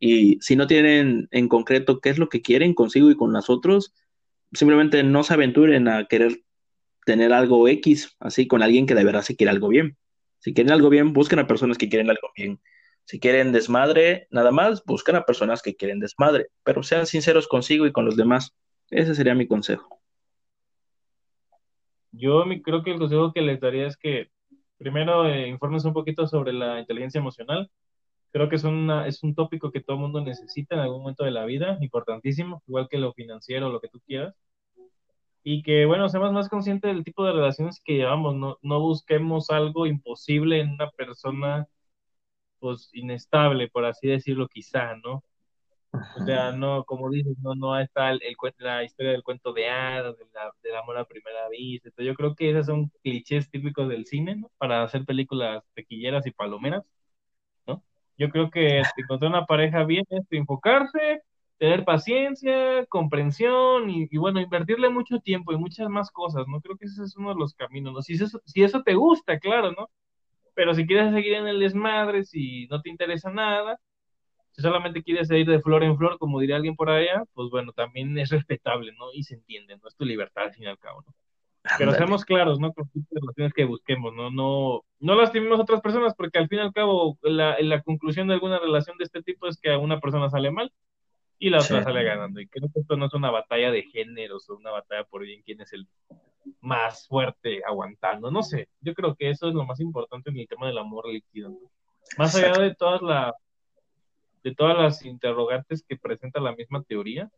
Y 0.01 0.39
si 0.43 0.55
no 0.55 0.67
tienen 0.67 1.29
en 1.31 1.49
concreto 1.49 1.99
qué 1.99 2.11
es 2.11 2.19
lo 2.19 2.29
que 2.29 2.43
quieren 2.43 2.75
consigo 2.75 3.11
y 3.11 3.17
con 3.17 3.33
los 3.33 3.49
otros, 3.49 3.95
simplemente 4.53 5.03
no 5.03 5.23
se 5.23 5.33
aventuren 5.33 5.89
a 5.89 6.05
querer 6.09 6.43
tener 7.07 7.33
algo 7.33 7.69
X, 7.69 8.15
así 8.21 8.47
con 8.47 8.63
alguien 8.63 8.85
que 8.85 8.95
de 8.95 9.05
verdad 9.05 9.23
se 9.23 9.35
quiere 9.35 9.53
algo 9.53 9.69
bien. 9.69 9.97
Si 10.39 10.53
quieren 10.53 10.75
algo 10.75 10.91
bien, 10.91 11.15
busquen 11.15 11.39
a 11.39 11.47
personas 11.47 11.79
que 11.79 11.89
quieren 11.89 12.11
algo 12.11 12.29
bien. 12.37 12.61
Si 13.07 13.19
quieren 13.19 13.51
desmadre, 13.51 14.29
nada 14.31 14.51
más, 14.51 14.85
busquen 14.85 15.17
a 15.17 15.25
personas 15.25 15.63
que 15.63 15.75
quieren 15.75 16.01
desmadre, 16.01 16.49
pero 16.65 16.83
sean 16.83 17.07
sinceros 17.07 17.49
consigo 17.49 17.87
y 17.87 17.93
con 17.93 18.05
los 18.05 18.17
demás. 18.17 18.55
Ese 18.91 19.15
sería 19.15 19.35
mi 19.35 19.49
consejo. 19.49 19.96
Yo 22.19 22.45
creo 22.63 22.83
que 22.83 22.93
el 22.93 22.99
consejo 22.99 23.33
que 23.33 23.43
les 23.43 23.61
daría 23.61 23.87
es 23.87 23.97
que 23.97 24.31
primero 24.79 25.27
eh, 25.27 25.49
informes 25.49 25.85
un 25.85 25.93
poquito 25.95 26.27
sobre 26.27 26.53
la 26.53 26.81
inteligencia 26.81 27.19
emocional. 27.21 27.71
Creo 28.33 28.49
que 28.49 28.57
es, 28.57 28.65
una, 28.65 29.07
es 29.09 29.23
un 29.23 29.35
tópico 29.35 29.71
que 29.73 29.81
todo 29.83 29.97
el 29.97 30.03
mundo 30.03 30.21
necesita 30.23 30.75
en 30.77 30.83
algún 30.83 31.01
momento 31.01 31.25
de 31.25 31.31
la 31.33 31.45
vida, 31.47 31.79
importantísimo, 31.81 32.63
igual 32.67 32.89
que 32.91 32.99
lo 32.99 33.13
financiero, 33.15 33.71
lo 33.71 33.81
que 33.81 33.89
tú 33.89 34.01
quieras. 34.07 34.35
Y 35.43 35.63
que, 35.63 35.87
bueno, 35.87 36.09
seamos 36.09 36.33
más 36.33 36.49
conscientes 36.49 36.93
del 36.93 37.05
tipo 37.05 37.25
de 37.25 37.33
relaciones 37.33 37.81
que 37.85 37.95
llevamos, 37.95 38.35
no, 38.35 38.59
no 38.63 38.81
busquemos 38.81 39.51
algo 39.51 39.87
imposible 39.87 40.61
en 40.61 40.71
una 40.71 40.91
persona, 40.91 41.69
pues, 42.59 42.91
inestable, 42.95 43.69
por 43.69 43.85
así 43.85 44.09
decirlo, 44.09 44.49
quizá, 44.49 44.97
¿no? 44.97 45.23
O 46.17 46.25
sea, 46.25 46.53
no, 46.53 46.85
como 46.85 47.11
dices, 47.11 47.37
no, 47.43 47.55
no 47.55 47.79
está 47.79 48.11
el, 48.11 48.21
la 48.59 48.85
historia 48.85 49.13
del 49.13 49.23
cuento 49.23 49.53
de 49.53 49.69
hadas, 49.69 50.17
del 50.63 50.77
amor 50.77 50.99
a 50.99 51.05
primera 51.05 51.49
vista. 51.49 51.91
yo 52.03 52.15
creo 52.15 52.35
que 52.35 52.51
esos 52.51 52.67
son 52.67 52.91
clichés 53.03 53.51
típicos 53.51 53.89
del 53.89 54.07
cine, 54.07 54.37
¿no? 54.37 54.51
Para 54.59 54.83
hacer 54.83 55.05
películas 55.05 55.63
tequilleras 55.75 56.27
y 56.27 56.31
palomeras, 56.33 56.85
¿no? 57.67 57.83
Yo 58.19 58.31
creo 58.31 58.51
que 58.51 58.83
encontrar 58.97 59.31
una 59.31 59.47
pareja 59.47 59.85
bien 59.85 60.05
es 60.11 60.25
enfocarse, 60.31 61.23
tener 61.59 61.85
paciencia, 61.85 62.87
comprensión 62.87 63.91
y, 63.91 64.09
bueno, 64.19 64.41
invertirle 64.41 64.91
mucho 64.91 65.21
tiempo 65.21 65.53
y 65.53 65.59
muchas 65.59 65.89
más 65.89 66.11
cosas, 66.11 66.47
¿no? 66.49 66.61
Creo 66.61 66.77
que 66.77 66.87
ese 66.87 67.05
es 67.05 67.17
uno 67.17 67.31
de 67.35 67.41
los 67.41 67.55
caminos, 67.55 67.93
¿no? 67.95 68.03
Si 68.03 68.15
eso, 68.15 68.41
si 68.45 68.63
eso 68.63 68.83
te 68.83 68.95
gusta, 68.95 69.39
claro, 69.39 69.73
¿no? 69.73 69.89
Pero 70.55 70.75
si 70.75 70.87
quieres 70.87 71.13
seguir 71.15 71.35
en 71.35 71.49
el 71.49 71.61
desmadre, 71.61 72.25
si 72.25 72.67
no 72.69 72.81
te 72.83 72.91
interesa 72.91 73.31
nada, 73.31 73.79
si 74.57 74.63
solamente 74.63 75.03
quieres 75.03 75.31
ir 75.31 75.47
de 75.47 75.61
flor 75.61 75.85
en 75.85 75.99
flor, 75.99 76.19
como 76.19 76.41
diría 76.41 76.57
alguien 76.57 76.77
por 76.77 76.89
allá, 76.89 77.25
pues 77.35 77.51
bueno, 77.51 77.73
también 77.73 78.17
es 78.19 78.31
respetable, 78.31 78.93
¿no? 78.93 79.13
Y 79.13 79.23
se 79.23 79.35
entiende, 79.35 79.77
¿no? 79.77 79.87
Es 79.87 79.95
tu 79.97 80.07
libertad 80.07 80.45
al 80.45 80.55
fin 80.55 80.65
y 80.65 80.67
al 80.67 80.79
cabo, 80.79 81.03
¿no? 81.07 81.15
Pero 81.77 81.93
seamos 81.93 82.25
claros, 82.25 82.59
¿no? 82.59 82.73
Con 82.73 82.89
las 82.95 83.07
relaciones 83.11 83.53
que 83.53 83.65
busquemos, 83.67 84.15
¿no? 84.15 84.31
No, 84.31 84.83
no 84.99 85.15
lastimemos 85.15 85.59
a 85.59 85.63
otras 85.63 85.83
personas, 85.83 86.15
porque 86.15 86.39
al 86.39 86.49
fin 86.49 86.61
y 86.61 86.63
al 86.63 86.73
cabo, 86.73 87.19
la, 87.21 87.59
la 87.61 87.83
conclusión 87.83 88.29
de 88.29 88.35
alguna 88.35 88.59
relación 88.59 88.97
de 88.97 89.05
este 89.05 89.23
tipo 89.23 89.47
es 89.47 89.59
que 89.61 89.73
a 89.73 89.79
una 89.79 90.01
persona 90.01 90.31
sale 90.31 90.51
mal 90.51 90.73
y 91.39 91.51
la 91.51 91.59
otra 91.59 91.83
sale 91.83 92.03
ganando. 92.03 92.41
Y 92.41 92.47
creo 92.47 92.71
que 92.73 92.81
esto 92.81 92.97
no 92.97 93.07
es 93.07 93.13
una 93.13 93.31
batalla 93.31 93.71
de 93.71 93.83
géneros 93.83 94.49
o 94.49 94.57
una 94.57 94.71
batalla 94.71 95.05
por 95.05 95.23
bien 95.23 95.43
quién 95.45 95.61
es 95.61 95.71
el 95.75 95.87
más 96.61 97.07
fuerte 97.09 97.61
aguantando. 97.67 98.31
No 98.31 98.43
sé, 98.43 98.69
yo 98.81 98.95
creo 98.95 99.15
que 99.17 99.29
eso 99.29 99.49
es 99.49 99.55
lo 99.55 99.67
más 99.67 99.81
importante 99.81 100.31
en 100.31 100.39
el 100.39 100.49
tema 100.49 100.69
del 100.69 100.79
amor 100.79 101.09
líquido. 101.09 101.51
¿no? 101.51 101.59
Más 102.17 102.35
allá 102.37 102.53
de 102.63 102.75
todas 102.75 103.03
las 103.03 103.35
de 104.47 104.55
todas 104.55 104.79
las 104.79 105.05
interrogantes 105.05 105.85
que 105.89 105.97
presenta 105.97 106.39
la 106.39 106.55
misma 106.55 106.81
teoría, 106.85 107.29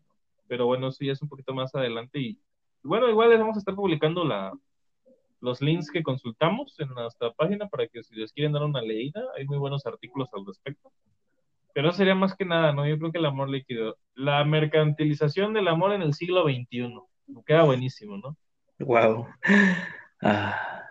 pero 0.46 0.66
bueno, 0.66 0.88
eso 0.88 1.02
ya 1.02 1.12
es 1.12 1.22
un 1.22 1.28
poquito 1.30 1.54
más 1.54 1.74
adelante 1.74 2.18
y, 2.18 2.38
bueno, 2.82 3.08
igual 3.08 3.30
les 3.30 3.38
vamos 3.38 3.56
a 3.56 3.60
estar 3.60 3.74
publicando 3.74 4.26
la, 4.26 4.52
los 5.40 5.62
links 5.62 5.90
que 5.90 6.02
consultamos 6.02 6.78
en 6.78 6.88
nuestra 6.88 7.32
página 7.32 7.66
para 7.66 7.88
que 7.88 8.02
si 8.02 8.14
les 8.14 8.30
quieren 8.30 8.52
dar 8.52 8.62
una 8.62 8.82
leída, 8.82 9.22
hay 9.38 9.46
muy 9.46 9.56
buenos 9.56 9.86
artículos 9.86 10.28
al 10.34 10.44
respecto. 10.44 10.92
Pero 11.72 11.92
sería 11.92 12.14
más 12.14 12.36
que 12.36 12.44
nada, 12.44 12.74
¿no? 12.74 12.86
Yo 12.86 12.98
creo 12.98 13.10
que 13.10 13.18
el 13.18 13.24
amor 13.24 13.48
líquido, 13.48 13.96
la 14.14 14.44
mercantilización 14.44 15.54
del 15.54 15.68
amor 15.68 15.94
en 15.94 16.02
el 16.02 16.12
siglo 16.12 16.44
XXI, 16.44 16.92
queda 17.46 17.62
buenísimo, 17.62 18.18
¿no? 18.18 18.36
Wow. 18.80 19.26
Ah. 20.20 20.84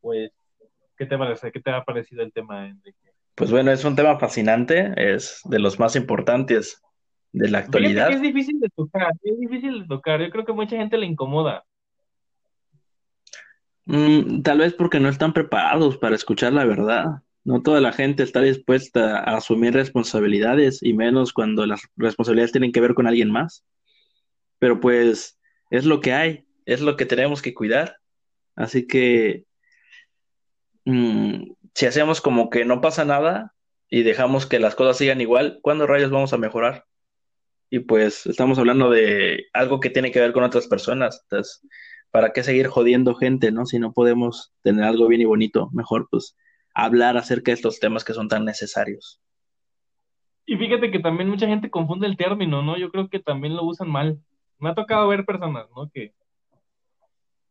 Pues 0.00 0.32
¿Qué 1.00 1.06
te 1.06 1.16
parece? 1.16 1.50
¿Qué 1.50 1.60
te 1.60 1.70
ha 1.70 1.82
parecido 1.82 2.22
el 2.22 2.30
tema, 2.30 2.68
Enrique? 2.68 3.14
Pues 3.34 3.50
bueno, 3.50 3.72
es 3.72 3.86
un 3.86 3.96
tema 3.96 4.18
fascinante, 4.18 4.92
es 4.98 5.40
de 5.46 5.58
los 5.58 5.78
más 5.78 5.96
importantes 5.96 6.82
de 7.32 7.48
la 7.48 7.60
actualidad. 7.60 8.10
es 8.10 8.20
difícil 8.20 8.60
de 8.60 8.68
tocar, 8.68 9.10
es 9.22 9.40
difícil 9.40 9.80
de 9.80 9.86
tocar. 9.86 10.20
Yo 10.20 10.28
creo 10.28 10.44
que 10.44 10.52
mucha 10.52 10.76
gente 10.76 10.98
le 10.98 11.06
incomoda. 11.06 11.64
Mm, 13.86 14.42
tal 14.42 14.58
vez 14.58 14.74
porque 14.74 15.00
no 15.00 15.08
están 15.08 15.32
preparados 15.32 15.96
para 15.96 16.16
escuchar 16.16 16.52
la 16.52 16.66
verdad. 16.66 17.22
No 17.44 17.62
toda 17.62 17.80
la 17.80 17.94
gente 17.94 18.22
está 18.22 18.42
dispuesta 18.42 19.20
a 19.20 19.38
asumir 19.38 19.72
responsabilidades 19.72 20.82
y 20.82 20.92
menos 20.92 21.32
cuando 21.32 21.64
las 21.64 21.80
responsabilidades 21.96 22.52
tienen 22.52 22.72
que 22.72 22.82
ver 22.82 22.92
con 22.92 23.06
alguien 23.06 23.30
más. 23.30 23.64
Pero 24.58 24.80
pues 24.80 25.40
es 25.70 25.86
lo 25.86 26.02
que 26.02 26.12
hay, 26.12 26.44
es 26.66 26.82
lo 26.82 26.98
que 26.98 27.06
tenemos 27.06 27.40
que 27.40 27.54
cuidar. 27.54 27.96
Así 28.54 28.86
que 28.86 29.46
Mm, 30.90 31.52
si 31.72 31.86
hacemos 31.86 32.20
como 32.20 32.50
que 32.50 32.64
no 32.64 32.80
pasa 32.80 33.04
nada 33.04 33.54
y 33.88 34.02
dejamos 34.02 34.46
que 34.46 34.58
las 34.58 34.74
cosas 34.74 34.96
sigan 34.96 35.20
igual, 35.20 35.60
¿cuándo 35.62 35.86
rayos 35.86 36.10
vamos 36.10 36.32
a 36.32 36.38
mejorar? 36.38 36.84
Y 37.70 37.80
pues 37.80 38.26
estamos 38.26 38.58
hablando 38.58 38.90
de 38.90 39.46
algo 39.52 39.78
que 39.78 39.90
tiene 39.90 40.10
que 40.10 40.18
ver 40.18 40.32
con 40.32 40.42
otras 40.42 40.66
personas. 40.66 41.20
Entonces, 41.22 41.64
¿para 42.10 42.32
qué 42.32 42.42
seguir 42.42 42.66
jodiendo 42.66 43.14
gente, 43.14 43.52
no? 43.52 43.66
Si 43.66 43.78
no 43.78 43.92
podemos 43.92 44.52
tener 44.62 44.84
algo 44.84 45.06
bien 45.06 45.20
y 45.20 45.26
bonito, 45.26 45.70
mejor 45.72 46.08
pues 46.10 46.36
hablar 46.74 47.16
acerca 47.16 47.52
de 47.52 47.54
estos 47.54 47.78
temas 47.78 48.02
que 48.02 48.14
son 48.14 48.26
tan 48.26 48.44
necesarios. 48.44 49.20
Y 50.46 50.56
fíjate 50.56 50.90
que 50.90 50.98
también 50.98 51.28
mucha 51.28 51.46
gente 51.46 51.70
confunde 51.70 52.08
el 52.08 52.16
término, 52.16 52.62
¿no? 52.62 52.76
Yo 52.76 52.90
creo 52.90 53.08
que 53.08 53.20
también 53.20 53.54
lo 53.54 53.62
usan 53.62 53.88
mal. 53.88 54.18
Me 54.58 54.70
ha 54.70 54.74
tocado 54.74 55.06
ver 55.06 55.24
personas, 55.24 55.68
¿no? 55.76 55.88
Que 55.90 56.14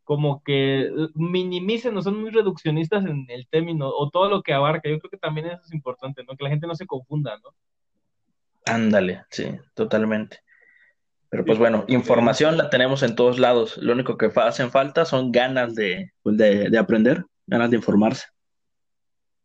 como 0.10 0.42
que 0.44 0.88
eh, 0.88 0.92
minimicen 1.14 1.96
o 1.96 2.02
son 2.02 2.20
muy 2.20 2.32
reduccionistas 2.32 3.06
en 3.06 3.28
el 3.30 3.48
término 3.48 3.90
o 3.90 4.10
todo 4.10 4.28
lo 4.28 4.42
que 4.42 4.54
abarca. 4.54 4.90
Yo 4.90 4.98
creo 4.98 5.12
que 5.12 5.20
también 5.20 5.46
eso 5.46 5.62
es 5.64 5.72
importante, 5.72 6.24
¿no? 6.24 6.36
Que 6.36 6.46
la 6.46 6.50
gente 6.50 6.66
no 6.66 6.74
se 6.74 6.88
confunda, 6.88 7.38
¿no? 7.38 7.54
Ándale, 8.66 9.22
sí, 9.30 9.52
totalmente. 9.76 10.40
Pero 11.30 11.46
pues 11.46 11.60
bueno, 11.60 11.86
información 11.88 12.58
la 12.58 12.72
tenemos 12.72 13.04
en 13.04 13.16
todos 13.16 13.38
lados. 13.38 13.78
Lo 13.78 13.94
único 13.94 14.18
que 14.18 14.32
hacen 14.36 14.72
falta 14.72 15.06
son 15.06 15.32
ganas 15.32 15.76
pues, 16.24 16.38
de, 16.38 16.72
de, 16.72 16.78
aprender, 16.80 17.24
ganas 17.46 17.70
de 17.70 17.76
informarse. 17.76 18.26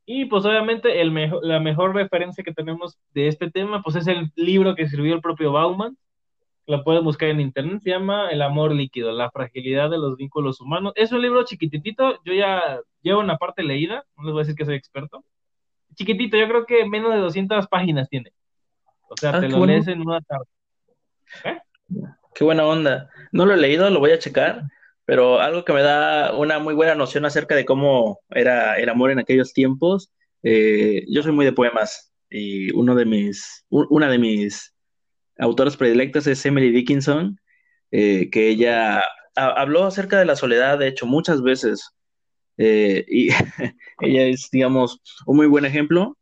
Y 0.07 0.25
pues 0.25 0.47
obviamente 0.47 1.03
el 1.03 1.13
la 1.43 1.61
mejor 1.61 1.95
referencia 1.95 2.43
que 2.43 2.55
tenemos 2.55 2.97
de 3.13 3.29
este 3.29 3.51
tema, 3.51 3.83
pues 3.83 3.97
es 3.97 4.07
el 4.07 4.33
libro 4.35 4.75
que 4.75 4.85
escribió 4.85 5.15
el 5.15 5.21
propio 5.21 5.53
Bauman, 5.53 5.99
la 6.67 6.83
pueden 6.83 7.05
buscar 7.05 7.29
en 7.29 7.41
internet, 7.41 7.81
se 7.83 7.91
llama 7.91 8.31
El 8.31 8.43
amor 8.43 8.73
líquido, 8.73 9.13
la 9.13 9.31
fragilidad 9.31 9.91
de 9.91 9.99
los 9.99 10.17
vínculos 10.17 10.61
humanos. 10.61 10.93
Es 10.97 11.13
un 11.13 11.23
libro 11.23 11.45
chiquititito, 11.45 12.21
yo 12.25 12.33
ya 12.33 12.81
llevo 13.03 13.21
una 13.21 13.37
parte 13.37 13.63
leída, 13.63 14.05
no 14.17 14.25
les 14.25 14.33
voy 14.33 14.41
a 14.41 14.45
decir 14.45 14.57
que 14.57 14.65
soy 14.65 14.77
experto. 14.77 15.25
Chiquitito, 15.95 16.37
yo 16.37 16.49
creo 16.49 16.67
que 16.67 16.87
menos 16.87 17.13
de 17.13 17.21
200 17.21 17.69
páginas 17.69 18.09
tiene. 18.09 18.33
O 19.09 19.15
sea, 19.17 19.31
ah, 19.37 19.41
te 19.41 19.49
lo 19.49 19.65
lees 19.65 19.87
en 19.89 20.01
una 20.01 20.21
tarde. 20.23 20.47
¿Eh? 21.45 21.59
Qué 22.35 22.45
buena 22.45 22.67
onda. 22.67 23.11
No 23.31 23.47
lo 23.47 23.55
he 23.55 23.59
leído, 23.59 23.89
lo 23.91 24.01
voy 24.01 24.11
a 24.11 24.19
checar, 24.19 24.63
pero 25.05 25.41
algo 25.41 25.65
que 25.65 25.73
me 25.73 25.83
da 25.83 26.35
una 26.35 26.59
muy 26.59 26.75
buena 26.75 26.95
noción 26.95 27.25
acerca 27.25 27.55
de 27.55 27.65
cómo 27.65 28.21
era 28.31 28.79
el 28.79 28.89
amor 28.89 29.11
en 29.11 29.19
aquellos 29.19 29.53
tiempos. 29.53 30.11
Eh, 30.43 31.05
yo 31.09 31.23
soy 31.23 31.33
muy 31.33 31.45
de 31.45 31.53
poemas 31.53 32.13
y 32.29 32.73
uno 32.73 32.95
de 32.95 33.05
mis, 33.05 33.65
una 33.69 34.09
de 34.09 34.19
mis 34.19 34.74
autores 35.39 35.77
predilectas 35.77 36.27
es 36.27 36.45
Emily 36.47 36.71
Dickinson, 36.71 37.39
eh, 37.91 38.31
que 38.31 38.49
ella 38.49 39.03
habló 39.37 39.85
acerca 39.85 40.19
de 40.19 40.25
la 40.25 40.37
soledad, 40.37 40.79
de 40.79 40.89
hecho, 40.89 41.07
muchas 41.07 41.43
veces. 41.43 41.91
Eh, 42.57 43.05
y 43.09 43.29
ella 44.01 44.27
es, 44.27 44.49
digamos, 44.51 45.01
un 45.27 45.37
muy 45.37 45.47
buen 45.47 45.65
ejemplo, 45.65 46.17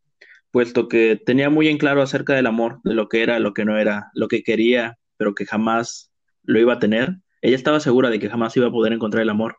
puesto 0.51 0.87
que 0.87 1.21
tenía 1.23 1.49
muy 1.49 1.67
en 1.67 1.77
claro 1.77 2.01
acerca 2.01 2.33
del 2.33 2.47
amor, 2.47 2.79
de 2.83 2.93
lo 2.93 3.07
que 3.09 3.23
era, 3.23 3.39
lo 3.39 3.53
que 3.53 3.65
no 3.65 3.77
era, 3.77 4.11
lo 4.13 4.27
que 4.27 4.43
quería, 4.43 4.97
pero 5.17 5.35
que 5.35 5.45
jamás 5.45 6.11
lo 6.43 6.59
iba 6.59 6.73
a 6.73 6.79
tener. 6.79 7.17
Ella 7.41 7.55
estaba 7.55 7.79
segura 7.79 8.09
de 8.09 8.19
que 8.19 8.29
jamás 8.29 8.55
iba 8.57 8.67
a 8.67 8.71
poder 8.71 8.93
encontrar 8.93 9.23
el 9.23 9.29
amor. 9.29 9.57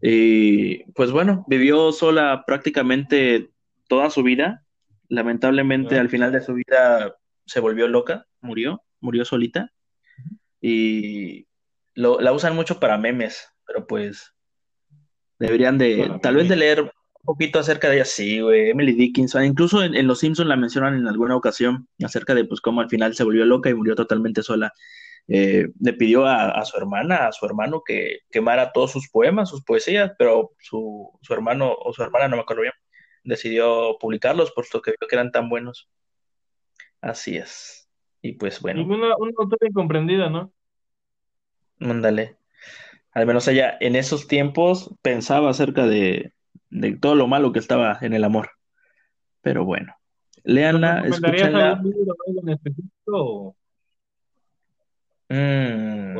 Y 0.00 0.84
pues 0.92 1.10
bueno, 1.10 1.44
vivió 1.48 1.92
sola 1.92 2.44
prácticamente 2.46 3.50
toda 3.88 4.10
su 4.10 4.22
vida 4.22 4.64
Lamentablemente 5.08 5.98
al 5.98 6.10
final 6.10 6.32
de 6.32 6.42
su 6.42 6.54
vida 6.54 7.16
se 7.48 7.60
volvió 7.60 7.88
loca, 7.88 8.26
murió, 8.40 8.82
murió 9.00 9.24
solita. 9.24 9.72
Y 10.60 11.46
la 11.94 12.32
usan 12.32 12.54
mucho 12.54 12.78
para 12.78 12.98
memes, 12.98 13.48
pero 13.66 13.86
pues 13.86 14.32
deberían 15.38 15.78
de, 15.78 16.18
tal 16.22 16.36
vez 16.36 16.48
de 16.48 16.56
leer 16.56 16.82
un 16.82 16.90
poquito 17.24 17.58
acerca 17.58 17.88
de 17.88 17.96
ella, 17.96 18.04
sí, 18.04 18.40
güey, 18.40 18.70
Emily 18.70 18.92
Dickinson, 18.92 19.44
incluso 19.44 19.82
en, 19.82 20.06
Los 20.06 20.20
Simpsons 20.20 20.48
la 20.48 20.56
mencionan 20.56 20.94
en 20.94 21.08
alguna 21.08 21.36
ocasión 21.36 21.88
acerca 22.04 22.34
de 22.34 22.44
pues 22.44 22.60
cómo 22.60 22.80
al 22.80 22.88
final 22.88 23.14
se 23.14 23.24
volvió 23.24 23.44
loca 23.44 23.68
y 23.70 23.74
murió 23.74 23.94
totalmente 23.94 24.42
sola. 24.42 24.72
Eh, 25.30 25.68
le 25.78 25.92
pidió 25.92 26.24
a, 26.26 26.64
su 26.64 26.78
hermana, 26.78 27.26
a 27.26 27.32
su 27.32 27.44
hermano 27.44 27.82
que 27.84 28.20
quemara 28.30 28.72
todos 28.72 28.92
sus 28.92 29.10
poemas, 29.10 29.50
sus 29.50 29.62
poesías, 29.62 30.12
pero 30.18 30.52
su, 30.58 31.10
su 31.20 31.34
hermano 31.34 31.74
o 31.74 31.92
su 31.92 32.02
hermana, 32.02 32.28
no 32.28 32.36
me 32.36 32.42
acuerdo 32.42 32.62
bien, 32.62 32.72
decidió 33.24 33.98
publicarlos 34.00 34.52
puesto 34.52 34.80
que 34.80 34.92
vio 34.92 35.08
que 35.08 35.16
eran 35.16 35.30
tan 35.30 35.48
buenos. 35.50 35.88
Así 37.00 37.36
es. 37.36 37.88
Y 38.22 38.32
pues 38.32 38.60
bueno. 38.60 38.84
Una, 38.84 39.16
una 39.16 39.32
autora 39.38 39.68
incomprendida, 39.68 40.28
¿no? 40.28 40.52
Mándale. 41.78 42.36
Al 43.12 43.26
menos 43.26 43.48
ella 43.48 43.76
en 43.80 43.96
esos 43.96 44.28
tiempos 44.28 44.94
pensaba 45.02 45.50
acerca 45.50 45.86
de, 45.86 46.32
de 46.70 46.96
todo 46.96 47.14
lo 47.14 47.26
malo 47.26 47.52
que 47.52 47.58
estaba 47.58 47.98
en 48.00 48.12
el 48.12 48.24
amor. 48.24 48.50
Pero 49.40 49.64
bueno. 49.64 49.94
Leanla, 50.44 51.06
escúchenla. 51.06 51.72
algún 51.72 51.90
libro 51.90 52.14
en 52.26 52.48
específico? 52.48 53.56
Mm, 55.28 56.18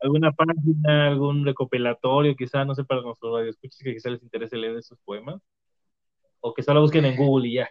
¿Alguna 0.00 0.32
página, 0.32 1.08
algún 1.08 1.44
recopilatorio, 1.44 2.34
quizá, 2.34 2.64
no 2.64 2.74
sé, 2.74 2.84
para 2.84 3.02
nuestros 3.02 3.32
radioescuchas 3.34 3.78
que 3.82 3.92
quizá 3.92 4.10
les 4.10 4.22
interese 4.22 4.56
leer 4.56 4.76
esos 4.76 4.98
poemas? 5.04 5.40
O 6.40 6.54
que 6.54 6.62
solo 6.62 6.80
busquen 6.80 7.04
en 7.04 7.16
Google 7.16 7.48
y 7.48 7.54
ya. 7.54 7.68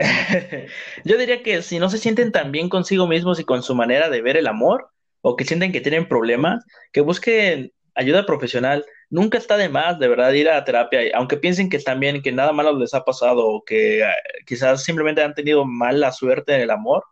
Yo 1.04 1.18
diría 1.18 1.42
que 1.42 1.62
si 1.62 1.78
no 1.78 1.90
se 1.90 1.98
sienten 1.98 2.32
tan 2.32 2.52
bien 2.52 2.68
consigo 2.68 3.06
mismos 3.06 3.38
y 3.38 3.44
con 3.44 3.62
su 3.62 3.74
manera 3.74 4.08
de 4.08 4.22
ver 4.22 4.36
el 4.36 4.46
amor, 4.46 4.88
o 5.20 5.36
que 5.36 5.44
sienten 5.44 5.72
que 5.72 5.80
tienen 5.80 6.08
problemas, 6.08 6.64
que 6.92 7.02
busquen 7.02 7.72
ayuda 7.94 8.26
profesional. 8.26 8.84
Nunca 9.10 9.38
está 9.38 9.56
de 9.56 9.68
más, 9.68 9.98
de 9.98 10.08
verdad, 10.08 10.32
ir 10.32 10.48
a 10.48 10.64
terapia, 10.64 11.00
aunque 11.14 11.36
piensen 11.36 11.68
que 11.68 11.76
están 11.76 12.00
bien, 12.00 12.22
que 12.22 12.32
nada 12.32 12.52
malo 12.52 12.76
les 12.78 12.94
ha 12.94 13.04
pasado, 13.04 13.46
o 13.46 13.64
que 13.64 14.00
eh, 14.02 14.06
quizás 14.46 14.84
simplemente 14.84 15.22
han 15.22 15.34
tenido 15.34 15.64
mala 15.64 16.12
suerte 16.12 16.54
en 16.54 16.62
el 16.62 16.70
amor. 16.70 17.04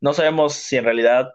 No 0.00 0.12
sabemos 0.12 0.54
si 0.54 0.76
en 0.76 0.84
realidad 0.84 1.30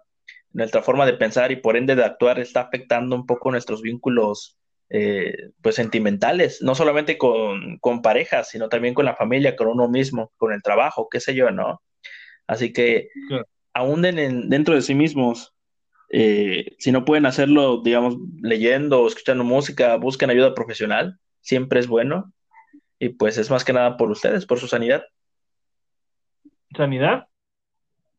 nuestra 0.51 0.81
forma 0.81 1.05
de 1.05 1.13
pensar 1.13 1.51
y 1.51 1.57
por 1.57 1.77
ende 1.77 1.95
de 1.95 2.05
actuar 2.05 2.39
está 2.39 2.61
afectando 2.61 3.15
un 3.15 3.25
poco 3.25 3.51
nuestros 3.51 3.81
vínculos 3.81 4.57
eh, 4.89 5.51
pues 5.61 5.75
sentimentales, 5.75 6.61
no 6.61 6.75
solamente 6.75 7.17
con, 7.17 7.77
con, 7.79 8.01
parejas, 8.01 8.49
sino 8.49 8.69
también 8.69 8.93
con 8.93 9.05
la 9.05 9.15
familia, 9.15 9.55
con 9.55 9.67
uno 9.67 9.87
mismo, 9.89 10.31
con 10.37 10.53
el 10.53 10.61
trabajo, 10.61 11.09
qué 11.09 11.19
sé 11.19 11.33
yo, 11.33 11.51
¿no? 11.51 11.81
Así 12.47 12.71
que 12.71 13.09
aún 13.73 14.01
dentro 14.01 14.75
de 14.75 14.81
sí 14.81 14.95
mismos, 14.95 15.53
eh, 16.09 16.75
si 16.79 16.91
no 16.91 17.03
pueden 17.03 17.25
hacerlo, 17.25 17.81
digamos, 17.81 18.15
leyendo 18.41 19.01
o 19.01 19.07
escuchando 19.07 19.43
música, 19.43 19.97
busquen 19.97 20.29
ayuda 20.29 20.53
profesional, 20.55 21.19
siempre 21.41 21.79
es 21.79 21.87
bueno. 21.87 22.31
Y 22.99 23.09
pues 23.09 23.37
es 23.37 23.51
más 23.51 23.65
que 23.65 23.73
nada 23.73 23.97
por 23.97 24.09
ustedes, 24.09 24.45
por 24.45 24.59
su 24.59 24.67
sanidad. 24.67 25.03
¿Sanidad? 26.75 27.27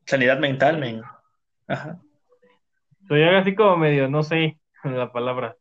Sanidad 0.05 0.39
mental, 0.39 0.79
men. 0.79 1.03
Ajá. 1.67 2.01
Soy 3.09 3.23
así 3.23 3.55
como 3.55 3.77
medio, 3.77 4.09
no 4.09 4.23
sé 4.23 4.59
la 4.85 5.13
palabra. 5.13 5.57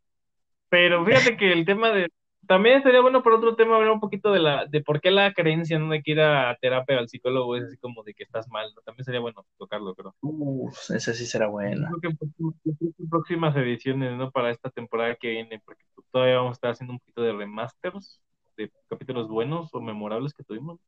Pero 0.70 1.06
fíjate 1.06 1.38
que 1.38 1.52
el 1.52 1.66
tema 1.66 1.90
de. 1.90 2.10
También 2.48 2.84
sería 2.84 3.02
bueno 3.02 3.24
por 3.24 3.34
otro 3.34 3.56
tema 3.56 3.76
hablar 3.76 3.92
un 3.92 4.00
poquito 4.00 4.32
de 4.32 4.40
la 4.40 4.68
de 4.68 4.82
por 4.82 5.02
qué 5.02 5.10
la 5.10 5.34
creencia 5.34 5.80
no 5.80 5.90
de 5.90 6.04
que 6.04 6.12
ir 6.12 6.22
a 6.22 6.56
terapia 6.62 7.00
al 7.00 7.10
psicólogo 7.10 7.56
es 7.56 7.64
así 7.64 7.78
como 7.78 8.04
de 8.04 8.14
que 8.14 8.24
estás 8.24 8.48
mal. 8.50 8.72
También 8.86 9.04
sería 9.04 9.20
bueno 9.20 9.44
tocarlo, 9.58 9.96
creo. 9.96 10.14
Uf, 10.22 10.92
ese 10.92 11.14
sí 11.16 11.26
será 11.26 11.48
bueno. 11.48 11.88
Creo 12.00 12.14
que 12.14 12.26
en 13.00 13.10
próximas 13.10 13.56
ediciones, 13.56 14.16
¿no? 14.16 14.30
Para 14.30 14.52
esta 14.52 14.70
temporada 14.70 15.16
que 15.16 15.32
viene, 15.32 15.60
porque 15.66 15.84
todavía 16.12 16.38
vamos 16.38 16.52
a 16.52 16.54
estar 16.54 16.72
haciendo 16.72 16.94
un 16.94 17.00
poquito 17.00 17.24
de 17.24 17.34
remasters 17.34 18.22
de 18.58 18.72
capítulos 18.90 19.28
buenos 19.28 19.74
o 19.74 19.82
memorables 19.82 20.34
que 20.34 20.44
tuvimos. 20.44 20.80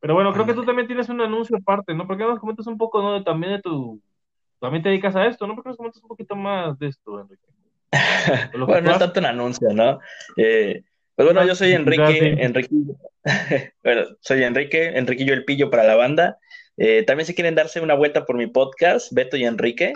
Pero 0.00 0.14
bueno, 0.14 0.32
creo 0.32 0.46
que 0.46 0.54
tú 0.54 0.64
también 0.64 0.86
tienes 0.86 1.08
un 1.08 1.20
anuncio 1.20 1.56
aparte, 1.56 1.94
¿no? 1.94 2.06
Porque 2.06 2.24
nos 2.24 2.40
comentas 2.40 2.66
un 2.66 2.78
poco, 2.78 3.02
¿no? 3.02 3.22
También 3.22 3.54
de 3.54 3.62
tu... 3.62 4.00
También 4.58 4.82
te 4.82 4.88
dedicas 4.88 5.14
a 5.16 5.26
esto, 5.26 5.46
¿no? 5.46 5.54
Porque 5.54 5.70
nos 5.70 5.76
comentas 5.76 6.02
un 6.02 6.08
poquito 6.08 6.36
más 6.36 6.78
de 6.78 6.88
esto, 6.88 7.20
Enrique. 7.20 7.46
bueno, 8.52 8.80
no 8.82 8.92
es 8.92 8.98
tanto 8.98 9.20
un 9.20 9.26
anuncio, 9.26 9.68
¿no? 9.72 10.00
Eh, 10.36 10.82
pues 11.14 11.26
bueno, 11.26 11.46
yo 11.46 11.54
soy 11.54 11.72
Enrique, 11.72 12.36
Enrique, 12.38 12.68
bueno, 13.84 14.06
soy 14.20 14.42
Enrique, 14.44 14.92
Enriquillo 14.96 15.34
el 15.34 15.44
Pillo 15.44 15.70
para 15.70 15.84
la 15.84 15.96
banda. 15.96 16.38
Eh, 16.76 17.02
también 17.02 17.26
si 17.26 17.34
quieren 17.34 17.54
darse 17.54 17.80
una 17.80 17.94
vuelta 17.94 18.24
por 18.24 18.36
mi 18.36 18.46
podcast, 18.46 19.12
Beto 19.12 19.36
y 19.36 19.44
Enrique, 19.44 19.92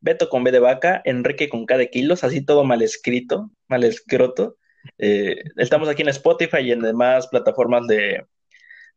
Beto 0.00 0.28
con 0.28 0.44
B 0.44 0.52
de 0.52 0.60
vaca, 0.60 1.02
Enrique 1.04 1.48
con 1.48 1.66
K 1.66 1.78
de 1.78 1.90
kilos, 1.90 2.22
así 2.22 2.44
todo 2.44 2.64
mal 2.64 2.82
escrito, 2.82 3.50
mal 3.66 3.82
escroto. 3.82 4.56
Eh, 4.98 5.42
estamos 5.56 5.88
aquí 5.88 6.02
en 6.02 6.08
Spotify 6.10 6.60
y 6.60 6.72
en 6.72 6.80
demás 6.80 7.26
plataformas 7.26 7.86
de, 7.88 8.24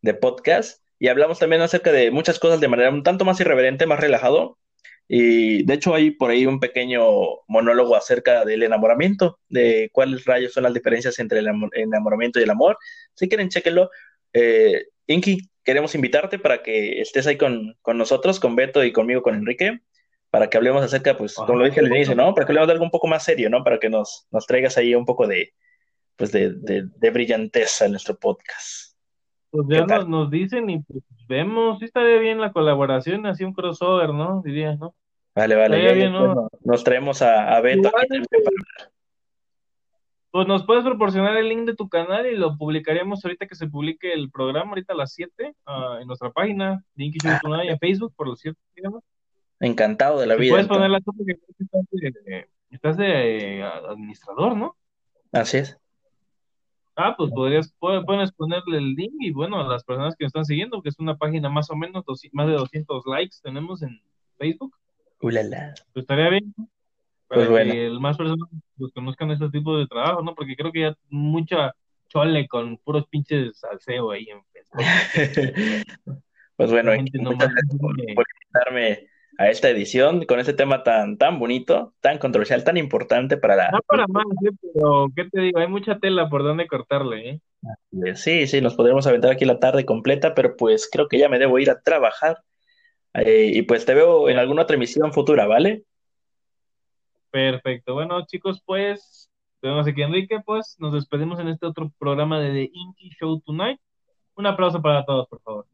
de 0.01 0.13
podcast 0.13 0.81
y 0.99 1.07
hablamos 1.07 1.39
también 1.39 1.63
acerca 1.63 1.91
de 1.91 2.11
muchas 2.11 2.37
cosas 2.37 2.59
de 2.59 2.67
manera 2.67 2.91
un 2.91 3.01
tanto 3.01 3.25
más 3.25 3.39
irreverente, 3.39 3.87
más 3.87 3.99
relajado, 3.99 4.59
y 5.07 5.63
de 5.63 5.73
hecho 5.73 5.93
hay 5.93 6.11
por 6.11 6.31
ahí 6.31 6.45
un 6.45 6.59
pequeño 6.59 7.03
monólogo 7.47 7.95
acerca 7.95 8.45
del 8.45 8.63
enamoramiento, 8.63 9.39
de 9.49 9.89
cuáles 9.91 10.25
rayos 10.25 10.53
son 10.53 10.63
las 10.63 10.73
diferencias 10.73 11.19
entre 11.19 11.39
el 11.39 11.49
enamoramiento 11.73 12.39
y 12.39 12.43
el 12.43 12.49
amor. 12.49 12.77
Si 13.13 13.27
quieren, 13.27 13.49
chequenlo. 13.49 13.89
Eh, 14.33 14.85
Inky, 15.07 15.49
queremos 15.63 15.95
invitarte 15.95 16.39
para 16.39 16.63
que 16.63 17.01
estés 17.01 17.27
ahí 17.27 17.37
con, 17.37 17.75
nosotros, 17.85 18.39
con 18.39 18.55
Beto 18.55 18.83
y 18.83 18.91
conmigo, 18.93 19.21
con 19.21 19.35
Enrique, 19.35 19.79
para 20.29 20.49
que 20.49 20.57
hablemos 20.57 20.83
acerca, 20.83 21.17
pues, 21.17 21.35
como 21.35 21.59
lo 21.59 21.65
dije 21.65 21.81
al 21.81 21.87
inicio, 21.87 22.15
¿no? 22.15 22.33
Para 22.33 22.45
que 22.45 22.51
hablemos 22.51 22.67
de 22.67 22.73
algo 22.73 22.85
un 22.85 22.91
poco 22.91 23.07
más 23.07 23.23
serio, 23.23 23.49
¿no? 23.49 23.63
Para 23.63 23.79
que 23.79 23.89
nos, 23.89 24.27
nos 24.31 24.47
traigas 24.47 24.77
ahí 24.77 24.95
un 24.95 25.05
poco 25.05 25.27
de, 25.27 25.53
pues, 26.15 26.31
de, 26.31 26.53
de, 26.55 27.09
brillanteza 27.09 27.85
en 27.85 27.91
nuestro 27.91 28.17
podcast. 28.17 28.90
Pues 29.51 29.67
ya 29.69 29.85
nos, 29.85 30.07
nos, 30.07 30.31
dicen 30.31 30.69
y 30.69 30.79
pues 30.79 31.03
vemos, 31.27 31.79
sí 31.79 31.85
estaría 31.85 32.19
bien 32.19 32.39
la 32.39 32.53
colaboración, 32.53 33.25
así 33.25 33.43
un 33.43 33.53
crossover, 33.53 34.13
¿no? 34.13 34.41
Diría, 34.41 34.75
¿no? 34.75 34.95
Vale, 35.35 35.55
vale. 35.55 36.09
Nos 36.63 36.83
traemos 36.83 37.21
a, 37.21 37.55
a 37.55 37.61
Beto. 37.61 37.91
pues 40.31 40.47
nos 40.47 40.65
puedes 40.65 40.83
proporcionar 40.83 41.35
el 41.37 41.49
link 41.49 41.65
de 41.65 41.75
tu 41.75 41.89
canal 41.89 42.25
y 42.25 42.35
lo 42.35 42.57
publicaríamos 42.57 43.23
ahorita 43.23 43.47
que 43.47 43.55
se 43.55 43.67
publique 43.67 44.13
el 44.13 44.31
programa, 44.31 44.69
ahorita 44.69 44.93
a 44.93 44.97
las 44.97 45.13
7, 45.13 45.53
ah, 45.65 45.99
en 46.01 46.07
nuestra 46.07 46.31
página, 46.31 46.83
Link 46.95 47.15
y 47.21 47.67
en 47.67 47.79
Facebook, 47.79 48.13
por 48.15 48.27
los 48.27 48.39
7, 48.39 48.57
Encantado 49.59 50.19
de 50.19 50.27
la 50.27 50.35
vida. 50.35 50.53
Puedes 50.53 50.67
poner 50.67 50.89
la 50.89 50.99
que 50.99 51.37
estás 52.71 52.97
de, 52.97 53.59
eh, 53.59 53.63
administrador, 53.63 54.55
¿no? 54.55 54.75
Así 55.31 55.57
es. 55.57 55.77
Ah, 56.95 57.15
pues 57.17 57.31
podrías, 57.31 57.73
puedes 57.79 58.31
ponerle 58.33 58.77
el 58.77 58.93
link 58.95 59.13
y 59.19 59.31
bueno, 59.31 59.59
a 59.59 59.67
las 59.67 59.83
personas 59.83 60.15
que 60.15 60.25
nos 60.25 60.29
están 60.29 60.45
siguiendo, 60.45 60.81
que 60.81 60.89
es 60.89 60.99
una 60.99 61.17
página 61.17 61.49
más 61.49 61.69
o 61.71 61.75
menos, 61.75 62.03
más 62.33 62.47
de 62.47 62.53
200 62.53 63.03
likes 63.05 63.37
tenemos 63.41 63.81
en 63.81 64.01
Facebook. 64.37 64.75
Ulala. 65.21 65.73
Pues 65.93 66.03
estaría 66.03 66.29
bien. 66.29 66.53
Para 67.27 67.47
pues 67.47 67.71
que 67.71 67.89
más 67.91 68.17
personas 68.17 68.49
pues, 68.77 68.91
conozcan 68.93 69.31
este 69.31 69.49
tipo 69.49 69.77
de 69.77 69.87
trabajo, 69.87 70.21
¿no? 70.21 70.35
Porque 70.35 70.55
creo 70.55 70.71
que 70.71 70.81
ya 70.81 70.97
mucha 71.09 71.73
chole 72.09 72.47
con 72.47 72.77
puros 72.77 73.07
pinches 73.07 73.57
salseo 73.57 74.11
ahí 74.11 74.27
en 74.29 74.41
Pues 76.57 76.69
bueno, 76.69 76.91
muchas 76.93 77.49
gracias 77.49 77.77
por, 77.79 77.99
invitarme 77.99 79.07
a 79.41 79.49
esta 79.49 79.69
edición 79.69 80.25
con 80.25 80.39
este 80.39 80.53
tema 80.53 80.83
tan, 80.83 81.17
tan 81.17 81.39
bonito, 81.39 81.93
tan 81.99 82.19
controversial, 82.19 82.63
tan 82.63 82.77
importante 82.77 83.37
para 83.37 83.55
la... 83.55 83.71
No 83.71 83.79
para 83.87 84.05
más, 84.07 84.25
¿eh? 84.45 84.51
pero 84.61 85.07
¿qué 85.15 85.25
te 85.31 85.41
digo? 85.41 85.59
Hay 85.59 85.67
mucha 85.67 85.97
tela 85.97 86.29
por 86.29 86.43
donde 86.43 86.67
cortarle, 86.67 87.29
¿eh? 87.29 87.39
Sí, 88.13 88.45
sí, 88.45 88.61
nos 88.61 88.75
podremos 88.75 89.07
aventar 89.07 89.31
aquí 89.31 89.45
la 89.45 89.59
tarde 89.59 89.83
completa, 89.83 90.35
pero 90.35 90.55
pues 90.55 90.87
creo 90.91 91.07
que 91.07 91.17
ya 91.17 91.27
me 91.27 91.39
debo 91.39 91.57
ir 91.57 91.71
a 91.71 91.81
trabajar. 91.81 92.37
Eh, 93.15 93.51
y 93.55 93.63
pues 93.63 93.83
te 93.85 93.95
veo 93.95 94.29
en 94.29 94.37
alguna 94.37 94.61
otra 94.61 94.75
emisión 94.75 95.11
futura, 95.11 95.47
¿vale? 95.47 95.85
Perfecto. 97.31 97.95
Bueno, 97.95 98.23
chicos, 98.27 98.61
pues, 98.63 99.31
tenemos 99.59 99.87
aquí 99.87 100.03
a 100.03 100.05
Enrique, 100.05 100.39
pues, 100.45 100.75
nos 100.77 100.93
despedimos 100.93 101.39
en 101.39 101.47
este 101.47 101.65
otro 101.65 101.91
programa 101.97 102.39
de 102.39 102.51
The 102.51 102.69
Inky 102.71 103.09
Show 103.19 103.41
Tonight. 103.41 103.79
Un 104.35 104.45
aplauso 104.45 104.81
para 104.81 105.03
todos, 105.03 105.27
por 105.27 105.41
favor. 105.41 105.65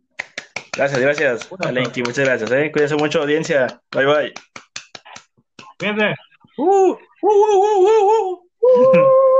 Gracias, 0.78 1.02
gracias. 1.02 1.50
Inky, 1.76 2.04
muchas 2.04 2.26
gracias. 2.26 2.52
¿eh? 2.52 2.72
Cuídense 2.72 2.96
mucho, 2.96 3.22
audiencia. 3.22 3.82
Bye, 3.92 4.06
bye. 4.06 4.34
Cuídense. 5.80 6.14
Uh, 6.58 6.96
uh, 7.24 8.38
uh, 8.62 9.28